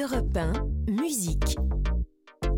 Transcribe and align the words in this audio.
Europe 0.00 0.34
1, 0.34 0.52
musique. 0.92 1.56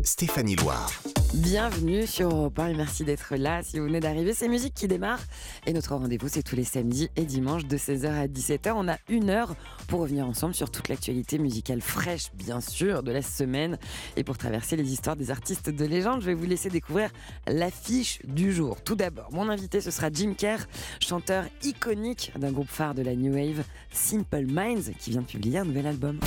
Stéphanie 0.03 0.55
Loire. 0.55 0.89
Bienvenue 1.33 2.07
sur 2.07 2.29
Europe 2.29 2.57
1 2.57 2.67
et 2.67 2.73
merci 2.73 3.03
d'être 3.03 3.35
là. 3.35 3.63
Si 3.63 3.79
vous 3.79 3.85
venez 3.85 3.99
d'arriver, 3.99 4.33
c'est 4.33 4.47
Musique 4.47 4.73
qui 4.73 4.87
démarre. 4.87 5.19
Et 5.65 5.73
notre 5.73 5.95
rendez-vous, 5.95 6.29
c'est 6.29 6.43
tous 6.43 6.55
les 6.55 6.63
samedis 6.63 7.09
et 7.17 7.25
dimanches 7.25 7.65
de 7.65 7.75
16h 7.75 8.07
à 8.07 8.27
17h. 8.27 8.71
On 8.75 8.87
a 8.87 8.97
une 9.09 9.29
heure 9.29 9.55
pour 9.87 9.99
revenir 10.01 10.25
ensemble 10.25 10.53
sur 10.53 10.71
toute 10.71 10.87
l'actualité 10.87 11.37
musicale 11.37 11.81
fraîche, 11.81 12.31
bien 12.33 12.61
sûr, 12.61 13.03
de 13.03 13.11
la 13.11 13.21
semaine. 13.21 13.77
Et 14.15 14.23
pour 14.23 14.37
traverser 14.37 14.77
les 14.77 14.93
histoires 14.93 15.17
des 15.17 15.29
artistes 15.29 15.69
de 15.69 15.85
légende, 15.85 16.21
je 16.21 16.27
vais 16.27 16.35
vous 16.35 16.45
laisser 16.45 16.69
découvrir 16.69 17.09
l'affiche 17.47 18.19
du 18.25 18.53
jour. 18.53 18.81
Tout 18.83 18.95
d'abord, 18.95 19.33
mon 19.33 19.49
invité, 19.49 19.81
ce 19.81 19.91
sera 19.91 20.09
Jim 20.13 20.33
Kerr, 20.37 20.59
chanteur 21.01 21.45
iconique 21.63 22.31
d'un 22.37 22.53
groupe 22.53 22.69
phare 22.69 22.93
de 22.93 23.01
la 23.01 23.15
New 23.15 23.33
Wave, 23.33 23.65
Simple 23.91 24.45
Minds, 24.45 24.93
qui 24.97 25.09
vient 25.09 25.21
de 25.21 25.27
publier 25.27 25.57
un 25.57 25.65
nouvel 25.65 25.87
album. 25.87 26.19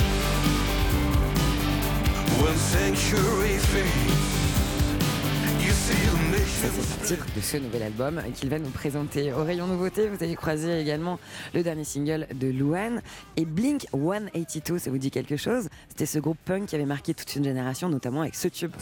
C'est 6.48 6.70
le 6.70 7.06
titre 7.06 7.26
de 7.34 7.40
ce 7.40 7.56
nouvel 7.56 7.82
album 7.82 8.22
qu'il 8.34 8.48
va 8.48 8.58
nous 8.58 8.70
présenter. 8.70 9.32
Au 9.32 9.42
rayon 9.42 9.66
nouveauté, 9.66 10.08
vous 10.08 10.22
allez 10.22 10.36
croiser 10.36 10.80
également 10.80 11.18
le 11.54 11.62
dernier 11.64 11.82
single 11.84 12.28
de 12.34 12.46
Luan 12.46 13.02
et 13.36 13.44
Blink 13.44 13.86
182. 13.92 14.78
Ça 14.78 14.90
vous 14.90 14.98
dit 14.98 15.10
quelque 15.10 15.36
chose? 15.36 15.68
C'était 15.88 16.06
ce 16.06 16.20
groupe 16.20 16.38
punk 16.44 16.66
qui 16.66 16.76
avait 16.76 16.86
marqué 16.86 17.14
toute 17.14 17.34
une 17.34 17.44
génération, 17.44 17.88
notamment 17.88 18.22
avec 18.22 18.36
ce 18.36 18.48
tube. 18.48 18.72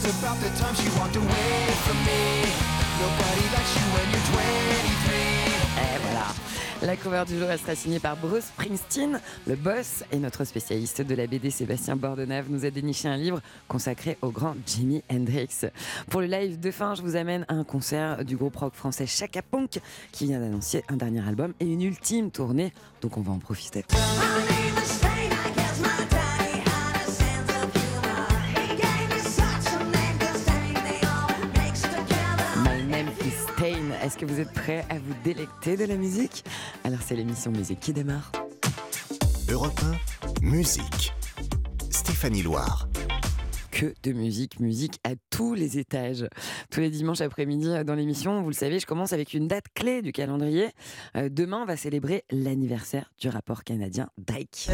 La 6.85 6.95
cover 6.95 7.23
du 7.27 7.39
jour, 7.39 7.49
elle 7.49 7.57
sera 7.57 7.73
signée 7.73 7.99
par 7.99 8.15
Bruce 8.15 8.43
Springsteen, 8.43 9.19
le 9.47 9.55
boss, 9.55 10.03
et 10.11 10.17
notre 10.17 10.43
spécialiste 10.43 11.01
de 11.01 11.15
la 11.15 11.25
BD, 11.25 11.49
Sébastien 11.49 11.95
Bordenave, 11.95 12.45
nous 12.49 12.63
a 12.63 12.69
déniché 12.69 13.07
un 13.07 13.17
livre 13.17 13.41
consacré 13.67 14.19
au 14.21 14.29
grand 14.29 14.55
Jimi 14.67 15.01
Hendrix. 15.11 15.65
Pour 16.11 16.21
le 16.21 16.27
live 16.27 16.59
de 16.59 16.69
fin, 16.69 16.93
je 16.93 17.01
vous 17.01 17.15
amène 17.15 17.43
à 17.47 17.55
un 17.55 17.63
concert 17.63 18.23
du 18.23 18.37
groupe 18.37 18.55
rock 18.57 18.75
français 18.75 19.07
Chaka 19.07 19.41
Punk, 19.41 19.79
qui 20.11 20.25
vient 20.25 20.39
d'annoncer 20.39 20.83
un 20.87 20.97
dernier 20.97 21.27
album 21.27 21.53
et 21.59 21.65
une 21.65 21.81
ultime 21.81 22.29
tournée, 22.29 22.71
donc 23.01 23.17
on 23.17 23.21
va 23.21 23.31
en 23.31 23.39
profiter. 23.39 23.83
Est-ce 34.05 34.19
que 34.19 34.25
vous 34.25 34.39
êtes 34.39 34.53
prêts 34.53 34.85
à 34.91 34.99
vous 34.99 35.15
délecter 35.23 35.77
de 35.77 35.85
la 35.85 35.95
musique? 35.95 36.45
Alors 36.83 36.99
c'est 37.01 37.15
l'émission 37.15 37.49
Musique 37.49 37.79
qui 37.79 37.91
démarre. 37.91 38.31
Europe 39.49 39.81
1, 40.43 40.45
musique. 40.45 41.11
Stéphanie 41.89 42.43
Loire. 42.43 42.87
que 43.71 43.95
de 44.03 44.11
musique, 44.11 44.59
musique 44.59 44.99
à 45.03 45.15
tous 45.31 45.55
les 45.55 45.79
étages. 45.79 46.27
Tous 46.69 46.81
les 46.81 46.91
dimanches 46.91 47.21
après-midi 47.21 47.67
euh, 47.67 47.83
dans 47.83 47.95
l'émission, 47.95 48.43
vous 48.43 48.49
le 48.49 48.53
savez, 48.53 48.79
je 48.79 48.85
commence 48.85 49.11
avec 49.11 49.33
une 49.33 49.47
date 49.47 49.65
clé 49.73 50.03
du 50.03 50.11
calendrier. 50.11 50.69
Euh, 51.17 51.27
demain, 51.27 51.63
on 51.63 51.65
va 51.65 51.75
célébrer 51.75 52.25
l'anniversaire 52.29 53.11
du 53.17 53.27
rapport 53.29 53.63
canadien 53.63 54.11
Drake. 54.19 54.69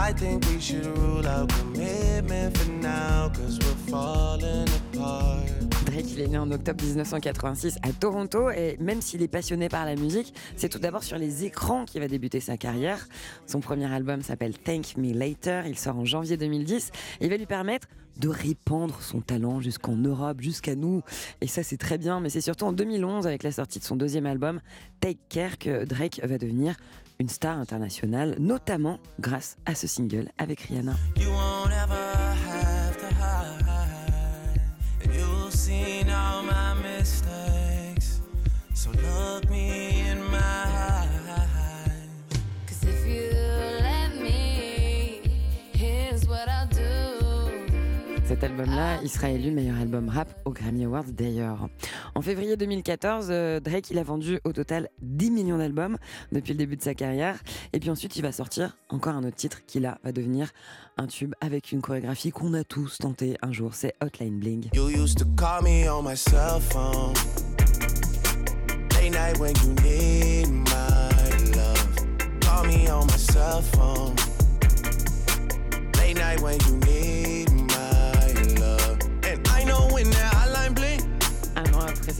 I 0.00 0.12
think 0.14 0.44
we 0.46 0.60
should 0.60 0.86
rule 0.96 1.26
out 1.26 1.50
commitment 1.52 2.56
for 2.56 2.70
now, 2.80 3.30
cause 3.30 3.58
we're 3.58 3.90
falling 3.90 4.68
apart. 4.94 5.44
Drake, 5.86 6.12
il 6.12 6.20
est 6.20 6.28
né 6.28 6.38
en 6.38 6.50
octobre 6.52 6.84
1986 6.84 7.78
à 7.82 7.92
Toronto 7.92 8.48
et 8.50 8.76
même 8.78 9.02
s'il 9.02 9.22
est 9.22 9.28
passionné 9.28 9.68
par 9.68 9.84
la 9.84 9.96
musique, 9.96 10.32
c'est 10.56 10.68
tout 10.68 10.78
d'abord 10.78 11.02
sur 11.02 11.18
les 11.18 11.44
écrans 11.44 11.84
qu'il 11.84 12.00
va 12.00 12.06
débuter 12.06 12.38
sa 12.38 12.56
carrière. 12.56 13.08
Son 13.46 13.58
premier 13.58 13.92
album 13.92 14.22
s'appelle 14.22 14.56
Thank 14.56 14.96
Me 14.96 15.12
Later, 15.12 15.62
il 15.66 15.76
sort 15.76 15.98
en 15.98 16.04
janvier 16.04 16.36
2010 16.36 16.92
et 17.20 17.24
il 17.24 17.30
va 17.30 17.36
lui 17.36 17.46
permettre 17.46 17.88
de 18.18 18.28
répandre 18.28 19.02
son 19.02 19.20
talent 19.20 19.60
jusqu'en 19.60 19.96
Europe, 19.96 20.40
jusqu'à 20.40 20.76
nous. 20.76 21.02
Et 21.40 21.48
ça, 21.48 21.64
c'est 21.64 21.76
très 21.76 21.98
bien, 21.98 22.20
mais 22.20 22.30
c'est 22.30 22.40
surtout 22.40 22.66
en 22.66 22.72
2011, 22.72 23.26
avec 23.26 23.42
la 23.42 23.52
sortie 23.52 23.80
de 23.80 23.84
son 23.84 23.96
deuxième 23.96 24.26
album, 24.26 24.60
Take 25.00 25.18
Care, 25.28 25.58
que 25.58 25.84
Drake 25.84 26.20
va 26.22 26.38
devenir 26.38 26.76
une 27.18 27.28
star 27.28 27.58
internationale, 27.58 28.36
notamment 28.38 28.98
grâce 29.20 29.56
à 29.66 29.74
ce 29.74 29.86
single 29.86 30.28
avec 30.38 30.60
Rihanna. 30.60 30.94
Cet 48.28 48.44
album-là, 48.44 49.00
il 49.02 49.08
sera 49.08 49.30
élu 49.30 49.50
meilleur 49.50 49.78
album 49.78 50.10
rap 50.10 50.28
aux 50.44 50.50
Grammy 50.50 50.84
Awards 50.84 51.10
d'ailleurs. 51.10 51.70
En 52.14 52.20
février 52.20 52.58
2014, 52.58 53.28
euh, 53.30 53.58
Drake, 53.58 53.90
il 53.90 53.98
a 53.98 54.02
vendu 54.02 54.38
au 54.44 54.52
total 54.52 54.90
10 55.00 55.30
millions 55.30 55.56
d'albums 55.56 55.96
depuis 56.30 56.52
le 56.52 56.58
début 56.58 56.76
de 56.76 56.82
sa 56.82 56.92
carrière. 56.92 57.38
Et 57.72 57.80
puis 57.80 57.88
ensuite, 57.88 58.16
il 58.16 58.22
va 58.22 58.30
sortir 58.30 58.76
encore 58.90 59.14
un 59.14 59.24
autre 59.24 59.36
titre 59.36 59.64
qui 59.66 59.80
là 59.80 59.96
va 60.04 60.12
devenir 60.12 60.50
un 60.98 61.06
tube 61.06 61.32
avec 61.40 61.72
une 61.72 61.80
chorégraphie 61.80 62.30
qu'on 62.30 62.52
a 62.52 62.64
tous 62.64 62.98
tenté 62.98 63.38
un 63.40 63.50
jour. 63.50 63.72
C'est 63.72 63.94
Hotline 64.02 64.38
Bling. 64.38 64.68
You 64.74 64.90
used 64.90 65.16
to 65.20 65.24
call 65.34 65.62
me 65.62 65.88
on 65.88 66.02
my 66.02 66.14
cell 66.14 66.60
phone. 66.60 67.14
Late 68.90 69.12
night 69.12 69.38
when 69.38 69.54
you 69.64 69.72
need 69.82 70.37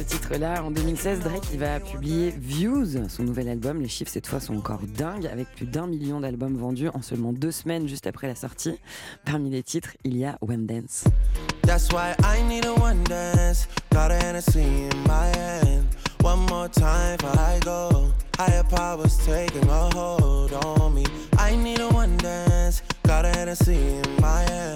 titre-là, 0.08 0.64
en 0.64 0.70
2016, 0.70 1.20
Drake 1.20 1.44
il 1.52 1.58
va 1.58 1.78
publier 1.80 2.30
Views, 2.30 3.08
son 3.08 3.24
nouvel 3.24 3.48
album. 3.48 3.80
Les 3.80 3.88
chiffres 3.88 4.10
cette 4.10 4.26
fois 4.26 4.41
sont 4.41 4.56
encore 4.56 4.80
dingues, 4.96 5.26
avec 5.26 5.48
plus 5.54 5.66
d'un 5.66 5.86
million 5.86 6.20
d'albums 6.20 6.56
vendus 6.56 6.88
en 6.88 7.02
seulement 7.02 7.32
deux 7.32 7.52
semaines 7.52 7.86
juste 7.86 8.06
après 8.06 8.26
la 8.26 8.34
sortie. 8.34 8.78
Parmi 9.24 9.50
les 9.50 9.62
titres, 9.62 9.91
il 10.04 10.16
y 10.16 10.24
a 10.24 10.38
One 10.41 10.66
Dance. 10.66 11.04
That's 11.62 11.92
why 11.92 12.14
I 12.24 12.42
need 12.48 12.64
a 12.64 12.72
a 21.80 21.88
one 21.88 22.16
dance. 22.16 22.82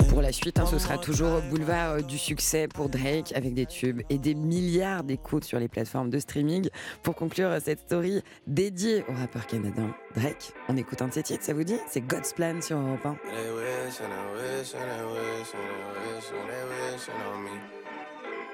Pour 0.09 0.23
la 0.23 0.33
suite, 0.33 0.59
hein, 0.59 0.65
ce 0.65 0.79
sera 0.79 0.97
toujours 0.97 1.43
boulevard 1.51 1.91
euh, 1.91 2.01
du 2.01 2.17
succès 2.17 2.67
pour 2.67 2.89
Drake 2.89 3.31
avec 3.35 3.53
des 3.53 3.67
tubes 3.67 4.01
et 4.09 4.17
des 4.17 4.35
milliards 4.35 5.05
d'écoutes 5.05 5.45
sur 5.45 5.59
les 5.59 5.69
plateformes 5.69 6.09
de 6.09 6.19
streaming. 6.19 6.71
Pour 7.03 7.15
conclure 7.15 7.51
cette 7.63 7.81
story 7.81 8.23
dédiée 8.47 9.05
au 9.09 9.13
rappeur 9.13 9.47
canadien 9.47 9.95
Drake, 10.17 10.55
on 10.71 10.79
écoute 10.79 11.03
un 11.03 11.09
de 11.09 11.13
ses 11.13 11.23
titres, 11.23 11.45
ça 11.45 11.53
vous 11.53 11.65
dit? 11.65 11.77
C'est 11.91 12.01
God's 12.01 12.33
Plan 12.33 12.63
sur 12.63 12.79
Europe 12.79 13.05
1. 13.05 13.13
They 13.13 13.51
wish 13.51 14.01
and 14.01 14.09
they 14.09 14.59
wish 14.59 14.75
and 14.75 14.89
they 14.89 15.05
wish 15.13 15.53
and 15.53 15.67
they 15.93 16.15
wish 16.15 16.31
and 16.33 16.49
they 16.49 16.65
wish 16.91 17.09
on 17.35 17.45
me. 17.45 17.61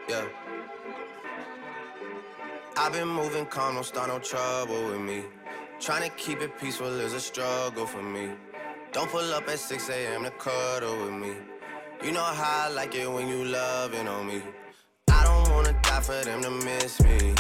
Yeah. 0.09 0.25
I've 2.77 2.93
been 2.93 3.06
moving 3.06 3.47
calm, 3.47 3.75
don't 3.75 3.84
start 3.84 4.09
no 4.09 4.19
trouble 4.19 4.91
with 4.91 5.00
me. 5.00 5.22
Trying 5.78 6.03
to 6.03 6.16
keep 6.16 6.43
it 6.43 6.50
peaceful 6.59 6.89
is 7.00 7.12
a 7.12 7.21
struggle 7.21 7.87
for 7.87 8.03
me. 8.03 8.31
Don't 8.93 9.10
pull 9.10 9.34
up 9.34 9.47
at 9.49 9.59
6 9.59 9.91
a.m. 9.91 10.25
to 10.25 10.31
cuddle 10.31 10.97
with 11.04 11.12
me. 11.12 11.34
You 12.03 12.12
know 12.12 12.22
how 12.22 12.66
I 12.66 12.69
like 12.71 12.94
it 12.94 13.10
when 13.10 13.28
you 13.28 13.44
loving 13.44 14.09
on 14.09 14.26
me. 14.26 14.43
I 15.10 15.25
don't 15.25 15.50
wanna 15.53 15.78
die 15.82 16.00
for 16.00 16.25
them 16.25 16.43
to 16.43 16.50
miss 16.50 17.00
me. 17.03 17.34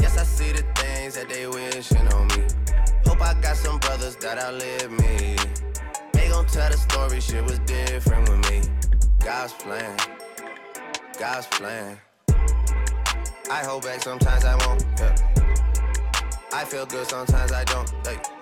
Yes, 0.00 0.16
I 0.16 0.24
see 0.24 0.50
the 0.52 0.62
things 0.74 1.14
that 1.16 1.28
they 1.28 1.46
wishing 1.46 2.08
on 2.14 2.26
me. 2.28 2.44
Hope 3.06 3.20
I 3.20 3.34
got 3.34 3.56
some 3.56 3.78
brothers 3.80 4.16
that 4.16 4.38
outlive 4.38 4.90
me. 4.92 5.36
They 6.14 6.28
gon' 6.30 6.46
tell 6.46 6.70
the 6.70 6.78
story, 6.78 7.20
shit 7.20 7.44
was 7.44 7.58
different 7.60 8.28
with 8.30 8.50
me. 8.50 8.62
God's 9.22 9.52
plan, 9.52 9.98
God's 11.18 11.46
plan. 11.48 11.98
I 13.50 13.62
hold 13.64 13.82
back, 13.82 14.02
sometimes 14.02 14.44
I 14.46 14.54
won't. 14.66 14.84
Yeah. 14.98 15.14
I 16.54 16.64
feel 16.64 16.86
good, 16.86 17.06
sometimes 17.06 17.52
I 17.52 17.64
don't. 17.64 17.92
I 18.06 18.41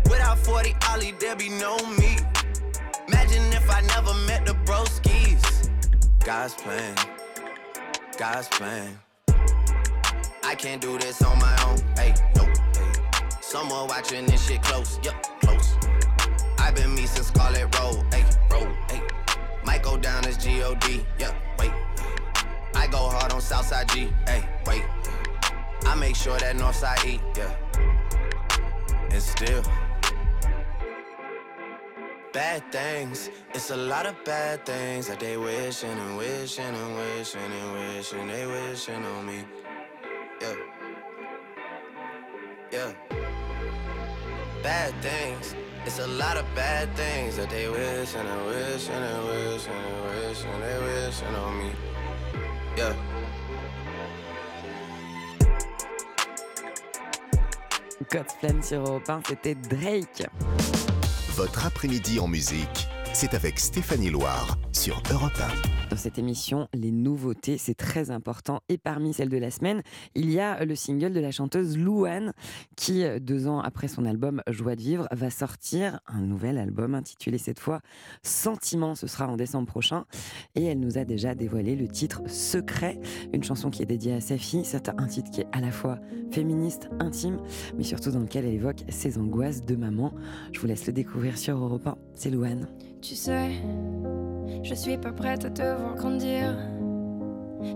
Without 0.11 0.37
40 0.39 0.75
Ollie, 0.89 1.13
there 1.21 1.37
be 1.37 1.47
no 1.47 1.77
me. 1.97 2.17
Imagine 3.07 3.43
if 3.53 3.69
I 3.71 3.79
never 3.95 4.13
met 4.27 4.45
the 4.45 4.55
broskies. 4.65 5.41
God's 6.25 6.53
plan. 6.53 6.95
God's 8.17 8.49
plan. 8.49 8.99
I 10.43 10.53
can't 10.55 10.81
do 10.81 10.97
this 10.97 11.21
on 11.21 11.39
my 11.39 11.55
own. 11.65 11.77
Hey, 11.95 12.13
no. 12.35 12.43
Hey. 12.43 12.91
Someone 13.39 13.87
watching 13.87 14.25
this 14.25 14.45
shit 14.45 14.61
close. 14.63 14.99
Yup, 15.01 15.15
close. 15.39 15.75
I've 16.59 16.75
been 16.75 16.93
me 16.93 17.05
since 17.05 17.27
Scarlet 17.27 17.73
Road. 17.79 18.03
Hey, 18.13 18.25
road. 18.51 18.75
Hey. 18.89 19.01
Might 19.63 19.81
go 19.81 19.97
down 19.97 20.25
as 20.25 20.35
G-O-D. 20.37 21.05
Yup, 21.19 21.35
wait. 21.57 21.71
I 22.75 22.87
go 22.87 22.97
hard 22.97 23.31
on 23.31 23.39
Southside 23.39 23.87
G. 23.89 24.09
Hey, 24.27 24.43
wait. 24.67 24.83
I 25.85 25.95
make 25.95 26.17
sure 26.17 26.37
that 26.37 26.57
Northside 26.57 27.05
eat. 27.05 27.21
Yeah. 27.37 27.55
And 29.09 29.21
still. 29.21 29.63
Bad 32.33 32.63
things, 32.71 33.29
it's 33.53 33.71
a 33.71 33.75
lot 33.75 34.05
of 34.05 34.15
bad 34.23 34.65
things 34.65 35.07
that 35.07 35.19
they 35.19 35.35
wishing 35.35 35.89
and 35.89 36.17
wishing 36.17 36.63
and 36.63 36.95
wishing 36.95 37.41
and 37.41 37.73
wishing 37.73 38.27
they 38.27 38.45
wishing 38.45 39.03
on 39.03 39.25
me. 39.25 39.43
Yeah. 40.39 40.55
Yeah. 42.71 42.93
Bad 44.63 44.93
things. 45.01 45.55
It's 45.85 45.99
a 45.99 46.07
lot 46.07 46.37
of 46.37 46.45
bad 46.55 46.95
things 46.95 47.35
that 47.35 47.49
they 47.49 47.67
wish 47.67 48.15
and 48.15 48.25
they 48.25 48.45
wish 48.47 48.87
and 48.87 49.03
they 49.03 49.19
wish 49.27 49.67
and 49.67 49.83
they 49.83 50.27
wish 50.29 50.41
they 50.43 50.77
wishing 50.85 51.35
on 51.35 51.57
me. 51.59 51.71
Yeah. 52.77 52.95
God's 58.09 58.33
Plan 58.39 58.61
sur 58.63 59.01
1, 59.05 59.21
c'était 59.27 59.55
Drake. 59.55 60.27
Votre 61.41 61.65
après-midi 61.65 62.19
en 62.19 62.27
musique, 62.27 62.87
c'est 63.13 63.33
avec 63.33 63.59
Stéphanie 63.59 64.09
Loire 64.09 64.57
sur 64.71 65.01
Europe 65.11 65.33
1. 65.39 65.89
Dans 65.89 65.97
cette 65.97 66.17
émission, 66.17 66.69
les 66.73 66.91
nouveautés, 66.91 67.57
c'est 67.57 67.73
très 67.73 68.09
important. 68.11 68.61
Et 68.69 68.77
parmi 68.77 69.13
celles 69.13 69.29
de 69.29 69.37
la 69.37 69.51
semaine, 69.51 69.81
il 70.15 70.31
y 70.31 70.39
a 70.39 70.63
le 70.63 70.75
single 70.75 71.11
de 71.11 71.19
la 71.19 71.31
chanteuse 71.31 71.77
Louane, 71.77 72.31
qui, 72.77 73.03
deux 73.19 73.47
ans 73.47 73.59
après 73.59 73.89
son 73.89 74.05
album 74.05 74.41
Joie 74.49 74.75
de 74.75 74.81
vivre, 74.81 75.07
va 75.11 75.29
sortir 75.29 75.99
un 76.07 76.21
nouvel 76.21 76.57
album 76.57 76.95
intitulé 76.95 77.37
cette 77.37 77.59
fois 77.59 77.81
Sentiment. 78.23 78.95
Ce 78.95 79.07
sera 79.07 79.27
en 79.27 79.35
décembre 79.35 79.67
prochain. 79.67 80.05
Et 80.55 80.63
elle 80.63 80.79
nous 80.79 80.97
a 80.97 81.03
déjà 81.03 81.35
dévoilé 81.35 81.75
le 81.75 81.89
titre 81.89 82.21
Secret, 82.27 82.99
une 83.33 83.43
chanson 83.43 83.69
qui 83.69 83.83
est 83.83 83.87
dédiée 83.87 84.13
à 84.13 84.21
sa 84.21 84.37
fille. 84.37 84.63
C'est 84.63 84.87
un 84.87 85.07
titre 85.07 85.29
qui 85.29 85.41
est 85.41 85.47
à 85.51 85.59
la 85.59 85.71
fois 85.71 85.99
féministe, 86.31 86.89
intime, 86.99 87.39
mais 87.77 87.83
surtout 87.83 88.11
dans 88.11 88.19
lequel 88.19 88.45
elle 88.45 88.53
évoque 88.53 88.83
ses 88.87 89.17
angoisses 89.17 89.65
de 89.65 89.75
maman. 89.75 90.13
Je 90.53 90.59
vous 90.61 90.67
laisse 90.67 90.87
le 90.87 90.93
découvrir 90.93 91.37
sur 91.37 91.57
Europe 91.57 91.85
1. 91.85 91.97
C'est 92.15 92.29
Louane. 92.29 92.67
Tu 93.01 93.15
sais, 93.15 93.49
je 94.61 94.75
suis 94.75 94.95
pas 94.95 95.11
prête 95.11 95.43
à 95.43 95.49
te 95.49 95.63
voir 95.63 95.95
grandir. 95.95 96.55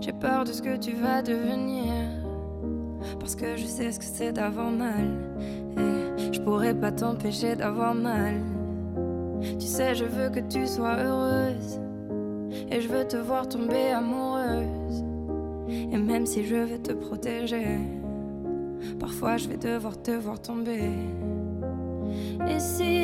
J'ai 0.00 0.12
peur 0.12 0.44
de 0.44 0.52
ce 0.52 0.62
que 0.62 0.76
tu 0.76 0.92
vas 0.92 1.20
devenir. 1.20 1.92
Parce 3.18 3.34
que 3.34 3.56
je 3.56 3.64
sais 3.64 3.90
ce 3.90 3.98
que 3.98 4.04
c'est 4.04 4.32
d'avoir 4.32 4.70
mal. 4.70 5.08
Et 5.78 6.32
je 6.32 6.40
pourrais 6.40 6.74
pas 6.74 6.92
t'empêcher 6.92 7.56
d'avoir 7.56 7.92
mal. 7.92 8.36
Tu 9.58 9.66
sais, 9.66 9.96
je 9.96 10.04
veux 10.04 10.30
que 10.30 10.40
tu 10.40 10.64
sois 10.64 10.96
heureuse. 10.96 11.80
Et 12.70 12.80
je 12.80 12.88
veux 12.88 13.04
te 13.04 13.16
voir 13.16 13.48
tomber 13.48 13.90
amoureuse. 13.90 15.04
Et 15.68 15.98
même 15.98 16.26
si 16.26 16.44
je 16.44 16.54
veux 16.54 16.78
te 16.78 16.92
protéger, 16.92 17.78
parfois 19.00 19.38
je 19.38 19.48
vais 19.48 19.56
devoir 19.56 20.00
te 20.00 20.12
voir 20.12 20.40
tomber. 20.40 20.92
Et 22.48 22.60
si 22.60 22.95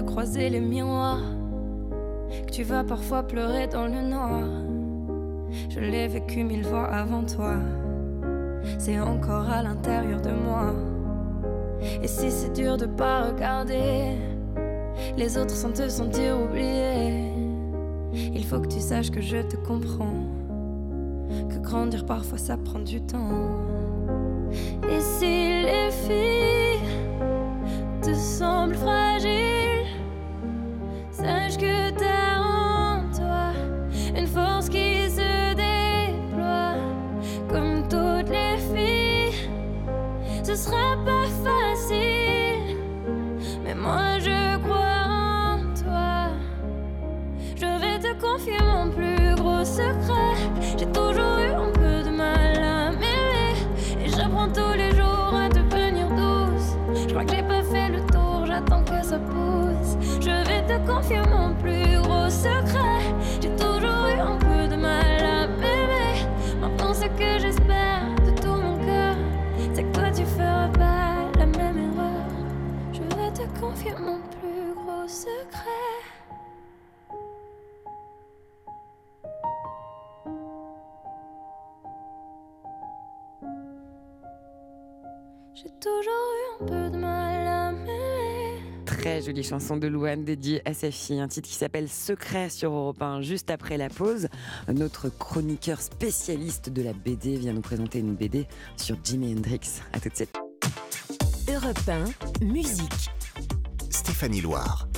croiser 0.00 0.50
les 0.50 0.60
miroirs 0.60 1.22
que 2.46 2.50
tu 2.50 2.62
vas 2.62 2.84
parfois 2.84 3.22
pleurer 3.22 3.66
dans 3.66 3.86
le 3.86 4.02
noir. 4.02 4.44
Je 5.68 5.80
l'ai 5.80 6.08
vécu 6.08 6.44
mille 6.44 6.64
fois 6.64 6.86
avant 6.86 7.24
toi. 7.24 7.54
C'est 8.78 8.98
encore 8.98 9.48
à 9.48 9.62
l'intérieur 9.62 10.20
de 10.20 10.30
moi. 10.30 10.74
Et 12.02 12.08
si 12.08 12.30
c'est 12.30 12.52
dur 12.52 12.76
de 12.76 12.86
pas 12.86 13.28
regarder 13.30 14.16
les 15.16 15.38
autres 15.38 15.54
sans 15.54 15.72
te 15.72 15.88
sentir 15.88 16.40
oublié, 16.40 17.32
il 18.12 18.44
faut 18.44 18.60
que 18.60 18.68
tu 18.68 18.80
saches 18.80 19.10
que 19.10 19.20
je 19.20 19.38
te 19.38 19.56
comprends. 19.56 20.24
Que 21.48 21.58
grandir 21.58 22.06
parfois 22.06 22.38
ça 22.38 22.56
prend 22.56 22.80
du 22.80 23.00
temps. 23.00 23.85
Ce 40.46 40.54
sera 40.54 40.94
pas 41.04 41.26
facile, 41.42 42.76
mais 43.64 43.74
moi 43.74 44.20
je 44.20 44.56
crois 44.58 45.02
en 45.10 45.58
toi. 45.74 46.28
Je 47.56 47.66
vais 47.80 47.98
te 47.98 48.14
confier 48.20 48.56
mon 48.62 48.88
plus 48.88 49.34
gros 49.34 49.64
secret. 49.64 50.36
J'ai 50.78 50.86
toujours 50.86 51.38
eu 51.40 51.50
un 51.50 51.72
peu 51.72 52.08
de 52.08 52.16
mal 52.16 52.62
à 52.62 52.92
m'aimer 52.92 53.56
et 54.00 54.08
j'apprends 54.08 54.48
tous 54.48 54.74
les 54.76 54.94
jours 54.94 55.34
à 55.34 55.48
devenir 55.48 56.06
douce. 56.10 56.76
Je 56.94 57.08
crois 57.08 57.24
que 57.24 57.34
j'ai 57.34 57.42
pas 57.42 57.64
fait 57.64 57.88
le 57.88 58.06
tour, 58.06 58.46
j'attends 58.46 58.84
que 58.84 59.04
ça 59.04 59.18
pousse. 59.18 59.96
Je 60.20 60.30
vais 60.30 60.62
te 60.62 60.78
confier 60.86 61.22
mon 61.28 61.54
plus 61.54 62.00
gros 62.04 62.30
secret. 62.30 63.02
J'ai 63.42 63.50
toujours 63.56 64.06
eu 64.14 64.20
un 64.20 64.36
peu 64.36 64.68
de 64.68 64.76
mal 64.80 65.24
à 65.24 65.48
m'aimer. 65.48 66.24
Maintenant, 66.60 66.94
ce 66.94 67.06
que 67.06 67.40
j'espère 67.40 67.75
confier 73.86 74.04
mon 74.04 74.20
plus 74.20 74.74
gros 74.74 75.08
secret. 75.08 75.70
J'ai 85.54 85.70
toujours 85.80 86.12
eu 86.60 86.64
un 86.64 86.66
peu 86.66 86.90
de 86.90 86.98
mal 86.98 87.46
à 87.46 87.72
m'aimer. 87.72 88.60
Très 88.84 89.22
jolie 89.22 89.42
chanson 89.42 89.76
de 89.76 89.86
Louane 89.86 90.24
dédiée 90.24 90.60
à 90.68 90.74
sa 90.74 90.90
fille, 90.90 91.18
un 91.18 91.28
titre 91.28 91.48
qui 91.48 91.54
s'appelle 91.54 91.88
Secret 91.88 92.50
sur 92.50 92.72
Europe 92.72 93.00
1. 93.00 93.22
Juste 93.22 93.50
après 93.50 93.78
la 93.78 93.88
pause, 93.88 94.28
notre 94.68 95.08
chroniqueur 95.08 95.80
spécialiste 95.80 96.68
de 96.68 96.82
la 96.82 96.92
BD 96.92 97.36
vient 97.36 97.54
nous 97.54 97.62
présenter 97.62 98.00
une 98.00 98.14
BD 98.14 98.46
sur 98.76 98.96
Jimi 99.02 99.32
Hendrix. 99.32 99.80
À 99.92 100.00
tout 100.00 100.10
de 100.10 100.14
suite. 100.14 100.36
Europe 101.48 101.88
1, 101.88 102.44
musique. 102.44 103.10
Stéphanie 103.90 104.40
Loire. 104.40 104.88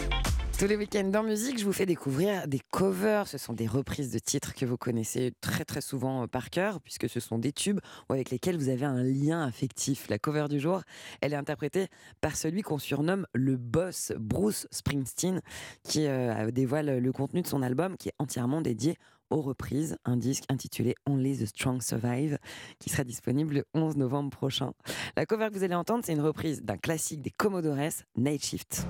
Tous 0.59 0.67
les 0.67 0.77
week-ends 0.77 1.13
en 1.15 1.23
musique, 1.23 1.59
je 1.59 1.65
vous 1.65 1.73
fais 1.73 1.87
découvrir 1.87 2.49
des 2.49 2.61
covers. 2.73 3.29
Ce 3.29 3.39
sont 3.39 3.53
des 3.53 3.67
reprises 3.67 4.11
de 4.11 4.19
titres 4.19 4.55
que 4.55 4.67
vous 4.67 4.77
connaissez 4.77 5.33
très 5.41 5.65
très 5.65 5.81
souvent 5.81 6.25
euh, 6.25 6.27
par 6.27 6.51
cœur, 6.51 6.81
puisque 6.81 7.09
ce 7.09 7.21
sont 7.21 7.39
des 7.39 7.53
tubes 7.53 7.79
avec 8.09 8.31
lesquels 8.31 8.57
vous 8.57 8.69
avez 8.69 8.85
un 8.85 9.03
lien 9.03 9.45
affectif. 9.45 10.09
La 10.09 10.19
cover 10.19 10.47
du 10.49 10.59
jour, 10.59 10.83
elle 11.21 11.33
est 11.33 11.37
interprétée 11.37 11.87
par 12.21 12.35
celui 12.35 12.63
qu'on 12.63 12.79
surnomme 12.79 13.27
le 13.35 13.57
boss, 13.57 14.13
Bruce 14.19 14.67
Springsteen, 14.73 15.43
qui 15.85 16.07
euh, 16.07 16.51
dévoile 16.51 16.99
le 16.99 17.13
contenu 17.13 17.43
de 17.43 17.47
son 17.47 17.63
album, 17.63 17.97
qui 17.97 18.09
est 18.09 18.17
entièrement 18.19 18.61
dédié 18.61 18.97
aux 19.31 19.41
reprises, 19.41 19.97
un 20.05 20.17
disque 20.17 20.45
intitulé 20.49 20.95
Only 21.09 21.39
the 21.39 21.47
Strong 21.47 21.83
Survive, 21.83 22.39
qui 22.79 22.91
sera 22.91 23.05
disponible 23.05 23.55
le 23.55 23.65
11 23.75 23.97
novembre 23.97 24.31
prochain. 24.31 24.73
La 25.17 25.27
cover 25.27 25.49
que 25.49 25.55
vous 25.55 25.65
allez 25.65 25.75
entendre, 25.75 26.05
c'est 26.05 26.13
une 26.13 26.21
reprise 26.21 26.63
d'un 26.63 26.77
classique 26.77 27.23
des 27.23 27.31
Commodores, 27.31 28.05
Night 28.17 28.45
Shift. 28.45 28.87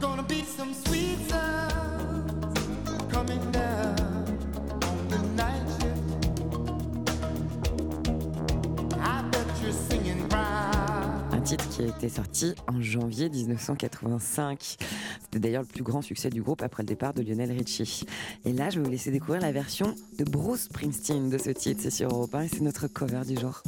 Qui 11.78 11.85
a 11.85 11.87
été 11.87 12.08
sorti 12.08 12.54
en 12.66 12.82
janvier 12.82 13.28
1985. 13.28 14.76
C'était 15.23 15.38
d'ailleurs 15.38 15.62
le 15.62 15.68
plus 15.68 15.85
grand 15.85 16.02
succès 16.02 16.28
du 16.28 16.42
groupe 16.42 16.62
après 16.62 16.82
le 16.82 16.88
départ 16.88 17.14
de 17.14 17.23
Lionel 17.23 17.52
Richie. 17.52 18.04
Et 18.44 18.52
là, 18.52 18.68
je 18.68 18.78
vais 18.78 18.85
vous 18.85 18.90
laisser 18.90 19.12
découvrir 19.12 19.40
la 19.40 19.52
version 19.52 19.94
de 20.18 20.25
Bruce 20.25 20.62
Springsteen 20.62 21.30
de 21.30 21.38
ce 21.38 21.50
titre. 21.50 21.80
C'est 21.82 21.90
sur 21.90 22.11
Europe 22.11 22.35
1 22.35 22.42
et 22.42 22.49
c'est 22.49 22.62
notre 22.62 22.88
cover 22.88 23.23
du 23.26 23.38
jour. 23.38 23.62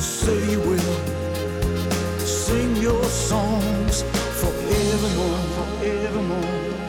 Say 0.00 0.50
you 0.50 0.60
will 0.60 0.80
sing 2.18 2.74
your 2.76 3.04
songs 3.04 4.02
forevermore, 4.40 5.38
forevermore. 5.56 6.80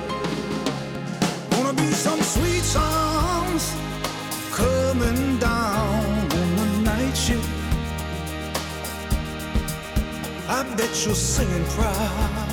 Gonna 1.51 1.73
be 1.73 1.91
some 1.91 2.21
sweet 2.21 2.63
songs 2.63 3.73
coming 4.51 5.37
down 5.39 6.05
on 6.39 6.55
the 6.55 6.81
night 6.83 7.13
shift. 7.17 7.49
I 10.47 10.63
bet 10.77 11.05
you're 11.05 11.13
singing 11.13 11.65
proud. 11.75 12.49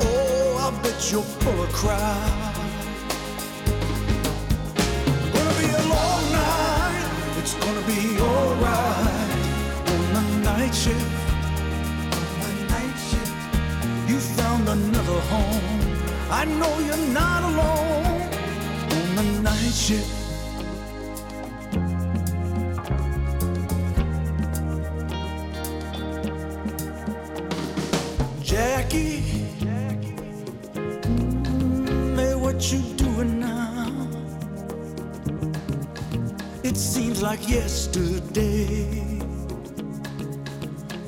Oh, 0.00 0.56
I 0.66 0.82
bet 0.82 1.12
you're 1.12 1.22
full 1.22 1.62
of 1.62 1.70
crowd. 1.72 2.54
Gonna 5.34 5.54
be 5.60 5.68
a 5.68 5.84
long 5.94 6.32
night. 6.32 7.10
It's 7.38 7.54
gonna 7.54 7.86
be 7.86 8.23
home. 15.30 16.30
I 16.30 16.44
know 16.44 16.78
you're 16.80 17.06
not 17.12 17.42
alone 17.44 18.22
on 19.18 19.26
the 19.34 19.40
night 19.42 19.74
shift. 19.74 20.10
Jackie, 28.42 29.22
mm, 30.74 32.16
hey, 32.16 32.34
what 32.34 32.72
you 32.72 32.80
doing 32.96 33.40
now? 33.40 34.08
It 36.62 36.76
seems 36.76 37.22
like 37.22 37.48
yesterday 37.48 38.84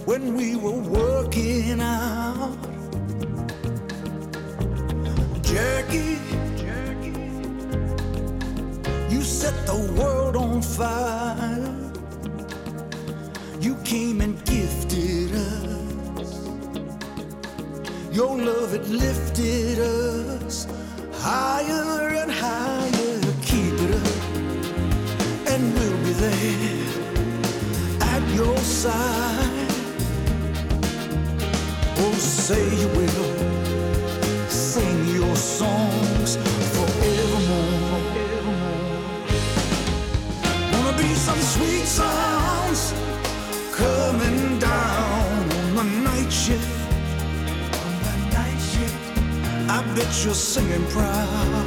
when 0.07 0.35
we 0.35 0.57
were 0.57 0.81
working 0.81 1.81
out. 1.81 2.66
At 28.01 28.23
your 28.35 28.57
side. 28.59 29.69
Oh, 31.99 32.15
say 32.19 32.63
you 32.81 32.89
will 32.99 34.49
sing 34.49 35.09
your 35.15 35.37
songs 35.37 36.37
forevermore. 36.75 38.01
Wanna 40.73 40.97
be 40.97 41.15
some 41.15 41.41
sweet 41.55 41.87
sounds 41.87 42.93
coming 43.73 44.59
down 44.59 45.79
on 45.79 45.87
the 45.93 46.01
night 46.11 46.33
shift. 46.33 46.77
I 49.69 49.83
bet 49.95 50.25
you're 50.25 50.35
singing 50.35 50.87
proud. 50.87 51.67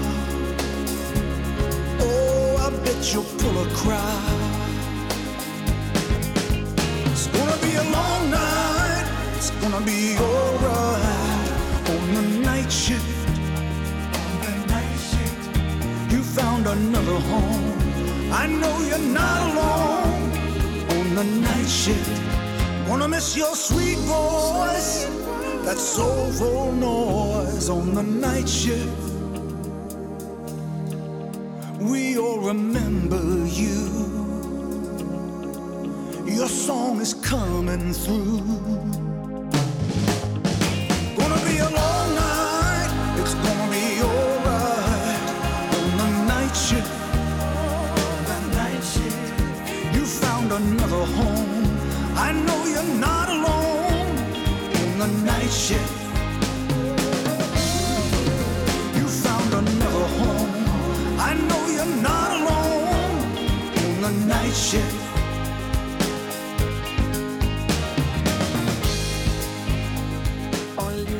Oh, 2.00 2.58
I 2.66 2.70
bet 2.84 3.14
you'll 3.14 3.32
pull 3.40 3.58
a 3.62 3.70
crowd. 3.76 4.39
It's 9.52 9.62
gonna 9.62 9.84
be 9.84 10.16
alright 10.16 11.50
on 11.90 12.14
the 12.14 12.22
night 12.46 12.72
shift. 12.72 13.30
On 14.22 14.34
the 14.46 14.54
night 14.68 14.98
shift, 15.10 16.12
you 16.12 16.22
found 16.22 16.68
another 16.68 17.20
home. 17.32 17.74
I 18.32 18.46
know 18.46 18.76
you're 18.88 19.10
not 19.22 19.40
alone 19.50 20.32
on 20.98 21.16
the 21.16 21.24
night 21.24 21.68
shift. 21.68 22.22
Wanna 22.88 23.08
miss 23.08 23.36
your 23.36 23.56
sweet 23.56 23.98
voice, 24.06 25.08
that 25.66 25.78
soulful 25.80 26.72
noise 26.72 27.70
on 27.70 27.96
the 27.96 28.04
night 28.04 28.48
shift. 28.48 29.02
We 31.80 32.20
all 32.20 32.40
remember 32.40 33.24
you. 33.48 33.80
Your 36.28 36.48
song 36.48 37.02
is 37.02 37.16
coming 37.16 37.94
through. 37.94 39.09
Home. 51.06 51.50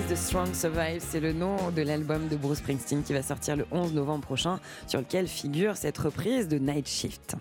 The 0.10 0.16
Strong 0.16 0.56
Survive, 0.56 1.04
c'est 1.08 1.20
le 1.20 1.34
nom 1.34 1.56
de 1.70 1.84
l'album 1.84 2.28
de 2.30 2.36
Bruce 2.36 2.58
Springsteen 2.58 3.04
qui 3.04 3.14
va 3.14 3.22
sortir 3.22 3.56
le 3.56 3.68
11 3.70 3.94
novembre 3.94 4.26
prochain, 4.26 4.60
sur 4.88 5.00
lequel 5.00 5.28
figure 5.28 5.78
cette 5.78 6.00
reprise 6.00 6.48
de 6.48 6.58
Night 6.58 6.88
Shift. 6.88 7.36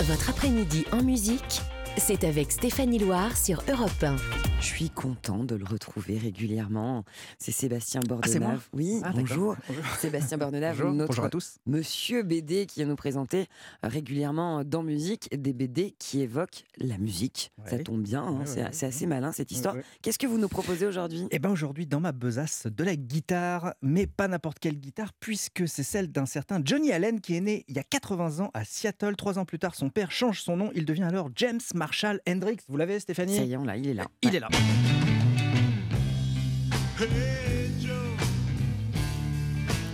Votre 0.00 0.30
après-midi 0.30 0.86
en 0.90 1.02
musique, 1.02 1.60
c'est 1.98 2.24
avec 2.24 2.50
Stéphanie 2.50 2.98
Loire 2.98 3.36
sur 3.36 3.62
Europe 3.68 4.02
1. 4.02 4.16
Je 4.62 4.68
suis 4.68 4.90
content 4.90 5.42
de 5.42 5.56
le 5.56 5.64
retrouver 5.64 6.18
régulièrement. 6.18 7.04
C'est 7.36 7.50
Sébastien 7.50 8.00
c'est 8.00 8.08
moi 8.08 8.18
Bordenave. 8.20 8.68
oui, 8.72 9.00
Ah, 9.02 9.08
d'accord. 9.08 9.20
bonjour. 9.20 9.56
Sébastien 9.98 10.38
Bordenave, 10.38 10.76
Bonjour, 10.76 10.92
notre 10.92 11.08
bonjour 11.08 11.24
à 11.24 11.28
tous. 11.30 11.56
monsieur 11.66 12.22
BD 12.22 12.66
qui 12.66 12.78
vient 12.78 12.86
nous 12.88 12.94
présenter 12.96 13.48
régulièrement 13.82 14.62
dans 14.62 14.84
musique 14.84 15.28
des 15.36 15.52
BD 15.52 15.96
qui 15.98 16.20
évoquent 16.20 16.62
la 16.78 16.96
musique. 16.96 17.50
Ça 17.66 17.76
tombe 17.80 18.02
bien, 18.02 18.22
hein, 18.22 18.38
Ouais, 18.38 18.46
c'est 18.46 18.62
ouais, 18.62 18.68
c'est 18.70 18.86
ouais. 18.86 18.92
assez 18.94 19.06
malin 19.06 19.32
cette 19.32 19.50
histoire. 19.50 19.74
Ouais, 19.74 19.80
ouais. 19.80 19.86
Qu'est-ce 20.00 20.18
que 20.18 20.28
vous 20.28 20.38
nous 20.38 20.48
proposez 20.48 20.86
aujourd'hui? 20.86 21.26
Eh 21.32 21.40
bien 21.40 21.50
aujourd'hui, 21.50 21.86
dans 21.86 22.00
ma 22.00 22.12
besace, 22.12 22.68
de 22.68 22.84
la 22.84 22.94
guitare, 22.94 23.74
mais 23.82 24.06
pas 24.06 24.28
n'importe 24.28 24.60
quelle 24.60 24.78
guitare, 24.78 25.12
puisque 25.18 25.66
c'est 25.66 25.82
celle 25.82 26.12
d'un 26.12 26.24
certain 26.26 26.60
Johnny 26.64 26.92
Allen 26.92 27.20
qui 27.20 27.34
est 27.34 27.40
né 27.40 27.64
il 27.66 27.74
y 27.74 27.80
a 27.80 27.84
80 27.84 28.38
ans 28.44 28.50
à 28.54 28.64
Seattle. 28.64 29.16
Trois 29.16 29.40
ans 29.40 29.44
plus 29.44 29.58
tard, 29.58 29.74
son 29.74 29.90
père 29.90 30.12
change 30.12 30.40
son 30.40 30.56
nom. 30.56 30.70
Il 30.76 30.84
devient 30.84 31.02
alors 31.02 31.30
James 31.34 31.60
Marshall 31.74 32.20
Hendrix. 32.28 32.58
Vous 32.68 32.76
l'avez, 32.76 33.00
Stéphanie? 33.00 33.36
Ça 33.36 33.42
y 33.42 33.52
est, 33.54 33.56
on 33.56 33.64
l'a, 33.64 33.76
il 33.76 33.88
est 33.88 33.94
là. 33.94 34.06
Il 34.22 34.28
Ouais. 34.30 34.36
est 34.36 34.40
là. 34.40 34.48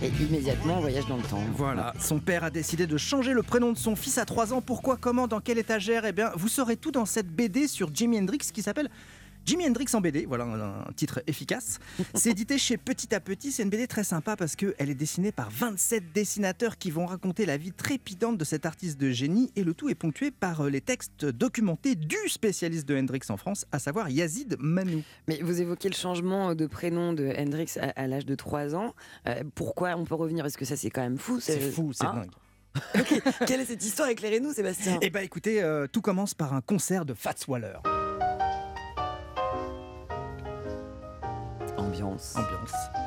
Et 0.01 0.23
immédiatement, 0.23 0.77
on 0.77 0.79
voyage 0.79 1.05
dans 1.07 1.17
le 1.17 1.23
temps. 1.23 1.43
Voilà, 1.55 1.93
son 1.99 2.19
père 2.19 2.45
a 2.45 2.49
décidé 2.49 2.87
de 2.87 2.97
changer 2.97 3.33
le 3.33 3.43
prénom 3.43 3.73
de 3.73 3.77
son 3.77 3.97
fils 3.97 4.17
à 4.17 4.23
3 4.23 4.53
ans. 4.53 4.61
Pourquoi, 4.61 4.95
comment, 4.95 5.27
dans 5.27 5.41
quelle 5.41 5.57
étagère? 5.57 6.05
Eh 6.05 6.13
bien, 6.13 6.31
vous 6.35 6.47
saurez 6.47 6.77
tout 6.77 6.91
dans 6.91 7.05
cette 7.05 7.27
BD 7.27 7.67
sur 7.67 7.93
Jimi 7.93 8.17
Hendrix 8.17 8.37
qui 8.37 8.61
s'appelle 8.61 8.89
Jimi 9.45 9.65
Hendrix 9.67 9.87
en 9.93 10.01
BD, 10.01 10.25
voilà 10.27 10.43
un 10.45 10.91
titre 10.93 11.21
efficace. 11.25 11.79
C'est 12.13 12.29
édité 12.31 12.57
chez 12.59 12.77
Petit 12.77 13.15
à 13.15 13.19
Petit, 13.19 13.51
c'est 13.51 13.63
une 13.63 13.69
BD 13.71 13.87
très 13.87 14.03
sympa 14.03 14.35
parce 14.35 14.55
qu'elle 14.55 14.75
est 14.89 14.93
dessinée 14.95 15.31
par 15.31 15.49
27 15.49 16.11
dessinateurs 16.13 16.77
qui 16.77 16.91
vont 16.91 17.07
raconter 17.07 17.47
la 17.47 17.57
vie 17.57 17.71
trépidante 17.71 18.37
de 18.37 18.45
cet 18.45 18.67
artiste 18.67 18.99
de 18.99 19.09
génie 19.09 19.51
et 19.55 19.63
le 19.63 19.73
tout 19.73 19.89
est 19.89 19.95
ponctué 19.95 20.29
par 20.29 20.61
euh, 20.61 20.69
les 20.69 20.81
textes 20.81 21.25
documentés 21.25 21.95
du 21.95 22.17
spécialiste 22.27 22.87
de 22.87 22.95
Hendrix 22.95 23.21
en 23.29 23.37
France, 23.37 23.65
à 23.71 23.79
savoir 23.79 24.09
Yazid 24.09 24.55
Manou. 24.59 25.01
Mais 25.27 25.39
vous 25.41 25.61
évoquez 25.61 25.89
le 25.89 25.95
changement 25.95 26.53
de 26.53 26.67
prénom 26.67 27.13
de 27.13 27.33
Hendrix 27.35 27.71
à, 27.81 27.89
à 27.99 28.05
l'âge 28.07 28.27
de 28.27 28.35
3 28.35 28.75
ans. 28.75 28.93
Euh, 29.27 29.43
pourquoi 29.55 29.95
on 29.95 30.05
peut 30.05 30.15
revenir? 30.15 30.43
Parce 30.43 30.57
que 30.57 30.65
ça, 30.65 30.75
c'est 30.77 30.91
quand 30.91 31.01
même 31.01 31.17
fou. 31.17 31.39
C'est 31.39 31.59
fou, 31.59 31.91
c'est 31.91 32.05
Hein 32.05 32.23
dingue. 32.25 33.05
Quelle 33.47 33.61
est 33.61 33.65
cette 33.65 33.83
histoire 33.83 34.09
Éclairez-nous, 34.09 34.53
Sébastien? 34.53 34.99
Eh 35.01 35.09
ben 35.09 35.21
écoutez, 35.23 35.63
euh, 35.63 35.87
tout 35.91 36.01
commence 36.01 36.35
par 36.35 36.53
un 36.53 36.61
concert 36.61 37.03
de 37.03 37.15
Fats 37.15 37.33
Waller. 37.47 37.77
Ambiance. 42.01 42.98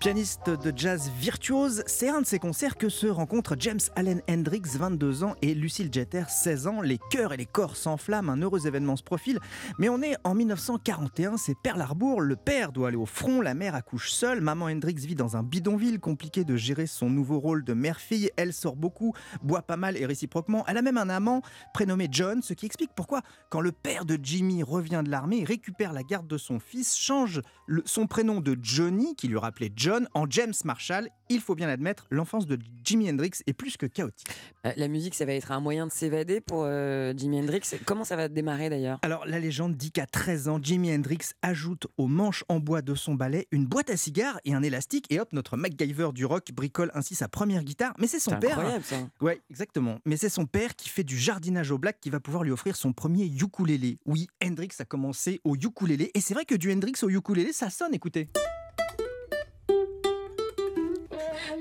Pianiste 0.00 0.50
de 0.50 0.72
jazz 0.76 1.10
virtuose, 1.18 1.82
c'est 1.86 2.08
un 2.08 2.20
de 2.20 2.26
ces 2.26 2.38
concerts 2.38 2.76
que 2.76 2.88
se 2.88 3.08
rencontrent 3.08 3.56
James 3.58 3.80
Allen 3.96 4.22
Hendrix, 4.30 4.62
22 4.78 5.24
ans, 5.24 5.34
et 5.42 5.54
Lucille 5.54 5.90
Jeter, 5.92 6.22
16 6.28 6.68
ans. 6.68 6.80
Les 6.80 7.00
cœurs 7.10 7.32
et 7.32 7.36
les 7.36 7.46
corps 7.46 7.74
s'enflamment, 7.74 8.30
un 8.30 8.40
heureux 8.40 8.68
événement 8.68 8.94
se 8.94 9.02
profile. 9.02 9.40
Mais 9.80 9.88
on 9.88 10.00
est 10.00 10.14
en 10.22 10.36
1941, 10.36 11.36
c'est 11.36 11.56
Pearl 11.64 11.80
Harbor, 11.80 12.20
le 12.20 12.36
père 12.36 12.70
doit 12.70 12.88
aller 12.88 12.96
au 12.96 13.06
front, 13.06 13.40
la 13.40 13.54
mère 13.54 13.74
accouche 13.74 14.12
seule, 14.12 14.40
maman 14.40 14.66
Hendrix 14.66 14.94
vit 14.94 15.16
dans 15.16 15.36
un 15.36 15.42
bidonville, 15.42 15.98
compliqué 15.98 16.44
de 16.44 16.54
gérer 16.54 16.86
son 16.86 17.10
nouveau 17.10 17.40
rôle 17.40 17.64
de 17.64 17.74
mère-fille, 17.74 18.30
elle 18.36 18.52
sort 18.52 18.76
beaucoup, 18.76 19.14
boit 19.42 19.62
pas 19.62 19.76
mal 19.76 19.96
et 19.96 20.06
réciproquement. 20.06 20.64
Elle 20.68 20.76
a 20.76 20.82
même 20.82 20.98
un 20.98 21.08
amant 21.08 21.42
prénommé 21.74 22.06
John, 22.12 22.40
ce 22.40 22.54
qui 22.54 22.66
explique 22.66 22.92
pourquoi, 22.94 23.22
quand 23.50 23.60
le 23.60 23.72
père 23.72 24.04
de 24.04 24.16
Jimmy 24.22 24.62
revient 24.62 25.02
de 25.04 25.10
l'armée, 25.10 25.42
récupère 25.42 25.92
la 25.92 26.04
garde 26.04 26.28
de 26.28 26.38
son 26.38 26.60
fils, 26.60 26.96
change 26.96 27.42
son 27.84 28.06
prénom 28.06 28.40
de 28.40 28.56
Johnny, 28.62 29.16
qui 29.16 29.26
lui 29.26 29.38
rappelait 29.38 29.72
John, 29.74 29.87
en 30.14 30.26
James 30.30 30.52
Marshall. 30.64 31.08
Il 31.30 31.40
faut 31.40 31.54
bien 31.54 31.66
l'admettre, 31.66 32.06
l'enfance 32.10 32.46
de 32.46 32.58
Jimi 32.84 33.10
Hendrix 33.10 33.30
est 33.46 33.52
plus 33.52 33.76
que 33.76 33.86
chaotique. 33.86 34.26
Euh, 34.66 34.72
la 34.76 34.88
musique, 34.88 35.14
ça 35.14 35.24
va 35.24 35.32
être 35.34 35.52
un 35.52 35.60
moyen 35.60 35.86
de 35.86 35.92
s'évader 35.92 36.40
pour 36.40 36.62
euh, 36.64 37.12
Jimi 37.16 37.38
Hendrix. 37.40 37.60
Comment 37.84 38.04
ça 38.04 38.16
va 38.16 38.28
démarrer 38.28 38.70
d'ailleurs? 38.70 38.98
Alors, 39.02 39.26
la 39.26 39.38
légende 39.38 39.76
dit 39.76 39.92
qu'à 39.92 40.06
13 40.06 40.48
ans, 40.48 40.58
Jimi 40.62 40.92
Hendrix 40.94 41.18
ajoute 41.42 41.86
aux 41.98 42.06
manches 42.06 42.44
en 42.48 42.60
bois 42.60 42.80
de 42.82 42.94
son 42.94 43.14
balai 43.14 43.46
une 43.52 43.66
boîte 43.66 43.90
à 43.90 43.96
cigares 43.96 44.40
et 44.44 44.54
un 44.54 44.62
élastique, 44.62 45.06
et 45.10 45.20
hop, 45.20 45.32
notre 45.32 45.56
MacGyver 45.56 46.10
du 46.14 46.24
rock 46.24 46.50
bricole 46.52 46.90
ainsi 46.94 47.14
sa 47.14 47.28
première 47.28 47.62
guitare. 47.64 47.94
Mais 47.98 48.06
c'est 48.06 48.20
son 48.20 48.30
C'est 48.32 48.38
père. 48.40 48.58
incroyable 48.58 48.84
ça. 48.84 48.96
Ouais, 49.20 49.40
exactement. 49.50 49.98
Mais 50.06 50.16
c'est 50.16 50.28
son 50.30 50.46
père 50.46 50.76
qui 50.76 50.88
fait 50.88 51.04
du 51.04 51.18
jardinage 51.18 51.70
au 51.70 51.78
black 51.78 51.98
qui 52.00 52.10
va 52.10 52.20
pouvoir 52.20 52.42
lui 52.44 52.50
offrir 52.52 52.76
son 52.76 52.92
premier 52.92 53.24
ukulélé. 53.26 53.98
Oui, 54.06 54.28
Hendrix 54.42 54.68
a 54.78 54.84
commencé 54.84 55.40
au 55.44 55.56
ukulélé, 55.56 56.10
et 56.14 56.20
c'est 56.20 56.34
vrai 56.34 56.44
que 56.44 56.54
du 56.54 56.72
Hendrix 56.72 56.94
au 57.02 57.10
ukulélé, 57.10 57.52
ça 57.52 57.68
sonne, 57.70 57.94
écoutez. 57.94 58.28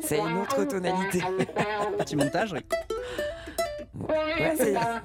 C'est 0.01 0.19
une 0.19 0.37
autre 0.41 0.63
tonalité. 0.65 1.21
Petit 1.97 2.15
montage. 2.15 2.53
oui. 2.53 2.59
Ouais, 3.99 4.55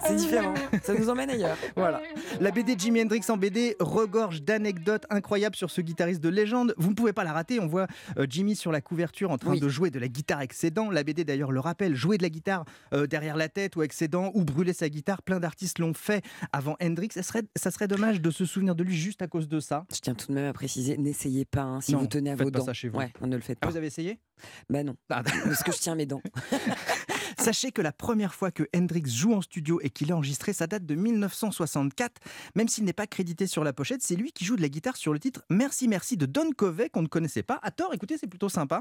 c'est 0.07 0.17
différent. 0.17 0.55
Ça 0.83 0.95
nous 0.95 1.09
emmène 1.09 1.31
ailleurs. 1.31 1.57
Voilà. 1.77 2.03
La 2.41 2.51
BD 2.51 2.75
Jimi 2.79 3.03
Hendrix 3.03 3.23
en 3.29 3.37
BD 3.37 3.77
regorge 3.81 4.43
d'anecdotes 4.43 5.05
incroyables 5.11 5.57
sur 5.57 5.71
ce 5.71 5.81
guitariste 5.81 6.21
de 6.21 6.29
légende. 6.29 6.75
Vous 6.77 6.91
ne 6.91 6.95
pouvez 6.95 7.13
pas 7.13 7.25
la 7.25 7.33
rater. 7.33 7.61
On 7.61 7.67
voit 7.67 7.87
euh, 8.19 8.27
Jimmy 8.29 8.55
sur 8.57 8.73
la 8.73 8.81
couverture 8.81 9.31
en 9.31 9.39
train 9.39 9.53
Oui. 9.53 9.61
de 9.61 9.69
jouer 9.69 9.91
de 9.91 9.99
la 9.99 10.09
guitare 10.09 10.39
avec 10.39 10.53
ses 10.53 10.71
dents. 10.71 10.91
La 10.91 11.05
BD 11.05 11.25
d'ailleurs 11.25 11.53
le 11.53 11.61
rappelle. 11.61 11.95
Jouer 11.95 12.19
de 12.19 12.23
la 12.23 12.29
guitare 12.31 12.65
euh, 12.93 13.07
derrière 13.07 13.37
la 13.37 13.49
tête 13.49 13.77
ou 13.77 13.81
avec 13.81 13.93
ses 13.93 14.09
dents 14.09 14.31
ou 14.35 14.45
brûler 14.45 14.73
sa 14.73 14.89
guitare. 14.89 15.23
Plein 15.23 15.41
d'artistes 15.41 15.79
l'ont 15.79 15.95
fait 15.95 16.23
avant 16.53 16.77
Hendrix. 16.83 17.09
Ça 17.13 17.23
serait, 17.23 17.43
ça 17.57 17.71
serait 17.71 17.89
dommage 17.89 18.21
de 18.21 18.31
se 18.31 18.45
souvenir 18.45 18.75
de 18.75 18.85
lui 18.85 18.97
juste 18.97 19.23
à 19.23 19.27
cause 19.27 19.49
de 19.49 19.61
ça. 19.61 19.85
Je 19.95 20.01
tiens 20.01 20.15
tout 20.15 20.27
de 20.29 20.33
même 20.35 20.47
à 20.49 20.53
préciser, 20.53 20.97
n'essayez 20.99 21.45
pas 21.45 21.63
hein, 21.63 21.81
si 21.81 21.93
Non, 21.93 22.01
vous 22.01 22.07
tenez 22.07 22.31
à 22.31 22.37
faites 22.37 22.45
vos 22.47 22.51
pas 22.51 22.59
dents. 22.59 22.65
ça 22.67 22.73
chez 22.75 22.89
vous. 22.89 22.99
Ouais, 22.99 23.11
ne 23.23 23.37
le 23.37 23.43
faites 23.43 23.59
Ah, 23.63 23.67
pas. 23.67 23.71
vous 23.71 23.77
avez 23.77 23.87
essayé? 23.87 24.19
Bah 24.69 24.83
non, 24.83 24.95
Ah, 25.11 25.23
parce 25.45 25.63
que 25.63 25.73
je 25.73 25.79
tiens 25.79 25.95
mes 25.95 26.07
dents. 26.07 26.23
Sachez 27.43 27.73
que 27.73 27.83
la 27.83 27.91
première 27.91 28.35
fois 28.35 28.53
que 28.53 28.69
Hendrix 28.73 29.03
joue 29.07 29.35
en 29.35 29.41
studio 29.41 29.81
et 29.83 29.91
qu'il 29.91 30.11
est 30.11 30.13
enregistré, 30.13 30.53
ça 30.53 30.69
date 30.69 30.87
de 30.87 30.95
1964. 30.95 32.23
Même 32.55 32.69
s'il 32.69 32.85
n'est 32.85 32.93
pas 32.93 33.09
crédité 33.09 33.49
sur 33.49 33.65
la 33.65 33.73
pochette, 33.73 34.01
c'est 34.01 34.15
lui 34.15 34.31
qui 34.31 34.45
joue 34.45 34.55
de 34.55 34.63
la 34.63 34.69
guitare 34.69 34.97
sur 34.97 35.13
le 35.13 35.19
titre 35.19 35.43
Merci 35.51 35.89
Merci 35.89 36.17
de 36.17 36.25
Don 36.25 36.53
Covey 36.57 36.89
qu'on 36.89 37.03
ne 37.03 37.09
connaissait 37.09 37.43
pas. 37.43 37.59
À 37.65 37.73
tort, 37.73 37.93
écoutez, 37.95 38.17
c'est 38.17 38.29
plutôt 38.29 38.49
sympa. 38.49 38.81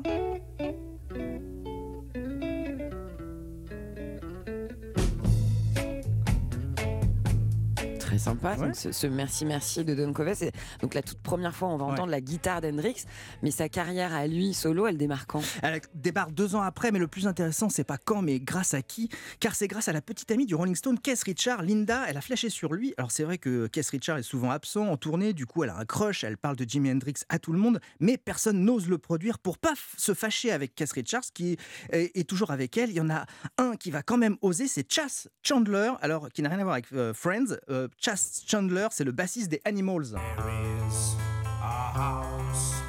Très 8.12 8.18
sympa. 8.18 8.56
Ouais. 8.58 8.68
Donc, 8.68 8.76
ce, 8.76 8.92
ce 8.92 9.08
merci 9.08 9.46
merci 9.46 9.86
de 9.86 9.96
Don 9.96 10.12
Covey, 10.12 10.36
c'est 10.36 10.52
donc 10.82 10.94
la 10.94 11.02
toute 11.02 11.20
première 11.20 11.56
fois 11.56 11.70
on 11.70 11.78
va 11.78 11.86
Ouais. 11.86 11.92
entendre 11.94 12.12
la 12.12 12.20
guitare 12.20 12.60
d'Hendrix, 12.60 13.06
mais 13.42 13.52
sa 13.52 13.70
carrière 13.70 14.14
à 14.14 14.28
lui 14.28 14.54
solo, 14.54 14.86
elle 14.86 14.98
démarre 14.98 15.28
quand? 15.28 15.42
Elle 15.62 15.80
débarque 15.96 16.34
deux 16.34 16.56
ans 16.56 16.62
après, 16.62 16.92
mais 16.92 17.00
le 17.00 17.08
plus 17.08 17.26
intéressant, 17.26 17.70
c'est 17.70 17.86
pas 17.86 17.98
quand, 17.98 18.22
mais 18.22 18.40
grâce 18.42 18.74
à 18.74 18.82
qui? 18.82 19.10
Car 19.40 19.56
c'est 19.56 19.70
grâce 19.70 19.88
à 19.88 19.94
la 19.94 20.02
petite 20.02 20.30
amie 20.30 20.46
du 20.46 20.56
Rolling 20.56 20.76
Stone, 20.76 21.00
Keith 21.00 21.24
Richard. 21.24 21.62
Linda, 21.64 22.04
elle 22.08 22.18
a 22.18 22.22
flashé 22.22 22.50
sur 22.50 22.74
lui. 22.74 22.94
Alors 22.98 23.12
c'est 23.12 23.24
vrai 23.24 23.38
que 23.38 23.68
Keith 23.68 23.88
Richard 23.88 24.18
est 24.18 24.24
souvent 24.24 24.52
absent 24.52 24.88
en 24.88 24.98
tournée, 24.98 25.32
du 25.32 25.46
coup 25.46 25.64
elle 25.64 25.70
a 25.70 25.78
un 25.78 25.86
crush, 25.86 26.26
elle 26.26 26.38
parle 26.38 26.58
de 26.58 26.66
Jimi 26.68 26.92
Hendrix 26.92 27.14
à 27.30 27.40
tout 27.40 27.54
le 27.54 27.60
monde, 27.60 27.80
mais 28.02 28.18
personne 28.18 28.60
n'ose 28.66 28.90
le 28.90 28.98
produire 28.98 29.40
pour 29.40 29.58
pas 29.58 29.74
se 29.96 30.14
fâcher 30.14 30.52
avec 30.52 30.76
Keith 30.76 30.92
Richards, 30.92 31.32
qui 31.34 31.54
est, 31.94 32.12
est 32.20 32.28
toujours 32.28 32.52
avec 32.52 32.76
elle. 32.78 32.90
Il 32.90 32.96
y 32.98 33.02
en 33.02 33.10
a 33.10 33.26
un 33.58 33.78
qui 33.78 33.90
va 33.90 34.04
quand 34.04 34.18
même 34.18 34.36
oser, 34.42 34.68
c'est 34.68 34.92
Chas 34.92 35.28
Chandler, 35.44 35.94
alors 36.02 36.30
qui 36.30 36.42
n'a 36.42 36.50
rien 36.50 36.60
à 36.60 36.64
voir 36.64 36.74
avec 36.74 36.92
euh, 36.92 37.14
Friends. 37.14 37.56
Euh, 37.70 37.88
Chas 38.02 38.42
Chandler, 38.48 38.88
c'est 38.90 39.04
le 39.04 39.12
bassiste 39.12 39.52
des 39.52 39.62
Animals. 39.64 40.14
There 40.14 40.50
is 40.90 41.16
a 41.46 41.94
house 41.94 42.82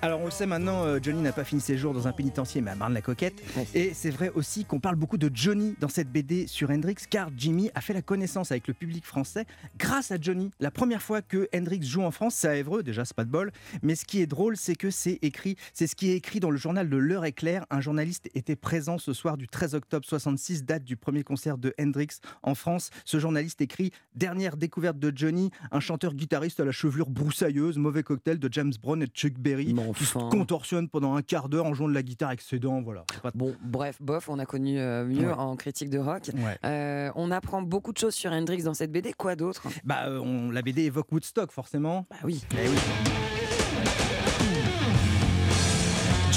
Alors 0.00 0.20
on 0.20 0.26
le 0.26 0.30
sait 0.30 0.46
maintenant, 0.46 0.84
euh, 0.84 1.00
Johnny 1.02 1.20
n'a 1.22 1.32
pas 1.32 1.42
fini 1.42 1.60
ses 1.60 1.76
jours 1.76 1.92
dans 1.92 2.06
un 2.06 2.12
pénitencier, 2.12 2.60
mais 2.60 2.70
à 2.70 2.76
Marne-la-Coquette. 2.76 3.42
Et 3.74 3.92
c'est 3.94 4.10
vrai 4.10 4.30
aussi 4.32 4.64
qu'on 4.64 4.78
parle 4.78 4.94
beaucoup 4.94 5.18
de 5.18 5.28
Johnny 5.34 5.74
dans 5.80 5.88
cette 5.88 6.08
BD 6.08 6.46
sur 6.46 6.70
Hendrix, 6.70 6.94
car 7.10 7.30
Jimmy 7.36 7.68
a 7.74 7.80
fait 7.80 7.94
la 7.94 8.02
connaissance 8.02 8.52
avec 8.52 8.68
le 8.68 8.74
public 8.74 9.04
français 9.04 9.44
grâce 9.76 10.12
à 10.12 10.16
Johnny. 10.20 10.52
La 10.60 10.70
première 10.70 11.02
fois 11.02 11.20
que 11.20 11.48
Hendrix 11.52 11.82
joue 11.82 12.02
en 12.02 12.12
France, 12.12 12.36
c'est 12.36 12.46
à 12.46 12.54
Évreux, 12.54 12.84
déjà 12.84 13.04
c'est 13.04 13.16
pas 13.16 13.24
de 13.24 13.30
bol. 13.30 13.50
Mais 13.82 13.96
ce 13.96 14.04
qui 14.04 14.20
est 14.20 14.28
drôle, 14.28 14.56
c'est 14.56 14.76
que 14.76 14.88
c'est 14.90 15.18
écrit, 15.22 15.56
c'est 15.72 15.88
ce 15.88 15.96
qui 15.96 16.10
est 16.10 16.16
écrit 16.16 16.38
dans 16.38 16.50
le 16.52 16.58
journal 16.58 16.88
de 16.88 16.96
L'heure 16.96 17.24
éclair. 17.24 17.66
Un 17.70 17.80
journaliste 17.80 18.30
était 18.36 18.56
présent 18.56 18.98
ce 18.98 19.12
soir 19.12 19.36
du 19.36 19.48
13 19.48 19.74
octobre 19.74 20.06
66, 20.06 20.64
date 20.64 20.84
du 20.84 20.96
premier 20.96 21.24
concert 21.24 21.58
de 21.58 21.74
Hendrix 21.80 22.20
en 22.44 22.54
France. 22.54 22.90
Ce 23.04 23.18
journaliste 23.18 23.60
écrit 23.62 23.90
Dernière 24.14 24.56
découverte 24.56 25.00
de 25.00 25.12
Johnny, 25.12 25.50
un 25.72 25.80
chanteur 25.80 26.14
guitariste 26.14 26.60
à 26.60 26.64
la 26.64 26.72
chevelure 26.72 27.10
broussailleuse, 27.10 27.78
mauvais 27.78 28.04
cocktail 28.04 28.38
de 28.38 28.48
James 28.52 28.74
Brown 28.80 29.02
et 29.02 29.06
Chuck 29.06 29.32
Berry. 29.32 29.72
Bon. 29.72 29.87
Qui 29.92 30.04
se 30.04 30.14
contorsionne 30.14 30.88
pendant 30.88 31.14
un 31.14 31.22
quart 31.22 31.48
d'heure 31.48 31.66
en 31.66 31.74
jouant 31.74 31.88
de 31.88 31.94
la 31.94 32.02
guitare 32.02 32.28
avec 32.28 32.40
ses 32.40 32.58
dents. 32.58 32.80
Voilà. 32.82 33.04
Pas- 33.22 33.30
Bon, 33.34 33.54
bref, 33.62 33.96
bof, 34.00 34.28
on 34.28 34.38
a 34.38 34.46
connu 34.46 34.78
euh, 34.78 35.04
mieux 35.04 35.28
Ouais. 35.28 35.32
en 35.32 35.54
critique 35.56 35.90
de 35.90 35.98
rock. 35.98 36.30
Ouais. 36.34 36.58
Euh, 36.64 37.10
on 37.14 37.30
apprend 37.30 37.62
beaucoup 37.62 37.92
de 37.92 37.98
choses 37.98 38.14
sur 38.14 38.32
Hendrix 38.32 38.62
dans 38.62 38.74
cette 38.74 38.90
BD. 38.92 39.12
Quoi 39.12 39.36
d'autre? 39.36 39.62
Bah, 39.84 40.06
euh, 40.06 40.18
on, 40.20 40.50
la 40.50 40.62
BD 40.62 40.82
évoque 40.84 41.10
Woodstock, 41.12 41.52
forcément. 41.52 42.06
Bah 42.10 42.16
oui. 42.24 42.44
Eh 42.52 42.68
oui. 42.68 42.76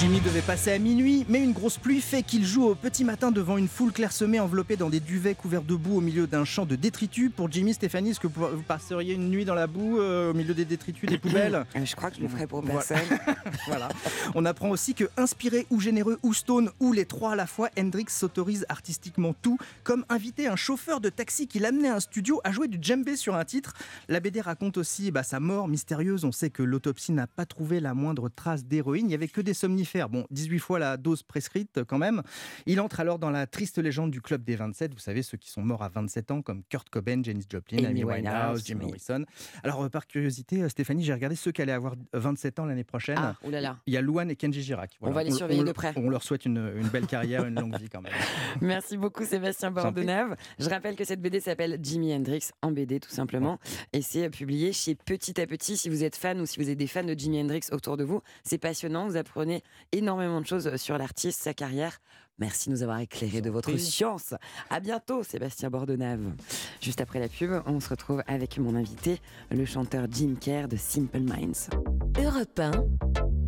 Jimmy 0.01 0.19
devait 0.19 0.41
passer 0.41 0.71
à 0.71 0.79
minuit, 0.79 1.27
mais 1.29 1.43
une 1.43 1.51
grosse 1.51 1.77
pluie 1.77 2.01
fait 2.01 2.23
qu'il 2.23 2.43
joue 2.43 2.63
au 2.63 2.73
petit 2.73 3.03
matin 3.03 3.29
devant 3.29 3.59
une 3.59 3.67
foule 3.67 3.91
clairsemée 3.91 4.39
enveloppée 4.39 4.75
dans 4.75 4.89
des 4.89 4.99
duvets 4.99 5.35
couverts 5.35 5.61
de 5.61 5.75
boue 5.75 5.97
au 5.97 6.01
milieu 6.01 6.25
d'un 6.25 6.43
champ 6.43 6.65
de 6.65 6.75
détritus. 6.75 7.29
Pour 7.31 7.51
Jimmy, 7.51 7.75
Stéphanie, 7.75 8.09
est-ce 8.09 8.19
que 8.19 8.25
vous 8.25 8.63
passeriez 8.67 9.13
une 9.13 9.29
nuit 9.29 9.45
dans 9.45 9.53
la 9.53 9.67
boue 9.67 9.99
euh, 9.99 10.31
au 10.31 10.33
milieu 10.33 10.55
des 10.55 10.65
détritus 10.65 11.07
des 11.07 11.19
poubelles 11.19 11.65
Euh, 11.75 11.85
je 11.85 11.95
crois 11.95 12.09
que 12.09 12.17
je 12.17 12.21
le 12.21 12.27
ferai 12.27 12.47
pour 12.47 12.63
personne. 12.63 12.97
Voilà. 13.67 13.89
On 14.33 14.45
apprend 14.45 14.69
aussi 14.71 14.95
que, 14.95 15.03
inspiré 15.17 15.67
ou 15.69 15.79
généreux 15.79 16.17
ou 16.23 16.33
stone 16.33 16.71
ou 16.79 16.93
les 16.93 17.05
trois 17.05 17.33
à 17.33 17.35
la 17.35 17.45
fois, 17.45 17.69
Hendrix 17.77 18.05
s'autorise 18.07 18.65
artistiquement 18.69 19.35
tout, 19.39 19.59
comme 19.83 20.03
inviter 20.09 20.47
un 20.47 20.55
chauffeur 20.55 20.99
de 20.99 21.09
taxi 21.09 21.47
qui 21.47 21.59
l'amenait 21.59 21.89
à 21.89 21.97
un 21.97 21.99
studio 21.99 22.41
à 22.43 22.51
jouer 22.51 22.67
du 22.67 22.79
djembé 22.81 23.15
sur 23.15 23.35
un 23.35 23.45
titre. 23.45 23.73
La 24.09 24.19
BD 24.19 24.41
raconte 24.41 24.77
aussi 24.77 25.11
bah, 25.11 25.21
sa 25.21 25.39
mort 25.39 25.67
mystérieuse. 25.67 26.25
On 26.25 26.31
sait 26.31 26.49
que 26.49 26.63
l'autopsie 26.63 27.11
n'a 27.11 27.27
pas 27.27 27.45
trouvé 27.45 27.79
la 27.79 27.93
moindre 27.93 28.29
trace 28.29 28.65
d'héroïne. 28.65 29.05
Il 29.05 29.09
n'y 29.09 29.13
avait 29.13 29.27
que 29.27 29.41
des 29.41 29.53
somnifères. 29.53 29.90
Bon, 30.09 30.25
18 30.31 30.59
fois 30.59 30.79
la 30.79 30.97
dose 30.97 31.23
prescrite 31.23 31.83
quand 31.87 31.97
même. 31.97 32.21
Il 32.65 32.79
entre 32.79 32.99
alors 32.99 33.19
dans 33.19 33.29
la 33.29 33.47
triste 33.47 33.77
légende 33.77 34.11
du 34.11 34.21
club 34.21 34.43
des 34.43 34.55
27. 34.55 34.93
Vous 34.93 34.99
savez, 34.99 35.21
ceux 35.21 35.37
qui 35.37 35.49
sont 35.49 35.61
morts 35.61 35.83
à 35.83 35.89
27 35.89 36.31
ans, 36.31 36.41
comme 36.41 36.63
Kurt 36.69 36.89
Cobain, 36.89 37.21
Janis 37.23 37.45
Joplin, 37.49 37.83
Amy 37.85 38.03
Winehouse, 38.03 38.63
Jim. 38.65 38.77
Morrison. 38.81 39.25
Alors, 39.63 39.83
euh, 39.83 39.89
par 39.89 40.07
curiosité, 40.07 40.61
euh, 40.61 40.69
Stéphanie, 40.69 41.03
j'ai 41.03 41.13
regardé 41.13 41.35
ceux 41.35 41.51
qui 41.51 41.61
allaient 41.61 41.71
avoir 41.71 41.95
27 42.13 42.59
ans 42.59 42.65
l'année 42.65 42.83
prochaine. 42.83 43.17
Ah, 43.19 43.35
oulala. 43.43 43.77
Il 43.85 43.93
y 43.93 43.97
a 43.97 44.01
Louane 44.01 44.31
et 44.31 44.35
Kenji 44.35 44.61
Girac. 44.61 44.97
On 45.01 45.11
va 45.11 45.23
les 45.23 45.31
surveiller 45.31 45.61
on 45.61 45.65
de 45.65 45.71
près. 45.71 45.93
On 45.95 46.09
leur 46.09 46.23
souhaite 46.23 46.45
une, 46.45 46.71
une 46.75 46.87
belle 46.87 47.07
carrière, 47.07 47.45
une 47.45 47.59
longue 47.59 47.77
vie 47.77 47.89
quand 47.89 48.01
même. 48.01 48.13
Merci 48.61 48.97
beaucoup 48.97 49.25
Sébastien. 49.25 49.71
Bordenave. 49.71 50.35
Je 50.59 50.69
rappelle 50.69 50.95
que 50.95 51.03
cette 51.03 51.21
BD 51.21 51.39
s'appelle 51.39 51.79
Jimi 51.81 52.13
Hendrix 52.13 52.49
en 52.61 52.71
BD 52.71 52.99
tout 52.99 53.09
simplement 53.09 53.59
et 53.93 54.01
c'est 54.01 54.29
publié 54.29 54.73
chez 54.73 54.95
Petit 54.95 55.39
à 55.39 55.47
Petit. 55.47 55.77
Si 55.77 55.89
vous 55.89 56.03
êtes 56.03 56.15
fan 56.15 56.39
ou 56.41 56.45
si 56.45 56.59
vous 56.59 56.69
êtes 56.69 56.77
des 56.77 56.87
fans 56.87 57.03
de 57.03 57.13
Jimi 57.13 57.41
Hendrix 57.41 57.61
autour 57.71 57.97
de 57.97 58.03
vous, 58.03 58.21
c'est 58.43 58.57
passionnant. 58.57 59.07
Vous 59.07 59.17
apprenez 59.17 59.63
énormément 59.91 60.41
de 60.41 60.45
choses 60.45 60.75
sur 60.77 60.97
l'artiste, 60.97 61.41
sa 61.41 61.53
carrière. 61.53 61.99
Merci 62.39 62.69
de 62.69 62.73
nous 62.73 62.81
avoir 62.81 62.99
éclairé 62.99 63.41
de 63.41 63.51
votre 63.51 63.77
science. 63.77 64.33
À 64.69 64.79
bientôt 64.79 65.21
Sébastien 65.21 65.69
Bordenave. 65.69 66.33
Juste 66.81 66.99
après 66.99 67.19
la 67.19 67.27
pub, 67.27 67.61
on 67.67 67.79
se 67.79 67.89
retrouve 67.89 68.23
avec 68.25 68.57
mon 68.57 68.75
invité, 68.75 69.19
le 69.51 69.63
chanteur 69.65 70.07
Jim 70.09 70.35
Kerr 70.39 70.67
de 70.67 70.75
Simple 70.75 71.19
Minds. 71.19 71.69
Europe 72.17 72.59
1, 72.59 72.71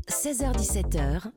16h-17h, 0.09 1.31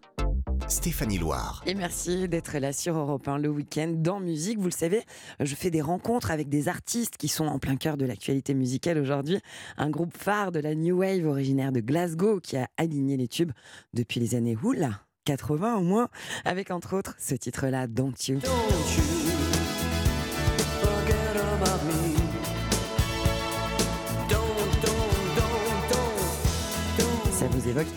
Stéphanie 0.69 1.19
Loire. 1.19 1.63
Et 1.67 1.75
merci 1.75 2.29
d'être 2.29 2.59
là 2.59 2.73
sur 2.73 2.97
Europe 2.97 3.29
1 3.29 3.39
le 3.39 3.49
week-end 3.49 3.93
dans 3.95 4.19
musique. 4.19 4.59
Vous 4.59 4.67
le 4.67 4.71
savez, 4.71 5.03
je 5.39 5.55
fais 5.55 5.71
des 5.71 5.81
rencontres 5.81 6.31
avec 6.31 6.49
des 6.49 6.69
artistes 6.69 7.17
qui 7.17 7.29
sont 7.29 7.47
en 7.47 7.59
plein 7.59 7.77
cœur 7.77 7.97
de 7.97 8.05
l'actualité 8.05 8.53
musicale 8.53 8.99
aujourd'hui. 8.99 9.39
Un 9.77 9.91
groupe 9.91 10.17
phare 10.17 10.51
de 10.51 10.59
la 10.59 10.75
New 10.75 10.99
Wave 10.99 11.27
originaire 11.27 11.71
de 11.71 11.81
Glasgow 11.81 12.41
qui 12.41 12.57
a 12.57 12.69
aligné 12.77 13.17
les 13.17 13.29
tubes 13.29 13.53
depuis 13.95 14.19
les 14.19 14.35
années 14.35 14.57
oula, 14.63 15.03
80 15.25 15.77
au 15.77 15.83
moins, 15.83 16.09
avec 16.45 16.71
entre 16.71 16.97
autres 16.97 17.15
ce 17.19 17.35
titre-là, 17.35 17.87
Don't 17.87 18.15
You. 18.29 18.41
Ça 18.41 18.49
vous 18.49 19.26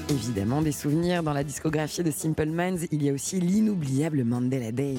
évidemment 0.10 0.62
des 0.62 0.72
souvenirs 0.72 1.24
dans 1.24 1.34
la 1.34 1.44
discographie 1.44 2.04
de 2.04 2.12
Simple 2.12 2.48
Minds. 2.48 2.88
Il 2.92 3.04
y 3.04 3.10
a 3.10 3.14
aussi 3.14 3.40
l'inoubliable 3.40 4.24
Mandela 4.24 4.72
Day. 4.72 4.96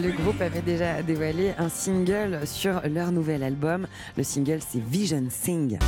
Le 0.00 0.12
groupe 0.12 0.40
avait 0.40 0.62
déjà 0.62 1.02
dévoilé 1.02 1.54
un 1.58 1.68
single 1.68 2.40
sur 2.44 2.80
leur 2.88 3.10
nouvel 3.10 3.42
album. 3.42 3.88
Le 4.16 4.22
single, 4.22 4.60
c'est 4.66 4.80
Vision 4.80 5.24
Sing. 5.28 5.78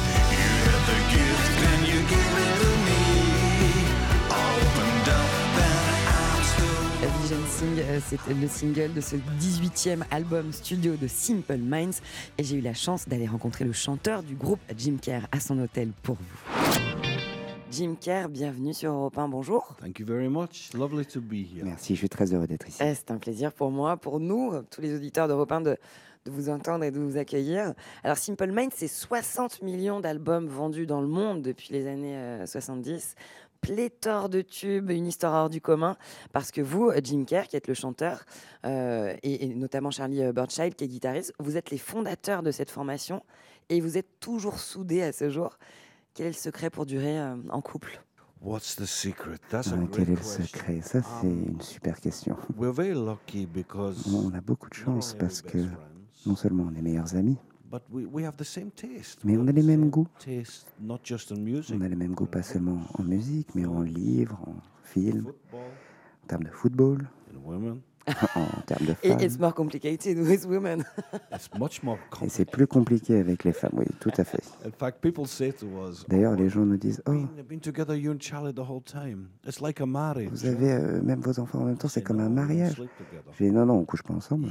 Sing, 7.31 7.79
euh, 7.79 8.01
c'était 8.05 8.35
le 8.35 8.49
single 8.49 8.93
de 8.93 9.01
ce 9.01 9.15
18e 9.39 10.03
album 10.11 10.53
studio 10.53 10.97
de 10.97 11.07
Simple 11.07 11.59
Minds. 11.59 12.01
Et 12.39 12.43
j'ai 12.45 12.57
eu 12.57 12.61
la 12.61 12.75
chance 12.75 13.09
d'aller 13.09 13.29
rencontrer 13.29 13.65
le 13.65 13.73
chanteur 13.73 14.25
du 14.25 14.35
groupe 14.35 14.59
Jim 14.77 14.97
Kerr 15.01 15.29
à 15.31 15.39
son 15.39 15.59
hôtel 15.61 15.91
pour 16.03 16.17
vous. 16.17 16.73
Jim 17.71 17.95
Kerr, 18.01 18.29
bienvenue 18.29 18.75
sur 18.75 18.93
Europe 18.93 19.17
1, 19.17 19.29
bonjour. 19.29 19.77
Thank 19.81 20.01
you 20.01 20.07
very 20.07 20.29
much. 20.29 20.71
Lovely 20.75 21.07
to 21.07 21.21
be 21.21 21.35
here. 21.35 21.65
Merci, 21.65 21.95
je 21.95 22.01
suis 22.01 22.09
très 22.09 22.35
heureux 22.35 22.49
d'être 22.49 22.69
ici. 22.69 22.83
Eh, 22.83 22.95
C'est 22.97 23.13
un 23.13 23.19
plaisir 23.19 23.53
pour 23.53 23.71
moi, 23.71 23.97
pour 23.97 24.19
nous, 24.19 24.53
euh, 24.53 24.63
tous 24.69 24.81
les 24.81 24.93
auditeurs 24.95 25.29
d'Europe 25.29 25.53
1, 25.53 25.61
de, 25.61 25.77
de 26.25 26.31
vous 26.33 26.49
entendre 26.49 26.83
et 26.83 26.91
de 26.91 26.99
vous 26.99 27.17
accueillir. 27.17 27.75
Alors, 28.03 28.17
Simple 28.19 28.51
Minds, 28.51 28.75
c'est 28.77 28.89
60 28.89 29.63
millions 29.63 30.01
d'albums 30.01 30.49
vendus 30.49 30.87
dans 30.87 31.01
le 31.01 31.07
monde 31.07 31.43
depuis 31.43 31.69
les 31.73 31.87
années 31.87 32.17
euh, 32.17 32.47
70. 32.47 33.15
Pléthore 33.61 34.29
de 34.29 34.41
tubes, 34.41 34.91
une 34.91 35.07
histoire 35.07 35.35
hors 35.35 35.51
du 35.51 35.61
commun. 35.61 35.97
Parce 36.33 36.51
que 36.51 36.61
vous, 36.61 36.91
Jim 37.03 37.25
Kerr, 37.27 37.47
qui 37.49 37.57
êtes 37.57 37.69
le 37.69 37.75
chanteur, 37.75 38.25
euh, 38.65 39.15
et, 39.23 39.45
et 39.45 39.55
notamment 39.55 39.91
Charlie 39.91 40.23
euh, 40.23 40.33
Burchild, 40.33 40.75
qui 40.75 40.85
est 40.85 40.89
guitariste, 40.89 41.33
vous 41.39 41.57
êtes 41.57 41.71
les 41.71 41.79
fondateurs 41.79 42.43
de 42.43 42.51
cette 42.51 42.71
formation 42.71 43.23
et 43.69 43.81
vous 43.81 43.99
êtes 43.99 44.19
toujours 44.21 44.59
soudés 44.59 45.03
à 45.03 45.13
ce 45.13 45.31
jour. 45.31 45.59
Quel 46.15 46.27
est 46.27 46.31
le 46.31 46.35
secret 46.35 46.71
pour 46.71 46.87
durer 46.87 47.19
euh, 47.21 47.37
en 47.51 47.61
couple? 47.61 48.03
What's 48.43 48.75
the 48.77 48.87
secret? 48.87 49.37
That's 49.51 49.69
a 49.69 49.73
Ah, 49.75 49.77
great 49.77 49.91
quel 49.93 50.11
est 50.11 50.17
le 50.17 50.23
secret? 50.23 50.81
Ça, 50.83 51.01
c'est 51.03 51.27
Um, 51.27 51.45
une 51.57 51.61
super 51.61 52.01
question. 52.01 52.37
We're 52.57 52.73
very 52.73 52.95
lucky 52.95 53.45
because 53.47 54.07
On 54.13 54.33
a 54.35 54.41
beaucoup 54.41 54.71
de 54.71 54.77
not 54.79 54.85
chance 54.95 55.13
parce 55.13 55.43
best 55.43 55.53
que 55.53 55.59
friends, 55.59 55.77
non 56.25 56.37
seulement 56.37 56.67
on 56.73 56.75
est 56.75 56.81
meilleurs 56.81 57.15
amis, 57.17 57.37
but 57.71 57.83
we, 57.91 58.05
we 58.07 58.25
have 58.25 58.35
the 58.37 58.45
same 58.45 58.71
taste. 58.71 59.21
Mais 59.25 59.33
We 59.35 59.39
on 59.39 59.43
have 59.47 59.51
a 59.51 59.53
les 59.53 59.63
the 59.63 59.67
mêmes 59.67 59.81
same 59.83 59.91
goûts. 59.91 60.07
Taste, 60.19 60.67
not 60.81 60.99
just 61.05 61.31
in 61.33 61.37
music. 61.41 61.77
on 61.79 61.81
a 61.83 61.89
les 61.89 61.97
mêmes 61.97 62.15
goûts 62.15 62.27
pas 62.27 62.41
in 62.41 62.43
seulement 62.43 62.79
en 62.99 63.03
musique, 63.03 63.55
mais 63.55 63.65
en 63.67 63.83
livres, 63.83 64.39
en 64.47 64.55
films, 64.83 65.33
en 65.53 66.27
termes 66.27 66.45
de 66.45 66.51
football, 66.51 67.09
in 67.35 67.39
women. 67.45 67.81
en 68.35 68.63
termes 68.67 68.87
de 68.87 68.95
femmes. 68.95 69.21
it's 69.21 69.39
more 69.39 69.53
complicated 69.53 70.19
with 70.27 70.45
women. 70.47 70.83
It's 71.33 71.49
much 71.59 71.83
more 71.83 71.97
Et 72.23 72.29
c'est 72.29 72.45
complicated. 72.45 72.51
plus 72.51 72.67
compliqué 72.67 73.17
avec 73.19 73.45
les 73.45 73.53
femmes, 73.53 73.75
oui, 73.75 73.85
tout 74.01 74.11
à 74.17 74.25
fait. 74.25 74.43
In 74.67 74.71
fact, 74.73 75.01
people 75.01 75.27
say 75.27 75.53
to 75.53 75.67
us, 75.87 76.05
D'ailleurs, 76.09 76.33
"Oh, 76.33 76.41
les 76.41 76.49
gens 76.49 76.65
nous 76.65 76.79
disent 76.79 77.03
Oh, 77.07 77.13
been, 77.13 77.29
been 77.47 77.61
together, 77.61 77.95
you 77.95 78.11
and 78.11 78.19
Charlie, 78.19 78.55
the 78.55 78.59
whole 78.69 78.83
time. 78.83 79.29
It's 79.47 79.61
like 79.61 79.81
a 79.81 79.87
marriage. 79.87 80.31
vous 80.31 80.47
avez 80.47 80.73
euh, 80.73 81.03
même 81.03 81.21
vos 81.21 81.39
enfants 81.39 81.61
en 81.61 81.65
même 81.67 81.77
temps, 81.77 81.89
c'est 81.89 82.03
comme 82.03 82.17
"No, 82.17 82.25
un 82.25 82.31
mariage. 82.31 82.73
sleep 82.73 82.91
together." 82.97 83.33
Je 83.39 83.45
dis 83.45 83.51
Non, 83.53 83.67
non, 83.67 83.75
on 83.75 83.85
couche 83.85 84.03
pas 84.03 84.15
ensemble. 84.15 84.49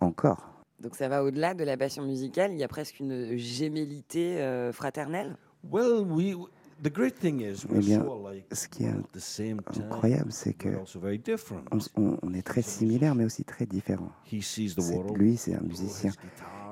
Encore. 0.00 0.50
Donc 0.84 0.96
ça 0.96 1.08
va 1.08 1.24
au-delà 1.24 1.54
de 1.54 1.64
la 1.64 1.78
passion 1.78 2.02
musicale, 2.04 2.52
il 2.52 2.58
y 2.58 2.62
a 2.62 2.68
presque 2.68 3.00
une 3.00 3.38
gémellité 3.38 4.38
euh, 4.42 4.70
fraternelle. 4.70 5.34
Well, 5.72 6.02
we. 6.06 6.36
The 6.82 6.92
great 6.92 7.14
thing 7.18 7.40
is 7.40 7.64
Eh 7.74 7.78
bien, 7.78 8.04
ce 8.52 8.68
qui 8.68 8.84
est 8.84 8.90
incroyable, 9.80 10.30
c'est 10.30 10.52
que 10.52 10.68
we're 10.68 10.80
also 10.80 11.00
very 11.00 11.18
different. 11.18 11.62
on, 11.72 11.78
on- 11.96 12.18
on 12.22 12.34
est 12.34 12.42
très 12.42 12.60
similaires, 12.60 13.14
mais 13.14 13.24
aussi 13.24 13.44
très 13.44 13.64
différents. 13.64 14.10
He 14.30 14.42
sees 14.42 14.74
the 14.74 14.80
C'est- 14.82 14.94
world 14.94 15.16
Lui, 15.16 15.36
c'est 15.38 15.54
un 15.54 15.58
through 15.58 15.68
musicien. 15.70 16.12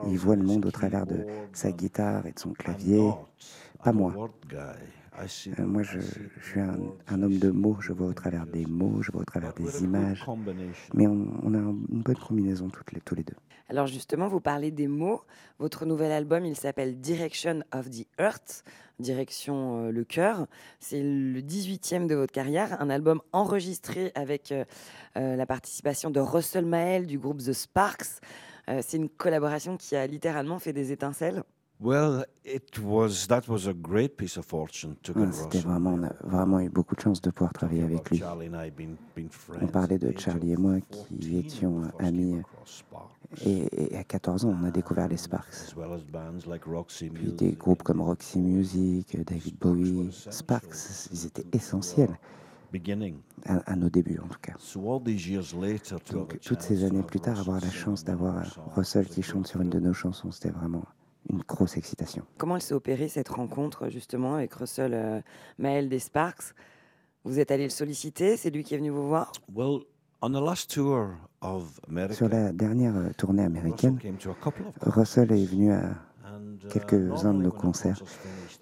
Il 0.09 0.19
voit 0.19 0.37
le 0.37 0.43
and 0.43 0.45
his 0.45 0.49
monde 0.53 0.67
au 0.67 0.71
travers 0.71 1.07
de 1.07 1.15
keyboard, 1.15 1.49
sa 1.55 1.73
guitare 1.73 2.27
et 2.27 2.33
de 2.33 2.39
son 2.39 2.53
clavier. 2.53 2.99
not. 2.99 3.29
pas 3.83 3.93
moi. 3.93 4.13
See 5.29 5.51
Euh, 5.59 5.67
moi, 5.67 5.83
I 5.83 5.85
je, 5.85 5.99
suis 6.49 6.61
un, 6.61 6.77
homme 7.23 7.33
see 7.33 7.39
de 7.39 7.51
mots. 7.51 7.77
Je 7.81 7.93
vois 7.93 8.07
au 8.09 8.15
travers 8.15 8.47
des 8.47 8.63
images. 8.63 8.71
mots, 8.71 9.03
je 9.03 9.13
vois 9.13 9.23
au 9.23 9.25
travers 9.25 9.53
des 9.55 9.69
a 9.69 9.73
good 9.73 9.81
images. 9.83 10.25
combination. 10.25 10.93
Mais 10.95 11.07
on, 11.07 11.29
on 11.43 11.55
a 11.55 11.59
un- 11.59 11.77
une 11.91 12.03
bonne 12.03 12.17
combinaison 12.17 12.69
toutes 12.69 12.93
les, 12.93 13.01
tous 13.01 13.15
les 13.15 13.25
deux. 13.25 13.37
Alors 13.69 13.87
justement, 13.87 14.29
vous 14.29 14.41
parlez 14.41 14.71
des 14.71 14.89
mots. 14.89 15.23
Votre 15.59 15.87
nouvel 15.87 16.13
album, 16.13 16.45
il 16.45 16.57
s'appelle 16.57 16.99
Direction 17.01 17.61
of 17.73 17.89
the 17.91 18.07
Earth, 18.19 18.65
direction 18.99 19.87
euh, 19.87 19.91
le 19.93 20.05
cœur. 20.05 20.47
C'est 20.81 21.03
le 21.03 21.41
18e 21.41 22.07
de 22.07 22.15
votre 22.15 22.33
carrière, 22.33 22.81
un 22.81 22.91
album 22.91 23.21
enregistré 23.33 24.13
avec 24.15 24.53
euh, 24.53 24.65
euh, 25.17 25.37
la 25.37 25.47
participation 25.47 26.11
de 26.11 26.21
Russell 26.21 26.67
Mael 26.67 27.07
du 27.07 27.19
groupe 27.19 27.39
The 27.39 27.53
Sparks. 27.53 28.21
Euh, 28.69 28.81
C'est 28.83 28.97
une 28.99 29.09
collaboration 29.09 29.77
qui 29.77 29.97
a 29.97 30.07
littéralement 30.07 30.59
fait 30.59 30.73
des 30.73 30.93
étincelles. 30.93 31.43
Well, 31.81 32.25
it 32.45 32.79
was 32.79 33.27
that 33.27 33.49
was 33.49 33.67
a 33.67 33.73
great 33.73 34.17
piece 34.17 34.37
of 34.37 34.45
fortune 34.47 34.95
to 35.03 35.13
Ouais, 35.15 35.27
get 35.27 35.33
C'était 35.33 35.59
vraiment, 35.59 35.95
on 35.95 36.05
a 36.05 36.13
vraiment 36.23 36.61
eu 36.61 36.69
beaucoup 36.69 36.95
de 36.95 37.01
chance 37.01 37.21
de 37.21 37.31
pouvoir 37.31 37.53
travailler 37.53 37.83
avec 37.83 38.09
lui. 38.11 38.19
Charlie 38.19 38.49
and 38.49 38.65
I 38.65 38.71
being- 38.71 38.97
being 39.17 39.29
friends 39.31 39.59
On 39.63 39.67
parlait 39.67 39.99
de 39.99 40.17
Charlie 40.17 40.53
et 40.53 40.57
moi 40.57 40.75
14 40.81 41.07
qui 41.19 41.37
étions 41.39 41.83
amis. 41.99 42.41
Et, 43.45 43.95
et 43.95 43.97
à 43.97 44.05
14 44.05 44.45
ans, 44.45 44.55
on 44.63 44.65
a 44.65 44.71
découvert 44.71 45.09
les 45.09 45.17
Sparks. 45.17 45.75
Puis 47.15 47.33
des 47.33 47.53
groupes 47.53 47.83
comme 47.83 48.01
Roxy 48.01 48.39
Music, 48.41 49.17
David 49.27 49.57
Bowie, 49.59 50.11
Sparks, 50.31 51.09
ils 51.13 51.27
étaient 51.27 51.47
essentiels. 51.53 52.17
à, 53.45 53.57
à 53.73 53.75
nos 53.77 53.89
débuts 53.91 54.21
en 54.23 54.29
tout 54.29 54.39
cas. 54.41 54.55
So 54.59 54.93
all 54.93 55.03
these 55.03 55.27
years 55.29 55.53
later, 55.55 55.99
to 55.99 56.19
have 56.19 56.29
Donc 56.29 56.39
toutes 56.41 56.63
ces 56.63 56.85
années 56.85 57.03
plus 57.03 57.21
tard, 57.21 57.41
avoir 57.41 57.61
la 57.61 57.71
chance 57.71 58.05
d'avoir 58.05 58.45
Russell 58.77 59.07
qui 59.07 59.23
chante 59.23 59.47
sur 59.49 59.61
une 59.63 59.69
de 59.71 59.81
nos 59.81 59.93
chansons, 59.95 60.31
c'était 60.31 60.51
vraiment 60.51 60.85
une 61.31 61.43
grosse 61.47 61.77
excitation. 61.77 62.25
Comment 62.39 62.57
elle 62.57 62.63
s'est 62.63 62.75
opérée 62.75 63.09
cette 63.09 63.29
rencontre 63.29 63.89
justement 63.89 64.35
avec 64.35 64.53
Russell 64.55 64.93
euh, 64.95 65.21
Maël 65.59 65.89
des 65.89 65.99
Sparks? 65.99 66.55
Vous 67.25 67.39
êtes 67.39 67.51
allé 67.51 67.65
le 67.65 67.71
solliciter 67.71 68.37
C'est 68.37 68.51
lui 68.51 68.65
qui 68.65 68.75
est 68.75 68.79
venu 68.79 68.91
vous 68.91 69.07
voir? 69.07 69.33
Well, 69.55 69.81
on 70.21 70.31
the 70.31 70.45
last 70.45 70.71
tour 70.73 71.11
of 71.41 71.81
America, 71.89 72.15
Sur 72.15 72.29
la 72.29 72.53
dernière 72.53 72.97
euh, 72.97 73.11
tournée 73.17 73.43
Russell 73.45 73.57
américaine, 73.59 73.99
came 73.99 74.17
to 74.17 74.31
a 74.31 74.35
couple 74.35 74.63
of 74.67 74.75
them. 74.79 74.93
Russell 74.93 75.33
est 75.33 75.45
venu 75.47 75.73
à 75.73 75.93
And, 76.25 76.55
uh, 76.65 76.69
quelques-uns 76.69 77.35
de 77.35 77.39
normally 77.39 77.45
nos 77.45 77.51
when 77.51 77.59
a 77.59 77.61
concerts. 77.61 78.03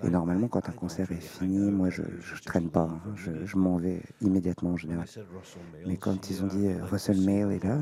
Et 0.02 0.06
I- 0.06 0.10
normalement, 0.10 0.48
quand 0.48 0.58
un 0.68 0.72
I 0.72 0.74
don't 0.74 0.80
concert 0.80 1.10
est 1.12 1.20
fini, 1.20 1.70
moi 1.70 1.88
je 1.90 2.02
just 2.20 2.44
traîne 2.46 2.68
pas, 2.68 2.88
hein. 2.90 3.00
je, 3.14 3.30
immediately. 3.30 3.46
je 3.46 3.56
m'en 3.58 3.76
vais 3.76 4.02
immédiatement 4.20 4.70
en 4.70 4.72
When 4.72 4.78
général. 4.78 5.04
I 5.04 5.08
said 5.08 5.24
Russell 5.34 5.62
Mais 5.86 5.96
quand 5.96 6.30
ils 6.30 6.42
ont 6.42 6.48
here, 6.48 6.56
dit 6.56 6.66
euh, 6.66 6.72
like 6.72 6.80
to 6.80 6.86
Russell 6.92 7.20
Mail 7.24 7.40
you, 7.42 7.50
est 7.52 7.64
là, 7.64 7.76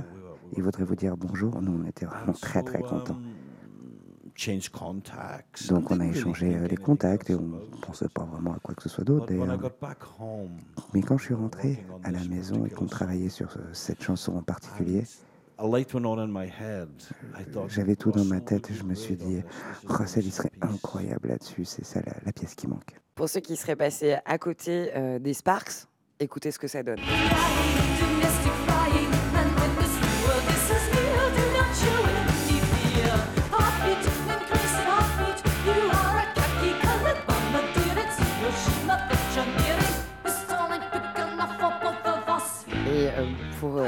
were 0.56 0.62
voudraient 0.62 0.84
vous 0.84 0.96
dire 0.96 1.16
bonjour, 1.16 1.60
nous 1.62 1.80
on 1.82 1.86
était 1.86 2.06
vraiment 2.06 2.32
très 2.32 2.62
très 2.62 2.80
contents. 2.82 3.18
Change 4.38 4.68
contacts. 4.70 5.68
Donc 5.68 5.90
on 5.90 5.98
a 6.00 6.06
échangé 6.06 6.46
think 6.48 6.62
euh, 6.62 6.76
contacts 6.76 7.28
et 7.30 7.34
on 7.34 7.38
about 7.38 7.64
it. 7.74 7.80
pensait 7.80 8.08
pas 8.08 8.24
vraiment 8.24 8.54
à 8.54 8.58
quoi 8.60 8.74
que 8.74 8.82
ce 8.82 8.88
soit 8.88 9.04
d'autre 9.04 9.26
d'ailleurs. 9.26 9.48
home, 10.20 10.50
Mais 10.94 11.02
quand 11.02 11.18
je 11.18 11.24
suis 11.24 11.34
rentré 11.34 11.84
à 12.04 12.10
la 12.10 12.20
this 12.20 12.28
maison 12.28 12.64
et 12.64 12.70
qu'on 12.70 12.86
travaillait 12.86 13.28
sur 13.28 13.50
ce- 13.50 13.58
cette 13.72 14.02
chanson 14.02 14.36
en 14.36 14.42
particulier, 14.42 15.04
a 15.58 15.66
light 15.66 15.92
went 15.92 16.06
on 16.06 16.18
in 16.18 16.28
my 16.28 16.46
head. 16.48 16.88
I 17.38 17.44
thought 17.50 17.68
j'avais 17.68 17.96
tout 17.96 18.12
dans 18.12 18.24
ma 18.24 18.40
tête 18.40 18.70
et 18.70 18.74
je 18.74 18.84
me 18.84 18.94
suis 18.94 19.16
dit, 19.16 19.42
Russell 19.86 20.24
il 20.24 20.32
serait 20.32 20.50
piece. 20.50 20.62
incroyable 20.62 21.28
là-dessus, 21.30 21.64
c'est 21.64 21.84
ça 21.84 22.00
la, 22.06 22.12
la 22.24 22.32
pièce 22.32 22.54
qui 22.54 22.68
manque. 22.68 22.94
Pour 23.16 23.28
ceux 23.28 23.40
qui 23.40 23.56
seraient 23.56 23.74
passés 23.74 24.16
à 24.24 24.38
côté 24.38 24.90
euh, 24.94 25.18
des 25.18 25.34
Sparks, 25.34 25.88
écoutez 26.20 26.52
ce 26.52 26.60
que 26.60 26.68
ça 26.68 26.84
donne. 26.84 27.00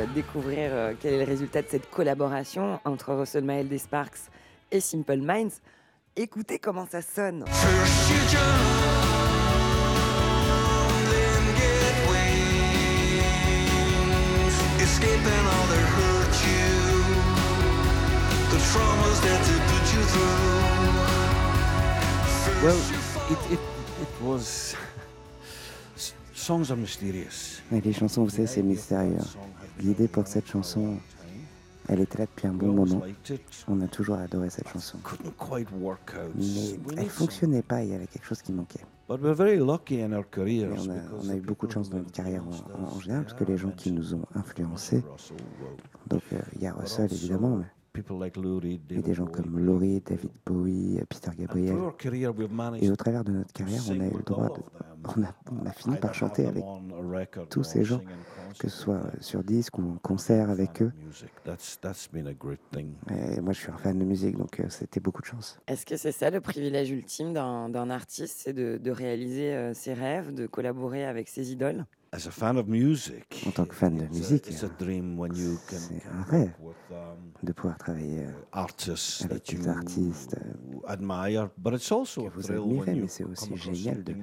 Découvrir 0.07 0.71
euh, 0.73 0.93
quel 1.01 1.15
est 1.15 1.19
le 1.19 1.25
résultat 1.25 1.63
de 1.63 1.69
cette 1.69 1.91
collaboration 1.91 2.81
entre 2.85 3.13
Russell 3.15 3.45
Mael 3.45 3.69
des 3.69 3.79
Sparks 3.79 4.31
et 4.71 4.81
Simple 4.81 5.19
Minds, 5.19 5.61
écoutez 6.17 6.59
comment 6.59 6.87
ça 6.87 7.03
sonne. 7.03 7.45
Well, 22.63 22.77
it, 23.31 23.39
it, 23.53 23.61
it 24.03 24.13
was. 24.23 24.75
s- 25.97 26.13
Songs 26.35 26.71
are 26.71 26.77
mysterious. 26.77 27.61
Mais 27.71 27.81
les 27.81 27.93
chansons, 27.95 28.25
vous 28.25 28.31
savez, 28.31 28.47
c'est 28.47 28.63
mystérieux. 28.63 29.17
L'idée 29.81 30.09
pour 30.09 30.27
cette 30.27 30.47
chanson, 30.47 30.97
elle 31.89 32.01
était 32.01 32.19
là 32.19 32.27
depuis 32.27 32.47
un 32.47 32.53
bon 32.53 32.73
moment. 32.73 33.03
On 33.69 33.81
a 33.81 33.89
toujours 33.89 34.17
adoré 34.17 34.51
cette 34.51 34.69
chanson. 34.69 34.99
Mais 36.35 36.95
elle 36.97 36.99
need 36.99 37.09
fonctionnait 37.09 37.63
pas, 37.63 37.83
il 37.83 37.91
y 37.91 37.95
avait 37.95 38.07
quelque 38.07 38.27
chose 38.27 38.43
qui 38.43 38.53
manquait. 38.53 38.85
But 39.09 39.21
we're 39.21 39.35
very 39.35 39.59
lucky 39.59 40.01
in 40.01 40.13
our 40.13 40.21
Et 40.21 40.31
careers. 40.31 40.69
on 40.71 40.89
a, 40.89 41.33
on 41.33 41.37
eu 41.37 41.41
beaucoup 41.41 41.67
de 41.67 41.73
chance 41.73 41.91
dans 41.91 41.99
notre 41.99 42.13
carrière 42.13 42.45
en, 42.47 43.01
général, 43.01 43.25
parce 43.25 43.35
que 43.35 43.43
les 43.43 43.57
gens 43.57 43.73
qui 43.73 43.91
nous 43.91 44.15
ont 44.15 44.25
influencés, 44.37 45.03
donc 46.07 46.23
euh, 46.33 46.39
il 46.55 46.63
y 46.63 46.69
a 46.69 46.73
Russell 46.75 47.13
évidemment, 47.13 47.57
mais 47.57 47.65
des 49.03 49.15
gens 49.15 49.27
comme 49.27 49.59
Laurie, 49.59 50.01
David 50.01 50.31
Bowie, 50.47 50.99
euh, 51.01 51.05
Peter 51.09 51.33
Gabriel. 51.37 51.77
Et 52.81 52.89
au 52.91 52.97
travers 52.97 53.25
de 53.25 53.33
notre 53.33 53.53
carrière, 53.53 53.83
on 53.89 54.01
a 54.01 54.07
eu 54.07 54.17
le 54.17 54.23
droit 54.23 54.49
de... 54.49 54.63
On 55.17 55.23
a, 55.23 55.33
on 55.51 55.65
a 55.65 55.73
fini 55.73 55.97
par 55.97 56.13
chanter 56.13 56.47
avec 56.47 56.63
tous 57.49 57.65
ces 57.65 57.85
gens, 57.85 58.03
que 58.59 58.69
ce 58.69 58.77
soit 58.77 59.01
them. 59.01 59.21
sur 59.21 59.45
disque 59.45 59.79
ou 59.79 59.83
en 59.83 59.97
concert 59.97 60.51
avec 60.51 60.83
eux. 60.83 60.93
Et 63.11 63.41
moi, 63.41 63.53
je 63.53 63.61
suis 63.61 63.71
un 63.71 63.79
fan 63.79 63.99
de 63.99 64.05
musique, 64.05 64.37
donc 64.37 64.61
euh, 64.61 64.65
c'était 64.69 65.01
beaucoup 65.01 65.23
de 65.23 65.27
chance. 65.27 65.59
Est-ce 65.67 65.87
que 65.87 65.97
c'est 65.97 66.13
ça 66.13 66.31
le 66.31 66.41
privilège 66.41 66.91
ultime 66.91 67.33
d'un 67.33 67.91
artiste, 67.91 68.41
c'est 68.43 68.53
de, 68.53 68.79
de 68.79 68.91
réaliser 68.91 69.55
euh, 69.55 69.75
ses 69.75 69.95
rêves, 69.95 70.33
de 70.35 70.47
collaborer 70.47 71.05
avec 71.05 71.29
ses 71.29 71.53
idoles? 71.53 71.87
As 72.13 72.27
a 72.27 72.33
fan 72.33 72.57
of 72.57 72.67
music, 72.67 73.45
En 73.47 73.53
tant 73.53 73.67
que 73.67 73.75
fan 73.75 73.91
de 73.97 74.03
it's 74.03 74.11
a- 74.17 74.19
musique, 74.19 74.49
it's 74.51 74.65
a 74.65 74.69
dream 74.81 75.17
when 75.17 75.33
you 75.37 75.57
can, 75.69 75.77
c'est 75.77 76.03
un 76.09 76.23
rêve. 76.25 76.51
um, 76.91 76.97
de 77.45 77.53
pouvoir 77.53 77.79
travailler 77.79 78.25
euh, 78.25 78.33
artists 78.51 79.25
avec 79.27 79.47
des 79.55 79.63
you 79.63 79.71
artistes, 79.71 80.37
admire, 80.89 81.51
but 81.57 81.75
it's 81.75 81.93
also 81.93 82.23
que 82.25 82.27
a 82.27 82.31
vous 82.35 82.51
admirez, 82.51 82.95
mais 82.97 83.07
c'est 83.07 83.23
aussi 83.23 83.57
génial 83.57 84.03
de 84.03 84.15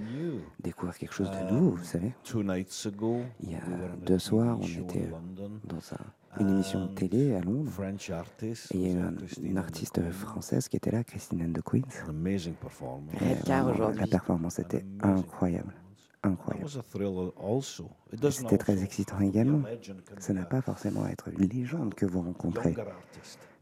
découvrir 0.61 0.97
quelque 0.97 1.13
chose 1.13 1.31
de 1.31 1.35
Euh, 1.37 1.51
nouveau, 1.51 1.71
vous 1.77 1.83
savez. 1.85 2.13
Two 2.25 2.43
nights 2.43 2.87
ago, 2.87 3.21
Il 3.39 3.51
y 3.51 3.55
a 3.55 3.59
we 3.59 3.63
were 3.79 3.89
on 3.97 4.03
a 4.03 4.05
deux 4.05 4.19
soirs, 4.19 4.57
on 4.59 4.63
était 4.65 5.07
London, 5.07 5.51
dans 5.63 5.77
un- 5.93 6.41
une 6.41 6.49
émission 6.49 6.87
de 6.87 6.93
télé 6.93 7.35
à 7.35 7.39
Londres, 7.39 7.71
French 7.71 8.09
artist, 8.09 8.69
et 8.75 8.79
il 8.79 8.81
y 8.81 8.85
a 8.91 8.95
eu 8.95 8.99
un- 8.99 9.15
une 9.41 9.57
artiste 9.57 10.01
française 10.11 10.67
qui 10.67 10.75
était 10.75 10.91
là, 10.91 11.05
Christine 11.05 11.41
and 11.41 11.53
the 11.57 11.63
Queens. 11.63 11.83
Et. 13.21 13.35
La 13.47 14.07
performance 14.07 14.59
était 14.59 14.85
incroyable, 15.01 15.73
incroyable. 16.27 16.69
C'était 18.29 18.57
très 18.57 18.83
excitant 18.83 19.19
également. 19.19 19.61
Ça 20.19 20.33
n'a 20.33 20.45
pas 20.45 20.61
forcément 20.61 21.03
à 21.03 21.09
être 21.09 21.29
une 21.29 21.47
légende 21.47 21.93
que 21.93 22.05
vous 22.05 22.21
rencontrez. 22.21 22.75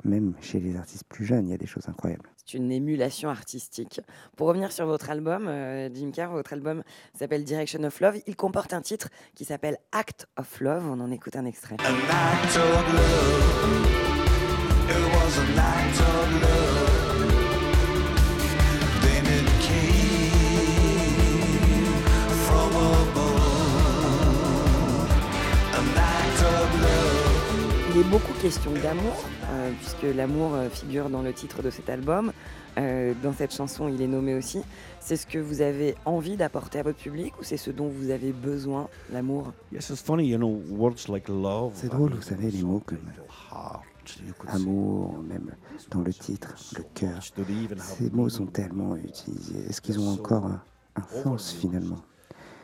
Même 0.03 0.33
chez 0.39 0.59
les 0.59 0.75
artistes 0.75 1.03
plus 1.09 1.25
jeunes, 1.25 1.47
il 1.47 1.51
y 1.51 1.53
a 1.53 1.57
des 1.57 1.65
choses 1.65 1.89
incroyables. 1.89 2.29
C'est 2.37 2.57
une 2.57 2.71
émulation 2.71 3.29
artistique. 3.29 4.01
Pour 4.35 4.47
revenir 4.47 4.71
sur 4.71 4.85
votre 4.85 5.09
album, 5.09 5.47
euh, 5.47 5.89
Jim 5.91 6.11
Carr, 6.13 6.31
votre 6.31 6.53
album 6.53 6.83
s'appelle 7.17 7.43
Direction 7.43 7.83
of 7.83 7.99
Love. 7.99 8.19
Il 8.27 8.35
comporte 8.35 8.73
un 8.73 8.81
titre 8.81 9.09
qui 9.33 9.45
s'appelle 9.45 9.77
Act 9.91 10.27
of 10.37 10.59
Love. 10.61 10.85
On 10.87 10.99
en 10.99 11.09
écoute 11.09 11.35
un 11.35 11.45
extrait. 11.45 11.77
An 11.79 11.95
act 12.11 12.55
of 12.55 12.93
love. 12.93 14.05
It 14.87 15.05
was 15.15 15.39
an 15.39 15.57
act 15.57 15.99
of 15.99 16.41
love. 16.41 16.74
Beaucoup 28.09 28.33
question 28.41 28.71
d'amour, 28.83 29.13
euh, 29.49 29.71
puisque 29.79 30.15
l'amour 30.15 30.53
euh, 30.53 30.69
figure 30.69 31.09
dans 31.09 31.21
le 31.21 31.33
titre 31.33 31.61
de 31.61 31.69
cet 31.69 31.89
album. 31.89 32.31
Euh, 32.77 33.13
dans 33.23 33.31
cette 33.33 33.53
chanson, 33.53 33.87
il 33.87 34.01
est 34.01 34.07
nommé 34.07 34.35
aussi. 34.35 34.61
C'est 34.99 35.15
ce 35.15 35.25
que 35.25 35.37
vous 35.39 35.61
avez 35.61 35.95
envie 36.05 36.35
d'apporter 36.35 36.79
à 36.79 36.83
votre 36.83 36.97
public 36.97 37.33
ou 37.39 37.43
c'est 37.43 37.57
ce 37.57 37.71
dont 37.71 37.87
vous 37.87 38.09
avez 38.09 38.31
besoin, 38.31 38.89
l'amour? 39.11 39.53
Yes, 39.71 39.89
it's 39.89 40.01
funny, 40.01 40.27
you 40.27 40.37
know, 40.37 40.61
words 40.69 41.07
like 41.07 41.27
love. 41.29 41.71
C'est 41.75 41.89
drôle, 41.89 42.13
vous 42.13 42.21
savez, 42.21 42.51
les 42.51 42.63
mots 42.63 42.83
comme 42.85 42.99
amour, 44.47 45.17
même 45.23 45.55
dans 45.89 46.01
le 46.01 46.13
titre, 46.13 46.53
le 46.77 46.83
cœur. 46.93 47.21
Ces 47.79 48.09
mots 48.11 48.29
sont 48.29 48.45
tellement 48.45 48.95
utilisés. 48.97 49.65
Est-ce 49.69 49.81
qu'ils 49.81 49.99
ont 49.99 50.11
encore 50.11 50.45
un, 50.45 50.61
un 50.95 51.23
sens 51.23 51.53
finalement? 51.53 52.01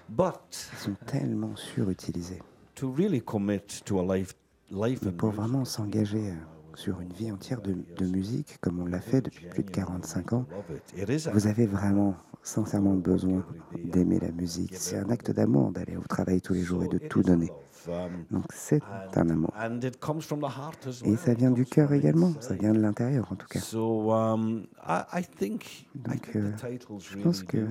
But 0.09 0.69
Ils 0.73 0.77
sont 0.83 0.95
tellement 1.05 1.55
surutilisés. 1.55 2.41
to 2.81 2.87
really 2.87 3.21
commit 3.21 3.83
to 3.85 3.99
a 3.99 4.01
life, 4.03 4.33
in 4.73 5.11
pour 5.17 5.31
vraiment 5.31 5.65
s'engager 5.65 6.29
euh, 6.29 6.33
sur 6.75 7.01
une 7.01 7.11
vie 7.13 7.31
entière 7.31 7.61
de, 7.61 7.75
de 7.97 8.05
musique, 8.05 8.57
comme 8.61 8.79
on 8.79 8.85
l'a 8.85 9.01
fait 9.01 9.21
depuis 9.21 9.47
plus 9.47 9.63
de 9.63 9.71
45 9.71 10.33
ans, 10.33 10.45
vous 11.33 11.47
avez 11.47 11.65
vraiment 11.65 12.15
sincèrement 12.43 12.95
besoin 12.95 13.45
d'aimer 13.83 14.19
la 14.19 14.31
musique. 14.31 14.75
C'est 14.75 14.97
un 14.97 15.09
acte 15.09 15.31
d'amour 15.31 15.71
d'aller 15.71 15.97
au 15.97 16.03
travail 16.03 16.41
tous 16.41 16.53
les 16.53 16.63
jours 16.63 16.83
et 16.83 16.87
de 16.87 16.97
tout 16.97 17.21
donner. 17.21 17.51
um, 17.87 18.25
Donc 18.31 18.45
c'est 18.53 18.81
un 19.15 19.29
amour. 19.29 19.51
and 19.59 19.79
it 19.83 19.99
comes 19.99 20.21
from 20.21 20.39
the 20.39 20.45
heart 20.45 20.87
as 20.87 21.01
Et 21.03 21.15
ça 21.17 21.33
vient 21.33 21.51
du 21.51 21.65
cœur 21.65 21.91
également, 21.93 22.33
ça 22.39 22.55
vient 22.55 22.73
de 22.73 22.79
l'intérieur 22.79 23.31
en 23.31 23.35
tout 23.35 23.47
cas. 23.47 23.59
So 23.59 24.11
um, 24.11 24.65
Donc, 25.95 26.35
euh, 26.35 26.51
je 26.99 27.17
pense 27.17 27.43
que 27.43 27.67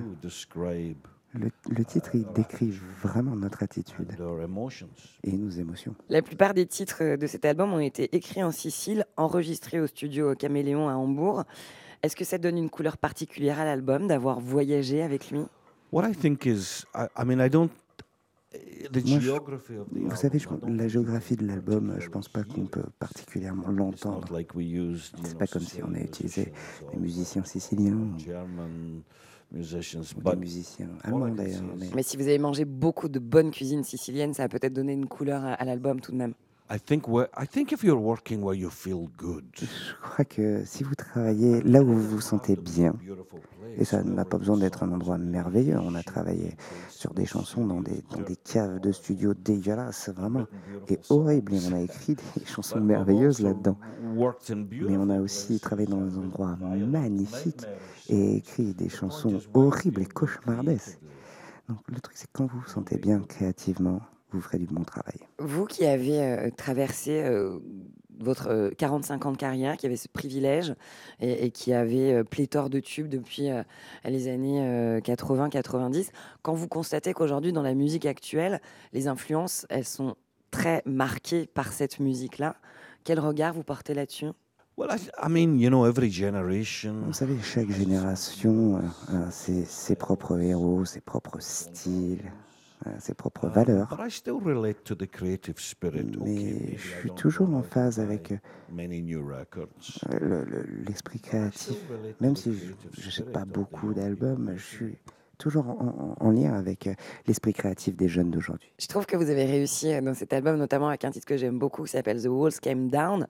Le, 1.33 1.49
le 1.69 1.85
titre, 1.85 2.11
il 2.13 2.25
décrit 2.33 2.73
vraiment 3.01 3.35
notre 3.37 3.63
attitude 3.63 4.19
our 4.19 4.41
emotions. 4.41 4.89
et 5.23 5.31
nos 5.31 5.49
émotions. 5.49 5.95
La 6.09 6.21
plupart 6.21 6.53
des 6.53 6.65
titres 6.65 7.15
de 7.15 7.25
cet 7.27 7.45
album 7.45 7.71
ont 7.71 7.79
été 7.79 8.13
écrits 8.15 8.43
en 8.43 8.51
Sicile, 8.51 9.05
enregistrés 9.15 9.79
au 9.79 9.87
studio 9.87 10.35
Caméléon 10.35 10.89
à 10.89 10.93
Hambourg. 10.95 11.45
Est-ce 12.03 12.15
que 12.17 12.25
ça 12.25 12.37
donne 12.37 12.57
une 12.57 12.69
couleur 12.69 12.97
particulière 12.97 13.59
à 13.59 13.65
l'album 13.65 14.07
d'avoir 14.07 14.41
voyagé 14.41 15.01
avec 15.03 15.31
lui? 15.31 15.39
What 15.93 16.09
I 16.09 16.13
think 16.15 16.45
is, 16.45 16.83
I, 16.95 17.05
I 17.17 17.23
mean, 17.25 17.39
I 17.45 17.49
don't. 17.49 17.69
The 18.91 19.05
Moi, 19.07 19.19
je- 19.19 19.19
geography 19.21 19.77
of 19.77 19.87
the 19.89 19.97
Vous 19.99 20.15
savez, 20.17 20.37
je- 20.39 20.49
album, 20.49 20.59
I 20.59 20.67
don't 20.67 20.75
la 20.75 20.83
think 20.83 20.89
géographie 20.91 21.35
de 21.37 21.43
we 21.43 21.47
l'album, 21.47 21.87
particularly 21.87 22.01
je 22.05 22.09
pense 22.09 22.27
pas 22.27 22.43
qu'on 22.43 22.65
peut 22.65 22.81
it. 22.81 22.93
particulièrement 22.99 23.63
It's 23.69 23.77
l'entendre. 23.77 24.27
not 24.29 24.37
like 24.37 24.53
we 24.53 24.65
used, 24.65 25.17
you 25.17 25.23
C'est 25.25 25.37
pas 25.37 25.47
comme 25.47 25.61
si 25.61 25.81
on 25.81 25.93
a 25.93 25.99
utilisé 25.99 26.51
musicians 26.51 26.91
des 26.91 26.99
musiciens 26.99 27.43
siciliens, 27.45 28.07
musicians. 29.51 30.13
But 30.17 30.37
musiciens 30.37 30.89
allemands 31.03 31.29
can 31.29 31.35
d'ailleurs. 31.35 31.63
Mais 31.77 31.89
Mais 31.95 32.03
si 32.03 32.17
vous 32.17 32.23
avez 32.23 32.39
mangé 32.39 32.65
beaucoup 32.65 33.09
de 33.09 33.19
bonne 33.19 33.51
cuisine 33.51 33.83
sicilienne, 33.83 34.33
ça 34.33 34.43
a 34.43 34.47
peut-être 34.49 34.73
donné 34.73 34.93
une 34.93 35.07
couleur 35.07 35.43
à, 35.43 35.53
à 35.53 35.65
l'album 35.65 35.99
tout 36.01 36.11
de 36.11 36.17
même. 36.17 36.33
I 36.73 36.79
think 36.79 37.05
where, 37.09 37.27
I 37.35 37.45
think 37.45 37.73
if 37.73 37.83
you're 37.83 37.99
working 37.99 38.41
where 38.41 38.55
you 38.55 38.69
feel 38.69 39.09
good, 39.17 39.43
je 39.53 39.93
crois 40.01 40.23
que 40.23 40.63
si 40.63 40.85
vous 40.85 40.95
travaillez 40.95 41.61
là 41.63 41.81
où 41.81 41.87
vous 41.87 42.01
vous 42.01 42.21
sentez 42.21 42.55
bien, 42.55 42.93
et 43.77 43.83
ça 43.83 44.01
n'a 44.03 44.23
pas 44.23 44.37
besoin 44.37 44.55
d'être 44.55 44.81
un 44.83 44.93
endroit 44.93 45.17
merveilleux, 45.17 45.77
on 45.77 45.95
a 45.95 46.03
travaillé 46.03 46.55
sur 46.87 47.13
des 47.13 47.25
chansons 47.25 47.65
dans 47.65 47.81
des, 47.81 48.01
dans 48.11 48.21
des 48.21 48.37
caves 48.37 48.79
de 48.79 48.93
studio 48.93 49.33
dégueulasses, 49.33 50.07
vraiment, 50.15 50.47
et 50.87 50.97
horribles, 51.09 51.55
et 51.55 51.59
on 51.69 51.75
a 51.75 51.81
écrit 51.81 52.15
des 52.15 52.45
chansons 52.45 52.79
merveilleuses 52.79 53.41
là-dedans. 53.41 53.77
Mais 54.71 54.95
on 54.95 55.09
a 55.09 55.19
aussi 55.19 55.59
travaillé 55.59 55.89
dans 55.89 55.99
des 56.05 56.17
endroits 56.17 56.55
magnifiques 56.61 57.65
et 58.07 58.37
écrit 58.37 58.73
des 58.73 58.87
chansons 58.87 59.41
horribles 59.53 60.03
et 60.03 60.05
cauchemardesques. 60.05 60.99
Donc 61.67 61.79
le 61.89 61.99
truc, 61.99 62.15
c'est 62.17 62.29
quand 62.31 62.45
vous 62.45 62.59
vous 62.59 62.69
sentez 62.69 62.97
bien 62.97 63.19
créativement, 63.19 63.99
vous 64.31 64.41
ferez 64.41 64.57
du 64.57 64.65
bon 64.65 64.83
travail. 64.83 65.19
Vous 65.39 65.65
qui 65.65 65.85
avez 65.85 66.21
euh, 66.21 66.49
traversé 66.55 67.21
euh, 67.23 67.59
votre 68.21 68.49
euh, 68.49 68.69
45 68.77 69.25
ans 69.25 69.31
de 69.31 69.37
carrière, 69.37 69.77
qui 69.77 69.85
avez 69.85 69.97
ce 69.97 70.07
privilège 70.07 70.73
et, 71.19 71.45
et 71.45 71.51
qui 71.51 71.73
avez 71.73 72.13
euh, 72.13 72.23
pléthore 72.23 72.69
de 72.69 72.79
tubes 72.79 73.07
depuis 73.07 73.49
euh, 73.49 73.63
les 74.05 74.27
années 74.27 75.01
80-90, 75.01 76.09
quand 76.41 76.53
vous 76.53 76.67
constatez 76.67 77.13
qu'aujourd'hui, 77.13 77.51
dans 77.51 77.61
la 77.61 77.73
musique 77.73 78.05
actuelle, 78.05 78.61
les 78.93 79.07
influences, 79.07 79.65
elles 79.69 79.85
sont 79.85 80.15
très 80.51 80.81
marquées 80.85 81.47
par 81.47 81.71
cette 81.73 81.99
musique-là, 81.99 82.55
quel 83.03 83.19
regard 83.19 83.53
vous 83.53 83.63
portez 83.63 83.93
là-dessus? 83.93 84.27
Well, 84.77 84.89
I, 84.89 84.99
I 85.21 85.29
mean, 85.29 85.59
you 85.59 85.69
know, 85.69 85.85
every 85.85 86.09
generation. 86.09 86.95
Vous 87.05 87.13
savez, 87.13 87.37
chaque 87.43 87.69
génération 87.69 88.81
a 89.09 89.29
ses, 89.29 89.65
ses 89.65 89.95
propres 89.95 90.39
héros, 90.39 90.85
ses 90.85 91.01
propres 91.01 91.39
styles, 91.41 92.31
ses 92.99 93.13
propres 93.13 93.47
valeurs. 93.47 93.87
But 93.95 94.07
I 94.07 94.11
still 94.11 94.39
relate 94.43 94.83
to 94.85 94.95
the 94.95 95.09
creative 95.09 95.59
spirit. 95.59 96.17
Mais 96.23 96.53
okay, 96.53 96.73
je 96.77 96.87
suis 96.99 97.11
toujours 97.11 97.53
en 97.53 97.63
phase 97.63 97.99
avec 97.99 98.31
euh, 98.31 98.37
many 98.71 99.01
new 99.01 99.25
records. 99.25 99.67
le- 100.19 100.43
le- 100.45 100.65
l'esprit 100.87 101.19
créatif. 101.19 101.75
Même 102.19 102.35
si 102.35 102.53
je 102.53 103.05
n'achète 103.05 103.31
pas 103.31 103.45
beaucoup 103.45 103.93
d'albums, 103.93 104.53
je 104.55 104.63
suis 104.63 104.97
toujours 105.37 105.67
en, 105.69 106.15
en- 106.19 106.25
en 106.27 106.31
lien 106.31 106.53
avec 106.53 106.85
euh, 106.87 106.93
l'esprit 107.27 107.53
créatif 107.53 107.95
des 107.95 108.07
jeunes 108.07 108.29
d'aujourd'hui. 108.29 108.71
Je 108.79 108.85
trouve 108.87 109.05
que 109.07 109.15
vous 109.17 109.29
avez 109.29 109.45
réussi 109.45 109.91
euh, 109.91 109.99
dans 110.01 110.13
cet 110.13 110.33
album, 110.33 110.55
notamment 110.57 110.87
avec 110.89 111.03
un 111.05 111.11
titre 111.11 111.25
que 111.25 111.37
j'aime 111.37 111.57
beaucoup 111.59 111.83
qui 111.83 111.91
s'appelle 111.91 112.21
The 112.21 112.27
Walls 112.27 112.59
Came 112.61 112.89
Down, 112.89 113.27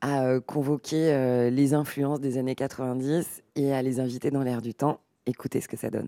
à 0.00 0.38
convoquer 0.40 1.50
les 1.50 1.74
influences 1.74 2.20
des 2.20 2.38
années 2.38 2.54
90 2.54 3.42
et 3.56 3.72
à 3.72 3.82
les 3.82 3.98
inviter 3.98 4.30
dans 4.30 4.44
l'air 4.44 4.62
du 4.62 4.72
temps. 4.74 5.00
Écoutez 5.26 5.60
ce 5.60 5.66
que 5.68 5.76
ça 5.76 5.90
donne. 5.90 6.06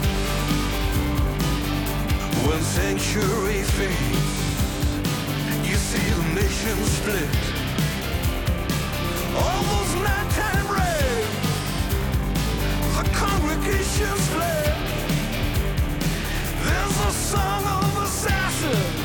When 2.51 2.63
sanctuary 2.63 3.63
fades, 3.63 4.41
you 5.69 5.77
see 5.77 6.11
the 6.11 6.25
nation 6.35 6.77
split. 6.85 7.31
All 9.37 9.63
those 9.71 9.95
nighttime 10.03 10.67
raves, 10.75 11.37
the 12.97 13.05
congregations 13.15 14.27
fled. 14.31 14.75
There's 16.65 16.99
a 17.07 17.13
song 17.13 17.65
of 17.65 18.03
assassin. 18.03 19.00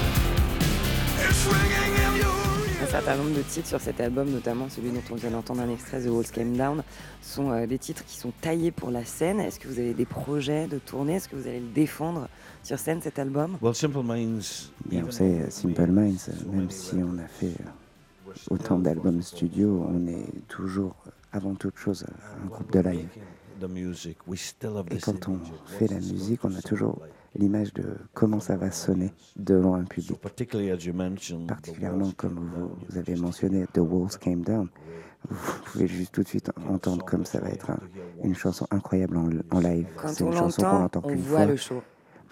Certain 3.02 3.18
nombre 3.18 3.36
de 3.36 3.42
titres 3.42 3.68
sur 3.68 3.82
cet 3.82 4.00
album, 4.00 4.30
notamment 4.30 4.70
celui 4.70 4.90
dont 4.90 5.02
on 5.12 5.16
vient 5.16 5.32
d'entendre 5.32 5.60
un 5.60 5.70
extrait, 5.70 6.02
The 6.02 6.08
Walls 6.08 6.32
Came 6.32 6.56
Down, 6.56 6.82
sont 7.22 7.52
euh, 7.52 7.68
des 7.68 7.78
titres 7.78 8.06
qui 8.06 8.18
sont 8.18 8.32
taillés 8.40 8.72
pour 8.72 8.90
la 8.90 9.04
scène. 9.04 9.42
Est-ce 9.42 9.60
que 9.60 9.68
vous 9.68 9.80
avez 9.80 9.94
des 9.94 10.06
projets 10.06 10.68
de 10.68 10.78
tournée? 10.78 11.16
Est-ce 11.16 11.28
que 11.28 11.36
vous 11.36 11.46
allez 11.46 11.60
le 11.60 11.74
défendre 11.74 12.30
sur 12.64 12.80
scène, 12.80 13.02
cet 13.02 13.20
album? 13.20 13.58
Well, 13.62 13.76
Simple 13.76 14.02
Minds. 14.02 14.72
Bien, 14.86 15.04
vous 15.04 15.12
savez, 15.12 15.42
euh, 15.42 15.50
Simple 15.50 15.88
Minds, 15.88 16.30
euh, 16.30 16.52
même 16.54 16.70
si 16.70 16.96
on 16.96 17.18
a 17.18 17.28
fait 17.28 17.48
euh, 17.48 18.32
autant 18.50 18.80
d'albums 18.80 19.22
studio, 19.22 19.86
on 19.90 20.08
est 20.08 20.48
toujours, 20.48 20.96
avant 21.34 21.54
toute 21.54 21.78
chose, 21.78 22.06
un 22.42 22.48
groupe 22.48 22.72
de 22.72 22.80
live. 22.80 23.10
The 23.60 23.68
music, 23.70 24.20
we 24.26 24.40
still 24.40 24.78
have 24.78 24.86
Et 24.90 25.00
quand 25.00 25.28
on 25.28 25.40
fait 25.68 25.88
la 25.88 26.00
musique, 26.00 26.46
on 26.46 26.56
a 26.56 26.62
toujours. 26.62 27.02
L'image 27.36 27.74
de 27.74 27.84
comment 28.14 28.40
ça 28.40 28.56
va 28.58 28.72
sonner 28.72 29.12
devant 29.36 29.76
un 29.76 29.84
public. 29.84 30.20
Particularly 30.22 30.72
as 30.72 30.86
you 30.86 30.94
mentioned, 30.94 31.46
the 31.46 31.50
Particulièrement 31.50 32.12
comme 32.18 32.36
came 32.36 32.44
vous, 32.46 32.56
down, 32.58 32.70
vous 32.90 32.96
you 32.96 33.00
avez 33.00 33.12
just 33.14 33.24
mentionné 33.24 33.66
The 33.74 33.80
Walls 33.80 34.18
Came 34.20 34.42
Down. 34.44 34.70
Vous 35.30 35.54
pouvez 35.66 35.88
juste 35.88 36.14
tout 36.14 36.22
de 36.24 36.28
suite 36.28 36.52
entendre 36.70 37.04
comme 37.04 37.26
ça 37.26 37.40
va 37.40 37.50
être 37.50 37.72
un- 37.72 37.80
une 38.24 38.36
chanson 38.36 38.68
incroyable 38.72 39.18
en, 39.18 39.30
en 39.52 39.60
live. 39.60 39.88
C'est 40.08 40.24
une 40.24 40.34
chanson 40.34 40.62
qu'on 40.62 40.84
entend 40.84 41.02
on 41.04 41.08
qu'une 41.10 41.20
voit 41.20 41.38
fois. 41.40 41.46
le 41.48 41.56
show. 41.56 41.82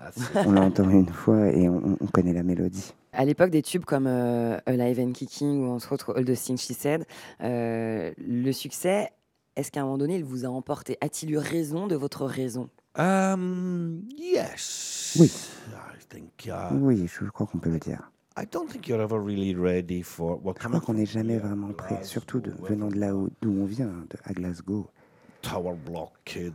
On 0.46 0.52
l'entend 0.52 0.90
une 0.90 1.08
fois 1.08 1.48
et 1.48 1.70
on, 1.70 1.96
on 2.02 2.08
connaît 2.08 2.34
la 2.34 2.44
mélodie. 2.44 2.94
À 3.14 3.24
l'époque 3.24 3.52
des 3.52 3.62
tubes 3.62 3.86
comme 3.86 4.06
euh, 4.06 4.58
Alive 4.66 5.00
and 5.00 5.14
Kicking 5.14 5.64
ou 5.66 5.70
entre 5.72 5.94
autres 5.94 6.14
All 6.18 6.26
the 6.26 6.34
Things 6.36 6.58
She 6.58 6.74
Said, 6.74 7.06
euh, 7.42 8.12
le 8.18 8.52
succès, 8.52 9.12
est-ce 9.56 9.72
qu'à 9.72 9.80
un 9.80 9.84
moment 9.86 9.98
donné, 9.98 10.18
il 10.18 10.26
vous 10.26 10.44
a 10.46 10.50
emporté? 10.50 10.98
A-t-il 11.00 11.32
eu 11.32 11.38
raison 11.38 11.88
de 11.88 11.96
votre 11.96 12.26
raison? 12.26 12.70
Um, 12.96 14.02
yes. 14.18 15.16
Oui. 15.20 15.32
I 15.74 15.98
think. 16.10 16.48
Uh, 16.48 16.74
Oui, 16.76 17.08
je 17.08 17.26
crois 17.30 17.48
qu'on 17.48 17.58
peut 17.60 17.72
le 17.72 17.80
dire. 17.80 18.10
I 18.38 18.46
don't 18.52 18.68
think 18.68 18.88
you're 18.88 19.02
ever 19.02 19.20
really 19.20 19.54
ready 19.56 20.02
for. 20.04 20.40
Well, 20.44 20.56
Je 20.60 20.68
crois 20.68 20.80
qu'on 20.80 20.94
n'est 20.96 21.06
jamais 21.06 21.38
vraiment 21.38 21.72
prêt, 21.74 22.04
surtout 22.04 22.40
de, 22.40 22.52
venant 22.52 22.88
de 22.88 22.98
là 23.00 23.16
où- 23.16 23.30
d'où 23.42 23.52
on 23.52 23.66
vient, 23.66 23.88
de, 24.10 24.18
à 24.24 24.34
Glasgow. 24.34 24.88
Tower 25.42 25.76
block 25.86 26.12
kids. 26.26 26.52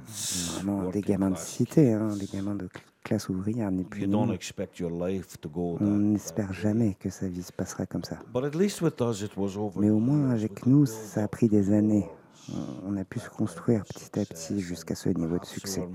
Vraiment 0.54 0.78
des 0.78 0.84
working 0.84 1.04
gamins 1.04 1.30
de 1.30 1.36
cité, 1.36 1.92
hein, 1.92 2.16
des 2.18 2.26
gamins 2.26 2.54
de 2.56 2.66
cl- 2.66 2.80
classe 3.04 3.28
ouvrière, 3.28 3.70
ni 3.70 3.84
plus 3.84 4.00
You 4.00 4.06
ni 4.06 4.12
don't 4.12 4.26
moins. 4.26 4.34
expect 4.34 4.78
your 4.80 4.90
life 4.90 5.38
to 5.40 5.48
go 5.48 5.76
On 5.80 5.84
n'espère 5.98 6.52
jamais 6.52 6.96
que 6.98 7.10
sa 7.10 7.28
vie 7.28 7.42
se 7.42 7.52
passera 7.52 7.86
comme 7.86 8.02
ça. 8.02 8.18
But 8.32 8.44
at 8.44 8.58
least 8.58 8.80
with 8.80 9.00
us, 9.00 9.20
it 9.22 9.36
was 9.36 9.56
over. 9.56 9.78
Mais 9.80 9.90
au 9.90 9.98
moins, 10.00 10.30
avec 10.30 10.66
nous, 10.66 10.84
ça 10.86 11.24
a 11.24 11.28
pris 11.28 11.48
des 11.48 11.72
années. 11.72 12.08
On- 12.84 12.96
a 12.96 13.04
pu 13.04 13.20
se 13.20 13.28
construire 13.30 13.84
petit 13.84 14.18
à 14.18 14.24
petit 14.24 14.60
jusqu'à 14.60 14.94
ce 14.94 15.08
niveau 15.10 15.38
de 15.38 15.44
succès. 15.44 15.86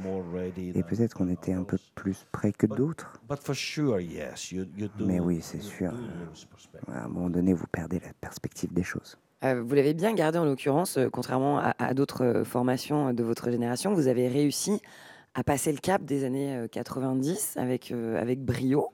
Et 0.58 0.84
peut-être 0.84 1.14
qu'on 1.16 1.28
était 1.28 1.52
un 1.54 1.64
peu 1.64 1.78
plus 1.96 2.26
près 2.32 2.52
que 2.54 2.66
d'autres. 2.66 3.20
But 3.30 3.40
for 3.44 3.56
sure, 3.56 4.00
yes, 4.00 4.52
you, 4.52 4.66
you 4.78 4.88
do. 4.98 5.06
Mais 5.06 5.20
oui, 5.20 5.40
c'est 5.42 5.62
sûr. 5.62 5.92
À 6.92 7.04
un 7.06 7.08
moment 7.08 7.30
donné, 7.30 7.54
vous 7.54 7.68
perdez 7.72 8.00
la 8.00 8.14
perspective 8.22 8.72
des 8.74 8.84
choses. 8.84 9.18
Euh, 9.44 9.62
vous 9.62 9.76
l'avez 9.76 9.94
bien 9.94 10.14
gardé 10.14 10.38
en 10.38 10.46
l'occurrence, 10.46 10.98
euh, 10.98 11.10
contrairement 11.12 11.58
à, 11.60 11.74
à 11.78 11.94
d'autres 11.94 12.24
euh, 12.24 12.44
formations 12.46 13.14
de 13.14 13.24
votre 13.24 13.52
génération. 13.52 13.94
Vous 13.94 14.08
avez 14.08 14.30
réussi 14.30 14.82
à 15.34 15.44
passer 15.44 15.72
le 15.74 15.80
cap 15.80 16.04
des 16.06 16.24
années 16.24 16.56
euh, 16.56 16.68
90 16.68 17.58
avec, 17.58 17.92
euh, 17.92 18.22
avec 18.22 18.40
brio. 18.40 18.90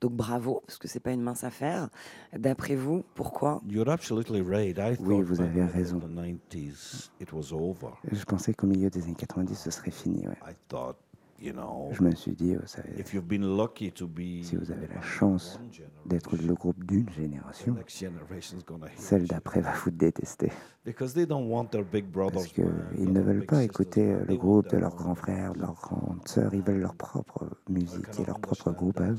Donc 0.00 0.12
bravo, 0.12 0.62
parce 0.66 0.78
que 0.78 0.88
c'est 0.88 1.00
pas 1.00 1.12
une 1.12 1.20
mince 1.22 1.44
affaire. 1.44 1.88
D'après 2.36 2.74
vous, 2.74 3.04
pourquoi 3.14 3.60
You're 3.68 3.88
absolutely 3.90 4.40
right. 4.40 4.78
I 4.78 4.96
Oui, 5.00 5.20
vous 5.22 5.40
avez 5.40 5.62
raison. 5.64 5.98
The 5.98 6.08
90s, 6.08 7.10
it 7.20 7.32
was 7.32 7.52
over. 7.52 7.92
Je 8.10 8.24
pensais 8.24 8.54
qu'au 8.54 8.66
milieu 8.66 8.88
des 8.90 9.02
années 9.04 9.14
90, 9.14 9.54
ce 9.54 9.70
serait 9.70 9.90
fini. 9.90 10.26
ouais. 10.26 10.38
I 10.48 10.54
thought, 10.68 10.96
you 11.38 11.52
know, 11.52 11.90
Je 11.92 12.02
me 12.02 12.14
suis 12.14 12.32
dit, 12.32 12.54
vous 12.54 12.66
savez, 12.66 12.88
if 12.98 13.12
you've 13.12 13.26
been 13.26 13.44
lucky 13.56 13.92
to 13.92 14.06
be 14.06 14.42
si 14.42 14.56
vous 14.56 14.70
avez 14.72 14.86
la 14.88 15.02
chance 15.02 15.60
d'être 16.06 16.34
le 16.36 16.54
groupe 16.54 16.82
d'une 16.84 17.04
the 17.04 17.12
génération, 17.16 17.74
next 17.74 17.98
generation's 17.98 18.64
gonna 18.64 18.86
hate 18.86 18.98
celle 18.98 19.22
you. 19.22 19.28
d'après 19.28 19.60
va 19.60 19.72
vous 19.84 19.90
détester. 19.90 20.50
Because 20.84 21.12
they 21.12 21.26
don't 21.26 21.50
want 21.50 21.66
their 21.66 21.84
big 21.84 22.06
brothers. 22.06 22.32
Parce 22.32 22.46
qu'ils 22.48 23.12
ne 23.12 23.20
veulent 23.20 23.44
pas 23.44 23.62
écouter 23.64 24.12
euh, 24.12 24.24
le 24.26 24.36
groupe 24.36 24.68
de 24.70 24.78
leurs 24.78 24.96
grands 24.96 25.14
frères, 25.14 25.52
de 25.52 25.60
leurs 25.60 25.74
grandes 25.74 26.26
sœurs. 26.26 26.54
Ils 26.54 26.62
veulent 26.62 26.80
leur 26.80 26.94
propre 26.94 27.46
musique 27.68 28.18
et 28.18 28.24
leur 28.24 28.40
propre 28.40 28.72
groupe 28.72 28.98
à 29.00 29.10
eux. 29.10 29.18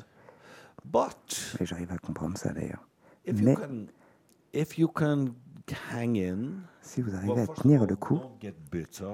But 0.85 1.57
Et 1.59 1.65
j'arrive 1.65 1.91
à 1.91 1.97
comprendre 1.97 2.37
ça 2.37 2.51
d'ailleurs. 2.53 2.87
if 3.25 3.39
you 3.39 3.45
Mais 3.45 3.55
can, 3.55 3.85
if 4.53 4.77
you 4.77 4.87
can 4.87 5.25
hang 5.93 6.17
in, 6.17 6.63
si 6.81 7.01
vous 7.01 7.15
arrivez 7.15 7.41
à 7.41 7.47
tenir 7.47 7.85
le 7.85 7.95
coup, 7.95 8.17
don't 8.17 8.31
get 8.41 8.55
bitter. 8.71 9.05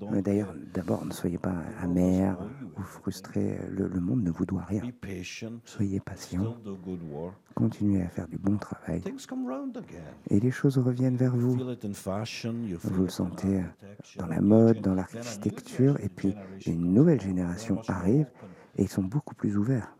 Don't 0.00 0.10
mais 0.10 0.20
d'ailleurs, 0.20 0.52
d'abord, 0.74 1.04
ne 1.06 1.12
soyez 1.12 1.38
pas 1.38 1.54
amer 1.80 2.36
ou 2.76 2.82
frustré. 2.82 3.60
Le, 3.70 3.86
le 3.86 4.00
monde 4.00 4.24
ne 4.24 4.32
vous 4.32 4.44
doit 4.44 4.64
rien. 4.64 4.82
be 4.82 4.90
patient. 4.90 5.60
Soyez 5.64 6.00
patient, 6.00 6.40
Still 6.56 6.64
do 6.64 6.76
good 6.76 7.00
work. 7.08 7.34
continuez 7.54 8.02
à 8.02 8.08
faire 8.08 8.26
du 8.26 8.36
bon 8.36 8.56
travail. 8.58 9.00
Things 9.02 9.24
come 9.28 9.46
round 9.46 9.76
again. 9.76 10.00
Et 10.28 10.40
les 10.40 10.50
choses 10.50 10.76
reviennent 10.76 11.16
vers 11.16 11.36
vous. 11.36 11.56
Feel 11.56 11.70
it 11.70 11.84
in 11.84 11.92
fashion. 11.94 12.54
You 12.64 12.78
feel 12.78 12.90
Vous 12.90 13.02
le 13.02 13.04
it 13.04 13.10
in 13.10 13.14
sentez 13.14 13.58
architecture, 13.60 14.20
dans 14.22 14.26
la 14.26 14.40
mode, 14.40 14.80
dans 14.80 14.94
l'architecture, 14.94 15.96
et 16.00 16.08
puis 16.08 16.34
une 16.66 16.92
nouvelle 16.92 17.20
génération 17.20 17.80
arrive, 17.86 18.26
et 18.76 18.82
ils 18.82 18.88
sont 18.88 19.04
beaucoup 19.04 19.36
plus 19.36 19.56
ouverts. 19.56 19.94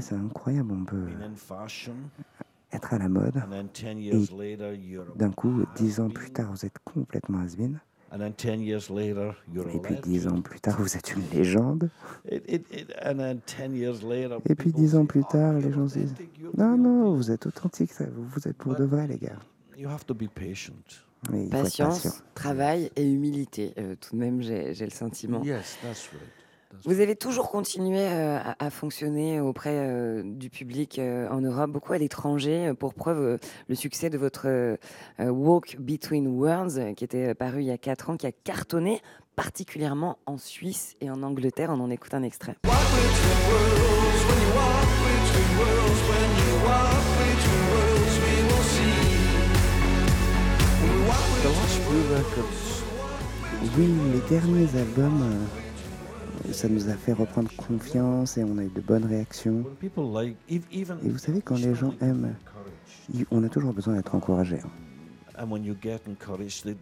C'est 0.00 0.12
incroyable, 0.14 0.72
on 0.72 0.84
peut 0.84 1.04
being 1.06 1.22
in 1.22 1.34
fashion 1.34 1.94
être 2.72 2.92
à 2.94 2.98
la 2.98 3.08
mode, 3.08 3.36
and 3.36 3.50
then 3.50 3.68
10 3.72 3.98
years 4.00 4.30
later 4.30 4.74
you're 4.74 5.06
a 5.14 5.18
d'un 5.18 5.30
coup, 5.30 5.64
dix 5.76 6.00
ans 6.00 6.08
plus 6.10 6.30
tard, 6.30 6.50
vous 6.52 6.64
êtes 6.66 6.78
complètement 6.84 7.38
has 7.40 7.56
and 8.12 8.18
then 8.18 8.32
10 8.32 8.62
years 8.62 8.88
later 8.90 9.32
you're 9.52 9.68
et 9.68 9.76
a 9.76 9.80
puis 9.80 9.96
dix 10.02 10.18
legend. 10.24 10.38
ans 10.38 10.42
plus 10.42 10.60
tard, 10.60 10.76
vous 10.80 10.96
êtes 10.96 11.14
une 11.14 11.28
légende, 11.30 11.90
It, 12.30 12.42
it, 12.48 12.66
it, 12.72 12.92
and 13.02 13.16
then 13.16 13.40
10 13.46 13.74
years 13.76 14.02
later 14.02 14.38
et 14.48 14.54
puis 14.54 14.72
dix 14.72 14.94
ans 14.96 15.06
plus 15.06 15.22
"Oh, 15.22 15.32
tard, 15.32 15.54
les 15.54 15.62
you're 15.62 15.74
gens 15.74 15.88
se 15.88 15.98
disent 15.98 16.14
Non, 16.56 16.76
non, 16.76 17.14
vous 17.14 17.30
êtes 17.30 17.46
authentique, 17.46 17.92
vous 18.00 18.48
êtes 18.48 18.56
pour 18.56 18.74
de 18.74 18.84
vrai, 18.84 19.06
les 19.06 19.18
gars. 19.18 19.38
deal." 19.74 19.82
You 19.82 19.88
have 19.88 20.04
to 20.06 20.14
be 20.14 20.28
patient. 20.28 21.02
Oui, 21.30 21.44
il 21.44 21.50
faut 21.50 21.56
être 21.56 21.62
Patience, 21.64 22.02
patient. 22.04 22.24
travail 22.34 22.90
et 22.96 23.04
humilité. 23.10 23.74
euh, 23.78 23.94
tout 24.00 24.14
de 24.14 24.20
même, 24.20 24.40
j'ai 24.40 24.72
j'ai 24.74 24.84
le 24.84 24.90
sentiment. 24.90 25.42
Yes, 25.42 25.76
that's 25.82 26.08
right. 26.12 26.45
Vous 26.84 27.00
avez 27.00 27.16
toujours 27.16 27.50
continué 27.50 27.98
euh, 28.00 28.38
à, 28.38 28.64
à 28.64 28.70
fonctionner 28.70 29.40
auprès 29.40 29.74
euh, 29.74 30.22
du 30.24 30.50
public 30.50 30.98
euh, 30.98 31.28
en 31.30 31.40
Europe, 31.40 31.70
beaucoup 31.70 31.92
à 31.92 31.98
l'étranger. 31.98 32.72
Pour 32.78 32.94
preuve, 32.94 33.20
euh, 33.20 33.38
le 33.68 33.74
succès 33.74 34.10
de 34.10 34.18
votre 34.18 34.46
euh, 34.46 34.76
euh, 35.20 35.30
Walk 35.30 35.76
Between 35.80 36.28
Worlds, 36.28 36.78
euh, 36.78 36.92
qui 36.94 37.04
était 37.04 37.30
euh, 37.30 37.34
paru 37.34 37.62
il 37.62 37.66
y 37.66 37.70
a 37.72 37.78
4 37.78 38.10
ans, 38.10 38.16
qui 38.16 38.26
a 38.26 38.32
cartonné 38.32 39.00
particulièrement 39.34 40.18
en 40.26 40.38
Suisse 40.38 40.94
et 41.00 41.10
en 41.10 41.22
Angleterre. 41.22 41.70
On 41.70 41.80
en 41.80 41.90
écoute 41.90 42.14
un 42.14 42.22
extrait. 42.22 42.54
Few 51.86 52.02
records, 52.14 52.82
Oui, 53.76 53.88
les 54.12 54.20
derniers 54.28 54.68
albums, 54.78 55.22
euh, 55.22 55.65
ça 56.52 56.68
nous 56.68 56.88
a 56.88 56.94
fait 56.94 57.12
reprendre 57.12 57.50
confiance 57.56 58.36
et 58.38 58.44
on 58.44 58.58
a 58.58 58.64
eu 58.64 58.68
de 58.68 58.80
bonnes 58.80 59.04
réactions. 59.04 59.64
Et 61.04 61.08
vous 61.08 61.18
savez, 61.18 61.40
quand 61.42 61.56
les 61.56 61.74
gens 61.74 61.92
aiment, 62.00 62.34
on 63.30 63.42
a 63.44 63.48
toujours 63.48 63.72
besoin 63.72 63.94
d'être 63.94 64.14
encouragé. 64.14 64.60
hein. 64.60 64.70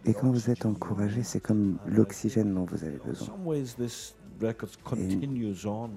Et 0.05 0.13
quand 0.13 0.31
vous 0.31 0.49
êtes 0.49 0.65
encouragé, 0.65 1.23
c'est 1.23 1.41
comme 1.41 1.77
l'oxygène 1.87 2.53
dont 2.53 2.63
vous 2.65 2.83
avez 2.85 2.99
in 3.03 3.09
besoin. 3.09 3.27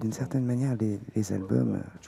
D'une 0.01 0.13
certaine 0.13 0.45
manière, 0.45 0.77
les, 0.77 0.99
les 1.15 1.33
albums 1.33 1.75
euh, 1.77 1.99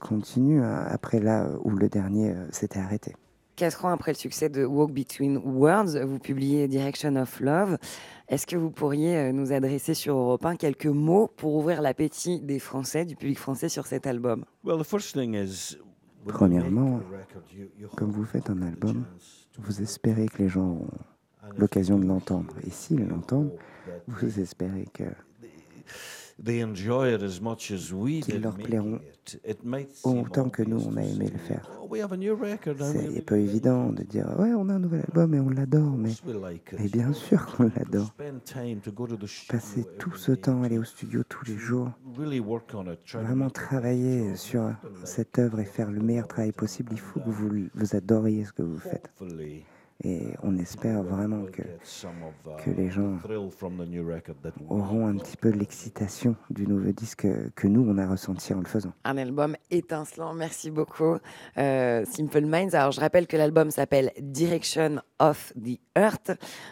continuent 0.00 0.62
hein, 0.62 0.86
après 0.88 1.20
là 1.20 1.48
où 1.64 1.70
le 1.70 1.88
dernier 1.88 2.30
euh, 2.32 2.46
s'était 2.50 2.78
arrêté. 2.80 3.14
Quatre 3.58 3.86
ans 3.86 3.88
après 3.88 4.12
le 4.12 4.16
succès 4.16 4.48
de 4.48 4.64
Walk 4.64 4.92
Between 4.92 5.36
Worlds, 5.36 6.00
vous 6.04 6.20
publiez 6.20 6.68
Direction 6.68 7.16
of 7.16 7.40
Love. 7.40 7.76
Est-ce 8.28 8.46
que 8.46 8.54
vous 8.54 8.70
pourriez 8.70 9.16
euh, 9.16 9.32
nous 9.32 9.52
adresser 9.52 9.94
sur 9.94 10.16
Europe 10.16 10.46
1 10.46 10.54
quelques 10.54 10.86
mots 10.86 11.26
pour 11.36 11.56
ouvrir 11.56 11.82
l'appétit 11.82 12.38
des 12.38 12.60
Français, 12.60 13.04
du 13.04 13.16
public 13.16 13.36
français 13.36 13.68
sur 13.68 13.88
cet 13.88 14.06
album? 14.06 14.44
Well, 14.62 14.78
the 14.78 14.86
first 14.86 15.12
thing 15.12 15.34
is, 15.34 15.76
when 16.24 16.52
you 16.52 16.58
make 16.58 16.70
Premièrement, 16.70 17.00
Comme 17.96 18.12
vous 18.12 18.24
faites 18.24 18.48
un 18.48 18.62
album, 18.62 19.04
vous 19.58 19.82
espérez 19.82 20.26
que 20.28 20.40
les 20.40 20.48
gens 20.48 20.78
ont 20.78 20.86
l'occasion 21.56 21.98
de 21.98 22.04
do 22.04 22.10
l'entendre. 22.10 22.54
Et 22.64 22.70
s'ils 22.70 23.08
l'entendent, 23.08 23.50
vous 24.06 24.38
espérez 24.38 24.86
que 24.94 25.02
they 26.42 26.62
enjoy 26.62 27.14
it 27.14 27.22
as 27.22 27.40
much 27.40 27.70
as 27.70 27.92
we 27.92 28.20
Qu'ils 28.22 28.42
leur 28.42 28.54
plairont 28.56 29.00
autant 30.04 30.48
que 30.48 30.62
nous, 30.62 30.86
on 30.86 30.96
a 30.96 31.02
aimé 31.02 31.28
le 31.30 31.38
faire. 31.38 31.68
"Oh, 31.82 31.94
C'est 31.94 33.24
pas 33.24 33.38
évident 33.38 33.90
it." 33.90 33.98
de 33.98 34.02
dire 34.04 34.26
ouais, 34.38 34.52
on 34.54 34.68
a 34.68 34.74
un 34.74 34.78
nouvel 34.78 35.00
album 35.00 35.34
et 35.34 35.40
on 35.40 35.50
l'adore, 35.50 35.96
mais 35.96 36.12
et 36.78 36.88
bien 36.88 37.12
sûr 37.12 37.44
qu'on 37.46 37.70
l'adore. 37.76 38.14
Passer 39.48 39.84
tout 39.98 40.14
ce 40.14 40.32
temps, 40.32 40.62
aller 40.62 40.78
au 40.78 40.84
studio 40.84 41.22
tous 41.28 41.44
les 41.46 41.56
jours, 41.56 41.90
vraiment 43.14 43.50
travailler 43.50 44.36
sur 44.36 44.70
cette 45.04 45.38
œuvre 45.38 45.60
et 45.60 45.64
faire 45.64 45.90
le 45.90 46.00
meilleur 46.00 46.28
travail 46.28 46.52
possible, 46.52 46.90
il 46.92 47.00
faut 47.00 47.20
que 47.20 47.30
vous, 47.30 47.50
vous 47.74 47.96
adoriez 47.96 48.44
ce 48.44 48.52
que 48.52 48.62
vous 48.62 48.78
faites. 48.78 49.10
Et 50.04 50.28
on 50.44 50.56
espère 50.58 51.02
vraiment 51.02 51.44
que 51.46 51.62
les 52.70 52.88
gens 52.88 53.16
the 53.16 53.22
thrill 53.24 53.50
from 53.50 53.76
the 53.78 53.88
new 53.88 54.06
record 54.06 54.36
that 54.44 54.52
we 54.60 54.70
auront 54.70 55.08
un 55.08 55.16
petit 55.16 55.36
peu 55.36 55.48
l'excitation 55.48 56.36
du 56.50 56.68
nouveau 56.68 56.92
disque 56.92 57.26
que 57.56 57.66
nous, 57.66 57.84
on 57.84 57.98
a 57.98 58.06
ressenti 58.06 58.54
en 58.54 58.60
le 58.60 58.66
faisant. 58.66 58.92
Un 59.02 59.16
album 59.18 59.56
étincelant, 59.72 60.34
merci 60.34 60.70
beaucoup. 60.70 61.16
Euh, 61.56 62.04
Simple 62.04 62.42
Minds. 62.46 62.74
Alors, 62.76 62.92
je 62.92 63.00
rappelle 63.00 63.26
que 63.26 63.36
l'album 63.36 63.72
s'appelle 63.72 64.12
Direction 64.20 65.00
of 65.18 65.52
the 65.60 65.80
Earth. 65.96 66.30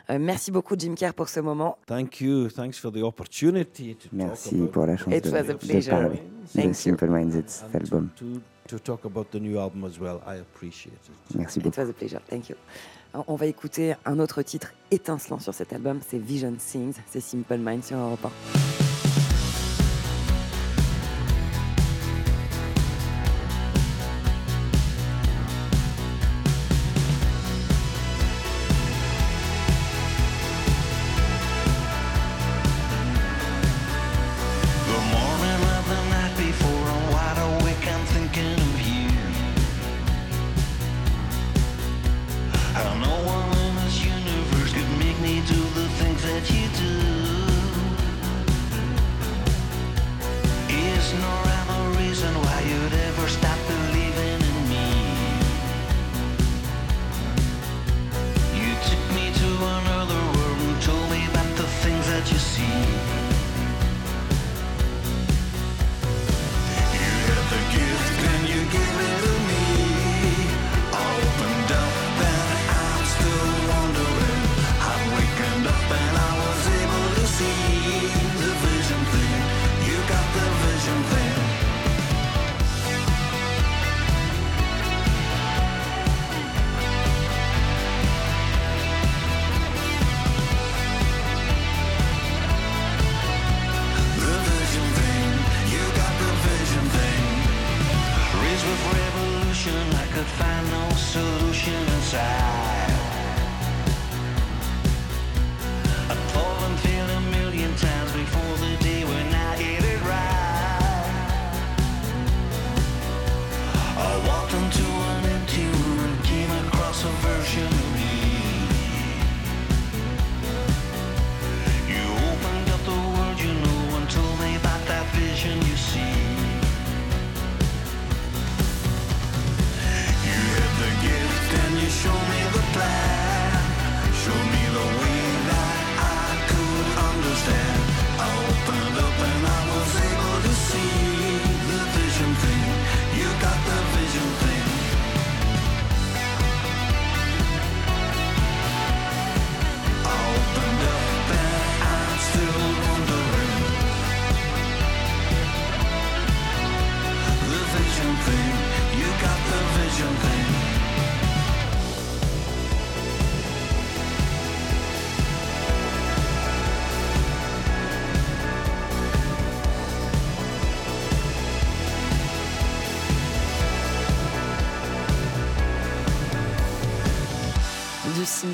Euh, 0.09 0.19
merci 0.21 0.53
beaucoup, 0.53 0.77
Jim 0.79 0.95
Kerr, 0.95 1.13
pour 1.13 1.29
ce 1.29 1.41
moment. 1.41 1.79
Thank 1.87 2.21
you. 2.21 2.49
Thanks 2.49 2.75
for 2.81 2.93
the 2.93 3.03
opportunity 3.03 3.97
to 3.97 4.03
talk 4.09 4.13
Merci 4.13 4.55
about 4.55 4.69
pour 4.71 4.87
la 4.87 4.97
chance 4.97 5.13
It 5.13 5.25
de, 5.25 5.31
was 5.33 5.39
a 5.39 5.43
de 5.43 5.53
pleasure. 5.55 5.91
parler 5.91 6.23
Thank 6.55 6.65
de 6.65 6.69
you. 6.69 6.75
Simple 6.75 7.09
Minds 7.09 7.35
et 7.37 7.43
de 7.43 7.49
cet 7.49 7.75
album. 7.75 8.09
to, 8.15 8.41
to 8.69 8.79
talk 8.79 9.05
about 9.05 9.25
the 9.33 9.41
new 9.41 9.59
album 9.59 9.85
as 9.85 9.99
well. 9.99 10.21
I 10.25 10.37
appreciate 10.39 10.93
it. 10.95 11.35
Merci 11.37 11.59
It 11.59 11.65
beaucoup. 11.65 11.77
was 11.81 11.91
a 11.91 11.93
pleasure. 11.93 12.21
Thank 12.29 12.51
you. 12.51 12.55
On 13.27 13.37
va 13.37 13.47
écouter 13.47 13.95
un 14.05 14.19
autre 14.19 14.43
titre 14.43 14.73
étincelant 14.91 15.39
sur 15.39 15.55
cet 15.55 15.73
album, 15.73 16.01
c'est 16.07 16.19
Vision 16.19 16.55
Sings, 16.59 16.95
c'est 17.07 17.21
Simple 17.21 17.59
Minds 17.59 17.85
sur 17.85 17.97
Europe 17.97 18.25
1. 18.25 18.96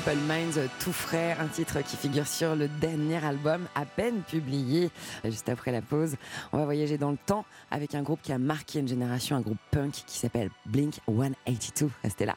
Simple 0.03 0.17
Minds, 0.27 0.69
tout 0.83 0.91
frais, 0.91 1.37
un 1.39 1.47
titre 1.47 1.81
qui 1.81 1.95
figure 1.95 2.27
sur 2.27 2.55
le 2.55 2.67
dernier 2.67 3.23
album 3.23 3.67
à 3.73 3.85
peine 3.85 4.21
publié 4.21 4.89
juste 5.23 5.47
après 5.47 5.71
la 5.71 5.81
pause. 5.81 6.15
On 6.51 6.57
va 6.57 6.65
voyager 6.65 6.97
dans 6.97 7.11
le 7.11 7.17
temps 7.17 7.45
avec 7.71 7.95
un 7.95 8.01
groupe 8.01 8.19
qui 8.21 8.33
a 8.33 8.37
marqué 8.37 8.79
une 8.79 8.87
génération, 8.87 9.35
un 9.35 9.41
groupe 9.41 9.59
punk 9.71 9.93
qui 10.05 10.17
s'appelle 10.17 10.49
Blink 10.65 10.95
182. 11.07 11.89
Restez 12.03 12.25
là. 12.25 12.35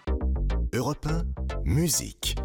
Europe 0.72 1.06
1, 1.06 1.22
musique. 1.64 2.36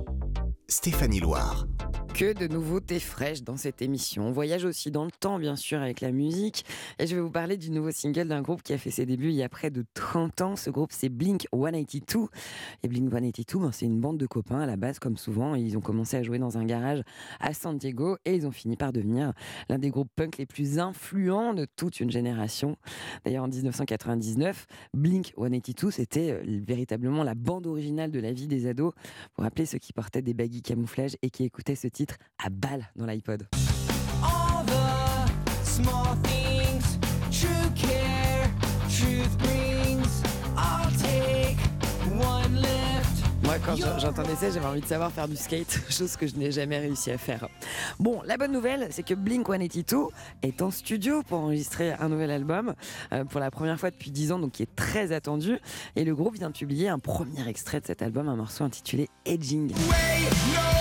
Stéphanie 0.67 1.19
Loire. 1.19 1.65
Que 2.13 2.33
de 2.33 2.47
nouveautés 2.47 2.99
fraîches 2.99 3.41
dans 3.41 3.57
cette 3.57 3.81
émission. 3.81 4.27
On 4.27 4.31
voyage 4.31 4.63
aussi 4.63 4.91
dans 4.91 5.05
le 5.05 5.11
temps, 5.11 5.39
bien 5.39 5.55
sûr, 5.55 5.81
avec 5.81 6.01
la 6.01 6.11
musique. 6.11 6.65
Et 6.99 7.07
je 7.07 7.15
vais 7.15 7.21
vous 7.21 7.31
parler 7.31 7.57
du 7.57 7.71
nouveau 7.71 7.89
single 7.89 8.27
d'un 8.27 8.43
groupe 8.43 8.61
qui 8.61 8.73
a 8.73 8.77
fait 8.77 8.91
ses 8.91 9.07
débuts 9.07 9.29
il 9.29 9.35
y 9.35 9.41
a 9.41 9.49
près 9.49 9.71
de 9.71 9.83
30 9.95 10.41
ans. 10.41 10.55
Ce 10.55 10.69
groupe, 10.69 10.91
c'est 10.91 11.09
Blink 11.09 11.47
182. 11.51 12.27
Et 12.83 12.87
Blink 12.87 13.11
182, 13.11 13.59
ben, 13.59 13.71
c'est 13.71 13.87
une 13.87 13.99
bande 13.99 14.17
de 14.17 14.27
copains 14.27 14.59
à 14.59 14.65
la 14.67 14.75
base, 14.75 14.99
comme 14.99 15.17
souvent. 15.17 15.55
Ils 15.55 15.77
ont 15.77 15.81
commencé 15.81 16.15
à 16.15 16.21
jouer 16.21 16.37
dans 16.37 16.59
un 16.59 16.65
garage 16.65 17.01
à 17.39 17.53
San 17.53 17.77
Diego 17.77 18.17
et 18.25 18.35
ils 18.35 18.45
ont 18.45 18.51
fini 18.51 18.75
par 18.75 18.93
devenir 18.93 19.33
l'un 19.69 19.79
des 19.79 19.89
groupes 19.89 20.11
punk 20.15 20.37
les 20.37 20.45
plus 20.45 20.77
influents 20.77 21.55
de 21.55 21.65
toute 21.75 22.01
une 22.01 22.11
génération. 22.11 22.77
D'ailleurs, 23.25 23.45
en 23.45 23.47
1999, 23.47 24.67
Blink 24.93 25.33
182, 25.37 25.89
c'était 25.89 26.31
euh, 26.31 26.59
véritablement 26.67 27.23
la 27.23 27.33
bande 27.33 27.65
originale 27.65 28.11
de 28.11 28.19
la 28.19 28.31
vie 28.31 28.47
des 28.47 28.67
ados. 28.67 28.93
Vous 29.37 29.43
rappelez 29.43 29.65
ceux 29.65 29.79
qui 29.79 29.91
portaient 29.91 30.21
des 30.21 30.35
baguilles 30.35 30.61
camouflage 30.61 31.17
et 31.23 31.31
qui 31.31 31.45
écoutaient 31.45 31.75
ce 31.75 31.87
titre 31.87 32.00
à 32.43 32.49
balle 32.49 32.87
dans 32.95 33.05
l'iPod. 33.05 33.47
Moi, 43.43 43.55
quand 43.65 43.75
j'en- 43.75 43.97
j'entendais 43.99 44.35
ça, 44.35 44.49
j'avais 44.51 44.65
envie 44.65 44.81
de 44.81 44.85
savoir 44.85 45.11
faire 45.11 45.27
du 45.27 45.35
skate, 45.35 45.79
chose 45.89 46.15
que 46.15 46.27
je 46.27 46.35
n'ai 46.35 46.51
jamais 46.51 46.77
réussi 46.79 47.11
à 47.11 47.17
faire. 47.17 47.47
Bon, 47.99 48.21
la 48.25 48.37
bonne 48.37 48.51
nouvelle, 48.51 48.87
c'est 48.91 49.03
que 49.03 49.13
Blink 49.15 49.47
182 49.47 50.07
est 50.43 50.61
en 50.61 50.69
studio 50.71 51.23
pour 51.23 51.39
enregistrer 51.39 51.91
un 51.93 52.07
nouvel 52.09 52.29
album 52.31 52.75
euh, 53.13 53.25
pour 53.25 53.39
la 53.39 53.49
première 53.51 53.79
fois 53.79 53.89
depuis 53.89 54.11
10 54.11 54.31
ans, 54.31 54.39
donc 54.39 54.51
qui 54.51 54.63
est 54.63 54.75
très 54.75 55.11
attendu. 55.11 55.57
Et 55.95 56.03
le 56.05 56.15
groupe 56.15 56.35
vient 56.37 56.49
de 56.49 56.55
publier 56.57 56.87
un 56.89 56.99
premier 56.99 57.47
extrait 57.47 57.81
de 57.81 57.87
cet 57.87 58.01
album, 58.01 58.29
un 58.29 58.35
morceau 58.35 58.63
intitulé 58.63 59.09
Edging. 59.25 59.71
Wait, 59.71 60.29
no, 60.53 60.80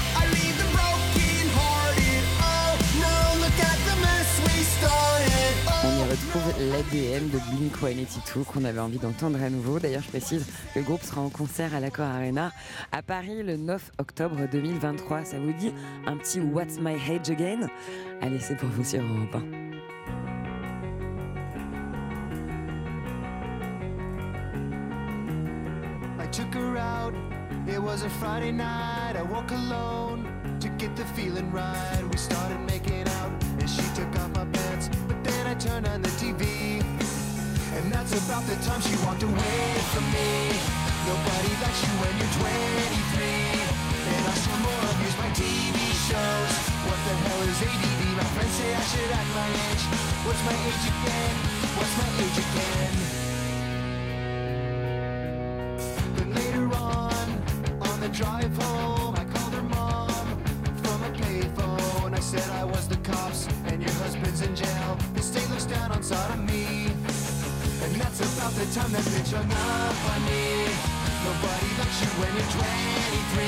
retrouve 6.27 6.53
l'ADN 6.71 7.29
de 7.31 7.39
Blink 7.51 7.77
182 7.77 8.45
qu'on 8.45 8.65
avait 8.65 8.81
envie 8.81 8.99
d'entendre 8.99 9.43
à 9.43 9.51
nouveau. 9.51 9.79
D'ailleurs, 9.79 10.03
je 10.03 10.09
précise 10.09 10.47
le 10.77 10.83
groupe 10.83 11.03
sera 11.03 11.21
en 11.21 11.31
concert 11.31 11.75
à 11.75 11.81
l'Accor 11.81 12.07
Arena 12.07 12.53
à 12.93 13.03
Paris 13.03 13.43
le 13.43 13.57
9 13.57 13.93
octobre 13.99 14.37
2023. 14.51 15.25
Ça 15.25 15.39
vous 15.39 15.53
dit 15.53 15.73
un 16.07 16.17
petit 16.17 16.41
What's 16.41 16.79
My 16.79 16.95
Age 16.95 17.31
Again? 17.31 17.69
Allez, 18.21 18.41
c'est 18.41 18.57
pour 18.57 18.69
vous 18.69 18.85
sur 18.85 19.03
Europe 19.03 19.35
1. 19.35 19.43
I 26.23 26.27
took 26.31 26.55
her 26.55 26.77
out. 26.77 27.15
It 27.67 27.81
was 27.81 28.03
a 28.05 28.09
Friday 28.09 28.53
night. 28.53 29.17
I 29.17 29.23
woke 29.23 29.51
alone 29.53 30.27
to 30.61 30.69
get 30.79 30.95
the 30.97 31.05
feeling 31.15 31.51
right. 31.53 32.03
We 32.11 32.17
started 32.17 32.59
making 32.67 33.07
out, 33.09 33.33
and 33.59 33.69
she 33.69 33.83
took 33.95 34.09
off 34.17 34.17
my 34.17 34.25
pants. 34.25 34.30
But 35.61 35.69
turned 35.69 35.89
on 35.89 36.01
the 36.01 36.09
TV, 36.11 36.81
and 36.81 37.93
that's 37.93 38.13
about 38.13 38.47
the 38.47 38.57
time 38.65 38.81
she 38.81 38.97
walked 39.05 39.23
away 39.23 39.75
from 39.93 40.05
me. 40.09 40.57
Nobody 41.05 41.53
likes 41.61 41.83
you 41.85 41.93
when 42.01 42.17
you're 42.17 42.33
23, 42.41 42.49
and 44.09 44.25
I 44.25 44.35
still 44.41 44.57
more 44.57 44.85
abuse 44.89 45.17
my 45.21 45.29
TV 45.37 45.77
shows. 46.09 46.55
What 46.89 46.97
the 47.05 47.15
hell 47.25 47.43
is 47.45 47.61
ADD? 47.61 48.03
My 48.17 48.25
friends 48.33 48.55
say 48.57 48.73
I 48.73 48.81
should 48.89 49.11
act 49.13 49.31
my 49.37 49.49
age. 49.69 49.85
What's 50.25 50.43
my 50.49 50.57
age 50.65 50.85
again? 50.97 51.35
What's 51.77 51.95
my 52.01 52.09
age 52.25 52.39
again? 52.47 52.95
Then 56.17 56.29
later 56.41 56.67
on, 56.81 57.27
on 57.83 58.01
the 58.01 58.09
drive 58.09 58.57
home, 58.63 59.15
I 59.15 59.25
called 59.25 59.53
her 59.53 59.63
mom 59.63 60.09
from 60.83 61.03
a 61.05 61.11
payphone. 61.21 62.15
I 62.17 62.21
said 62.21 62.49
I 62.51 62.65
was 62.65 62.89
the 62.89 63.00
husband's 64.31 64.63
in 64.63 64.67
jail. 64.67 64.97
The 65.15 65.23
state 65.23 65.51
looks 65.51 65.65
down 65.65 65.91
on 65.93 66.03
sodomy. 66.03 66.87
And 67.83 67.93
that's 67.97 68.21
about 68.21 68.53
the 68.55 68.67
time 68.75 68.93
that 68.93 69.05
bitch 69.11 69.33
hung 69.33 69.51
up 69.51 69.99
on 70.13 70.21
me. 70.29 70.71
Nobody 71.25 71.69
likes 71.79 71.99
you 72.03 72.11
when 72.21 72.31
you're 72.39 72.53
23. 72.55 73.43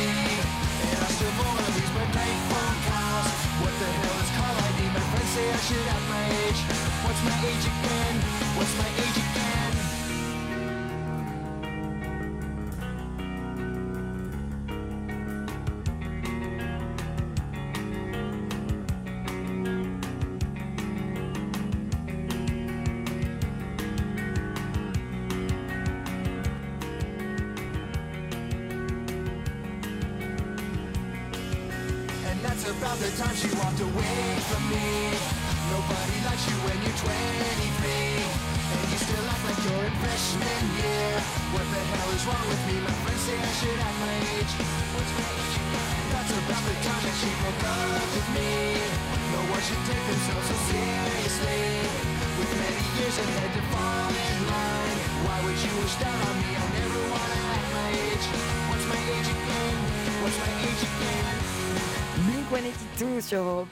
And 0.82 0.98
I 0.98 1.08
still 1.14 1.34
wanna 1.38 1.66
lose 1.76 1.92
my 1.94 2.06
night 2.18 2.40
phone 2.50 2.78
calls. 2.88 3.38
What 3.62 3.74
the 3.78 3.88
hell 4.00 4.18
is 4.22 4.30
call 4.34 4.54
ID? 4.66 4.80
My 4.96 5.04
friends 5.10 5.30
say 5.34 5.46
I 5.46 5.58
should 5.66 5.86
have 5.92 6.04
my 6.10 6.24
age. 6.46 6.60
What's 7.04 7.22
my 7.30 7.36
age 7.46 7.66
again? 7.72 8.14
What's 8.56 8.74
my 8.78 8.88
age 9.02 9.16
again? 9.16 9.31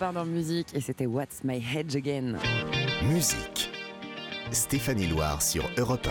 1 0.02 0.12
dans 0.14 0.24
musique 0.24 0.74
et 0.74 0.80
c'était 0.80 1.06
What's 1.06 1.44
My 1.44 1.56
Age 1.56 1.94
Again. 1.94 2.38
Musique. 3.04 3.70
Stéphanie 4.50 5.06
Loire 5.06 5.42
sur 5.42 5.68
Europe 5.76 6.08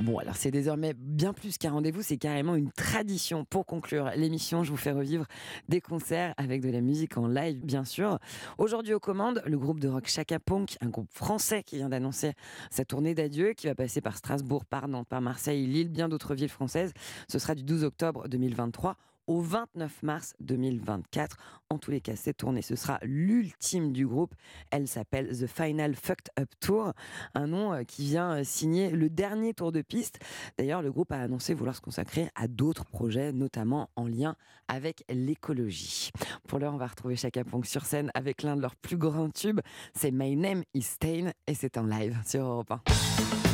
Bon, 0.00 0.18
alors 0.18 0.36
c'est 0.36 0.50
désormais 0.50 0.92
bien 0.94 1.32
plus 1.32 1.56
qu'un 1.56 1.72
rendez-vous, 1.72 2.02
c'est 2.02 2.18
carrément 2.18 2.54
une 2.54 2.70
tradition. 2.70 3.44
Pour 3.44 3.64
conclure 3.64 4.10
l'émission, 4.14 4.62
je 4.62 4.70
vous 4.70 4.76
fais 4.76 4.92
revivre 4.92 5.24
des 5.68 5.80
concerts 5.80 6.34
avec 6.36 6.60
de 6.60 6.68
la 6.68 6.82
musique 6.82 7.16
en 7.16 7.26
live, 7.26 7.58
bien 7.64 7.84
sûr. 7.84 8.18
Aujourd'hui 8.58 8.92
aux 8.92 9.00
commandes, 9.00 9.42
le 9.46 9.58
groupe 9.58 9.80
de 9.80 9.88
rock 9.88 10.06
Chaka 10.06 10.38
Punk, 10.38 10.76
un 10.80 10.88
groupe 10.88 11.10
français 11.12 11.62
qui 11.62 11.76
vient 11.76 11.88
d'annoncer 11.88 12.34
sa 12.70 12.84
tournée 12.84 13.14
d'adieu, 13.14 13.54
qui 13.54 13.66
va 13.66 13.74
passer 13.74 14.00
par 14.00 14.16
Strasbourg, 14.16 14.66
par 14.66 14.86
Nantes, 14.86 15.08
par 15.08 15.22
Marseille, 15.22 15.66
Lille, 15.66 15.88
bien 15.88 16.08
d'autres 16.08 16.34
villes 16.34 16.50
françaises. 16.50 16.92
Ce 17.28 17.38
sera 17.38 17.54
du 17.54 17.64
12 17.64 17.84
octobre 17.84 18.28
2023 18.28 18.96
au 19.26 19.40
29 19.40 20.02
mars 20.02 20.34
2024. 20.40 21.36
En 21.68 21.78
tous 21.78 21.90
les 21.90 22.00
cas, 22.00 22.14
cette 22.16 22.38
tournée, 22.38 22.62
ce 22.62 22.76
sera 22.76 22.98
l'ultime 23.02 23.92
du 23.92 24.06
groupe. 24.06 24.34
Elle 24.70 24.86
s'appelle 24.86 25.28
The 25.36 25.46
Final 25.46 25.94
Fucked 25.94 26.30
Up 26.38 26.48
Tour, 26.60 26.92
un 27.34 27.46
nom 27.48 27.72
euh, 27.72 27.82
qui 27.82 28.04
vient 28.04 28.38
euh, 28.38 28.44
signer 28.44 28.90
le 28.90 29.10
dernier 29.10 29.52
tour 29.52 29.72
de 29.72 29.82
piste. 29.82 30.20
D'ailleurs, 30.58 30.82
le 30.82 30.92
groupe 30.92 31.10
a 31.12 31.20
annoncé 31.20 31.54
vouloir 31.54 31.74
se 31.74 31.80
consacrer 31.80 32.28
à 32.34 32.46
d'autres 32.46 32.84
projets, 32.84 33.32
notamment 33.32 33.90
en 33.96 34.06
lien 34.06 34.36
avec 34.68 35.04
l'écologie. 35.08 36.10
Pour 36.46 36.58
l'heure, 36.58 36.74
on 36.74 36.78
va 36.78 36.86
retrouver 36.86 37.16
Chaka 37.16 37.44
Punk 37.44 37.66
sur 37.66 37.84
scène 37.84 38.10
avec 38.14 38.42
l'un 38.42 38.56
de 38.56 38.62
leurs 38.62 38.76
plus 38.76 38.96
grands 38.96 39.30
tubes. 39.30 39.60
C'est 39.94 40.10
My 40.10 40.36
Name 40.36 40.62
is 40.74 40.82
Stain 40.82 41.32
et 41.46 41.54
c'est 41.54 41.78
en 41.78 41.84
live 41.84 42.16
sur 42.24 42.44
Europe 42.44 42.70
1. 42.70 43.45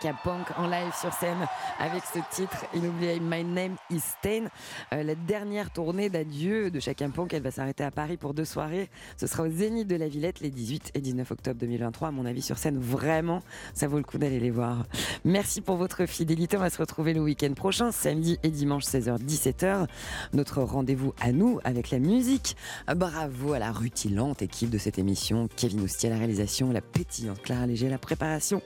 Chaka 0.00 0.16
Punk 0.22 0.46
en 0.56 0.66
live 0.66 0.94
sur 0.94 1.12
scène 1.12 1.46
avec 1.80 2.02
ce 2.04 2.18
titre 2.30 2.66
inoubliable 2.74 3.24
My 3.24 3.42
Name 3.42 3.76
is 3.90 4.00
Stain. 4.00 4.44
Euh, 4.92 5.02
la 5.02 5.14
dernière 5.14 5.70
tournée 5.70 6.10
d'adieu 6.10 6.70
de 6.70 6.78
Chaka 6.78 7.08
Punk, 7.08 7.32
elle 7.32 7.42
va 7.42 7.50
s'arrêter 7.50 7.82
à 7.82 7.90
Paris 7.90 8.18
pour 8.18 8.34
deux 8.34 8.44
soirées. 8.44 8.90
Ce 9.16 9.26
sera 9.26 9.44
au 9.44 9.50
Zénith 9.50 9.88
de 9.88 9.96
la 9.96 10.06
Villette 10.06 10.40
les 10.40 10.50
18 10.50 10.92
et 10.94 11.00
19 11.00 11.30
octobre 11.30 11.58
2023. 11.58 12.08
À 12.08 12.10
mon 12.10 12.26
avis, 12.26 12.42
sur 12.42 12.58
scène, 12.58 12.78
vraiment, 12.78 13.42
ça 13.72 13.88
vaut 13.88 13.96
le 13.96 14.04
coup 14.04 14.18
d'aller 14.18 14.38
les 14.38 14.50
voir. 14.50 14.84
Merci 15.24 15.62
pour 15.62 15.76
votre 15.76 16.04
fidélité. 16.04 16.58
On 16.58 16.60
va 16.60 16.70
se 16.70 16.78
retrouver 16.78 17.14
le 17.14 17.20
week-end 17.20 17.52
prochain, 17.54 17.92
samedi 17.92 18.38
et 18.42 18.50
dimanche 18.50 18.84
16h-17h. 18.84 19.86
Notre 20.34 20.62
rendez-vous 20.62 21.14
à 21.20 21.32
nous 21.32 21.60
avec 21.64 21.90
la 21.90 21.98
musique. 21.98 22.56
Bravo 22.94 23.54
à 23.54 23.58
la 23.58 23.72
rutilante 23.72 24.42
équipe 24.42 24.68
de 24.68 24.78
cette 24.78 24.98
émission. 24.98 25.48
Kevin 25.56 25.80
Oustier 25.80 26.10
à 26.10 26.12
la 26.12 26.18
réalisation, 26.18 26.72
la 26.72 26.82
pétillante 26.82 27.40
Clara 27.42 27.66
Léger 27.66 27.88
la 27.88 27.98
préparation. 27.98 28.60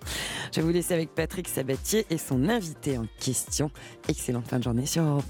Je 0.52 0.60
vais 0.60 0.66
vous 0.66 0.72
laisser 0.72 0.94
avec 0.94 1.14
Patrick 1.14 1.48
Sabatier 1.48 2.06
et 2.10 2.18
son 2.18 2.48
invité 2.48 2.98
question. 3.20 3.70
Excellente 4.09 4.48
fin 4.48 4.59
de 4.59 4.64
journée 4.64 4.86
sur 4.86 5.02
Europe 5.02 5.20
1. 5.20 5.22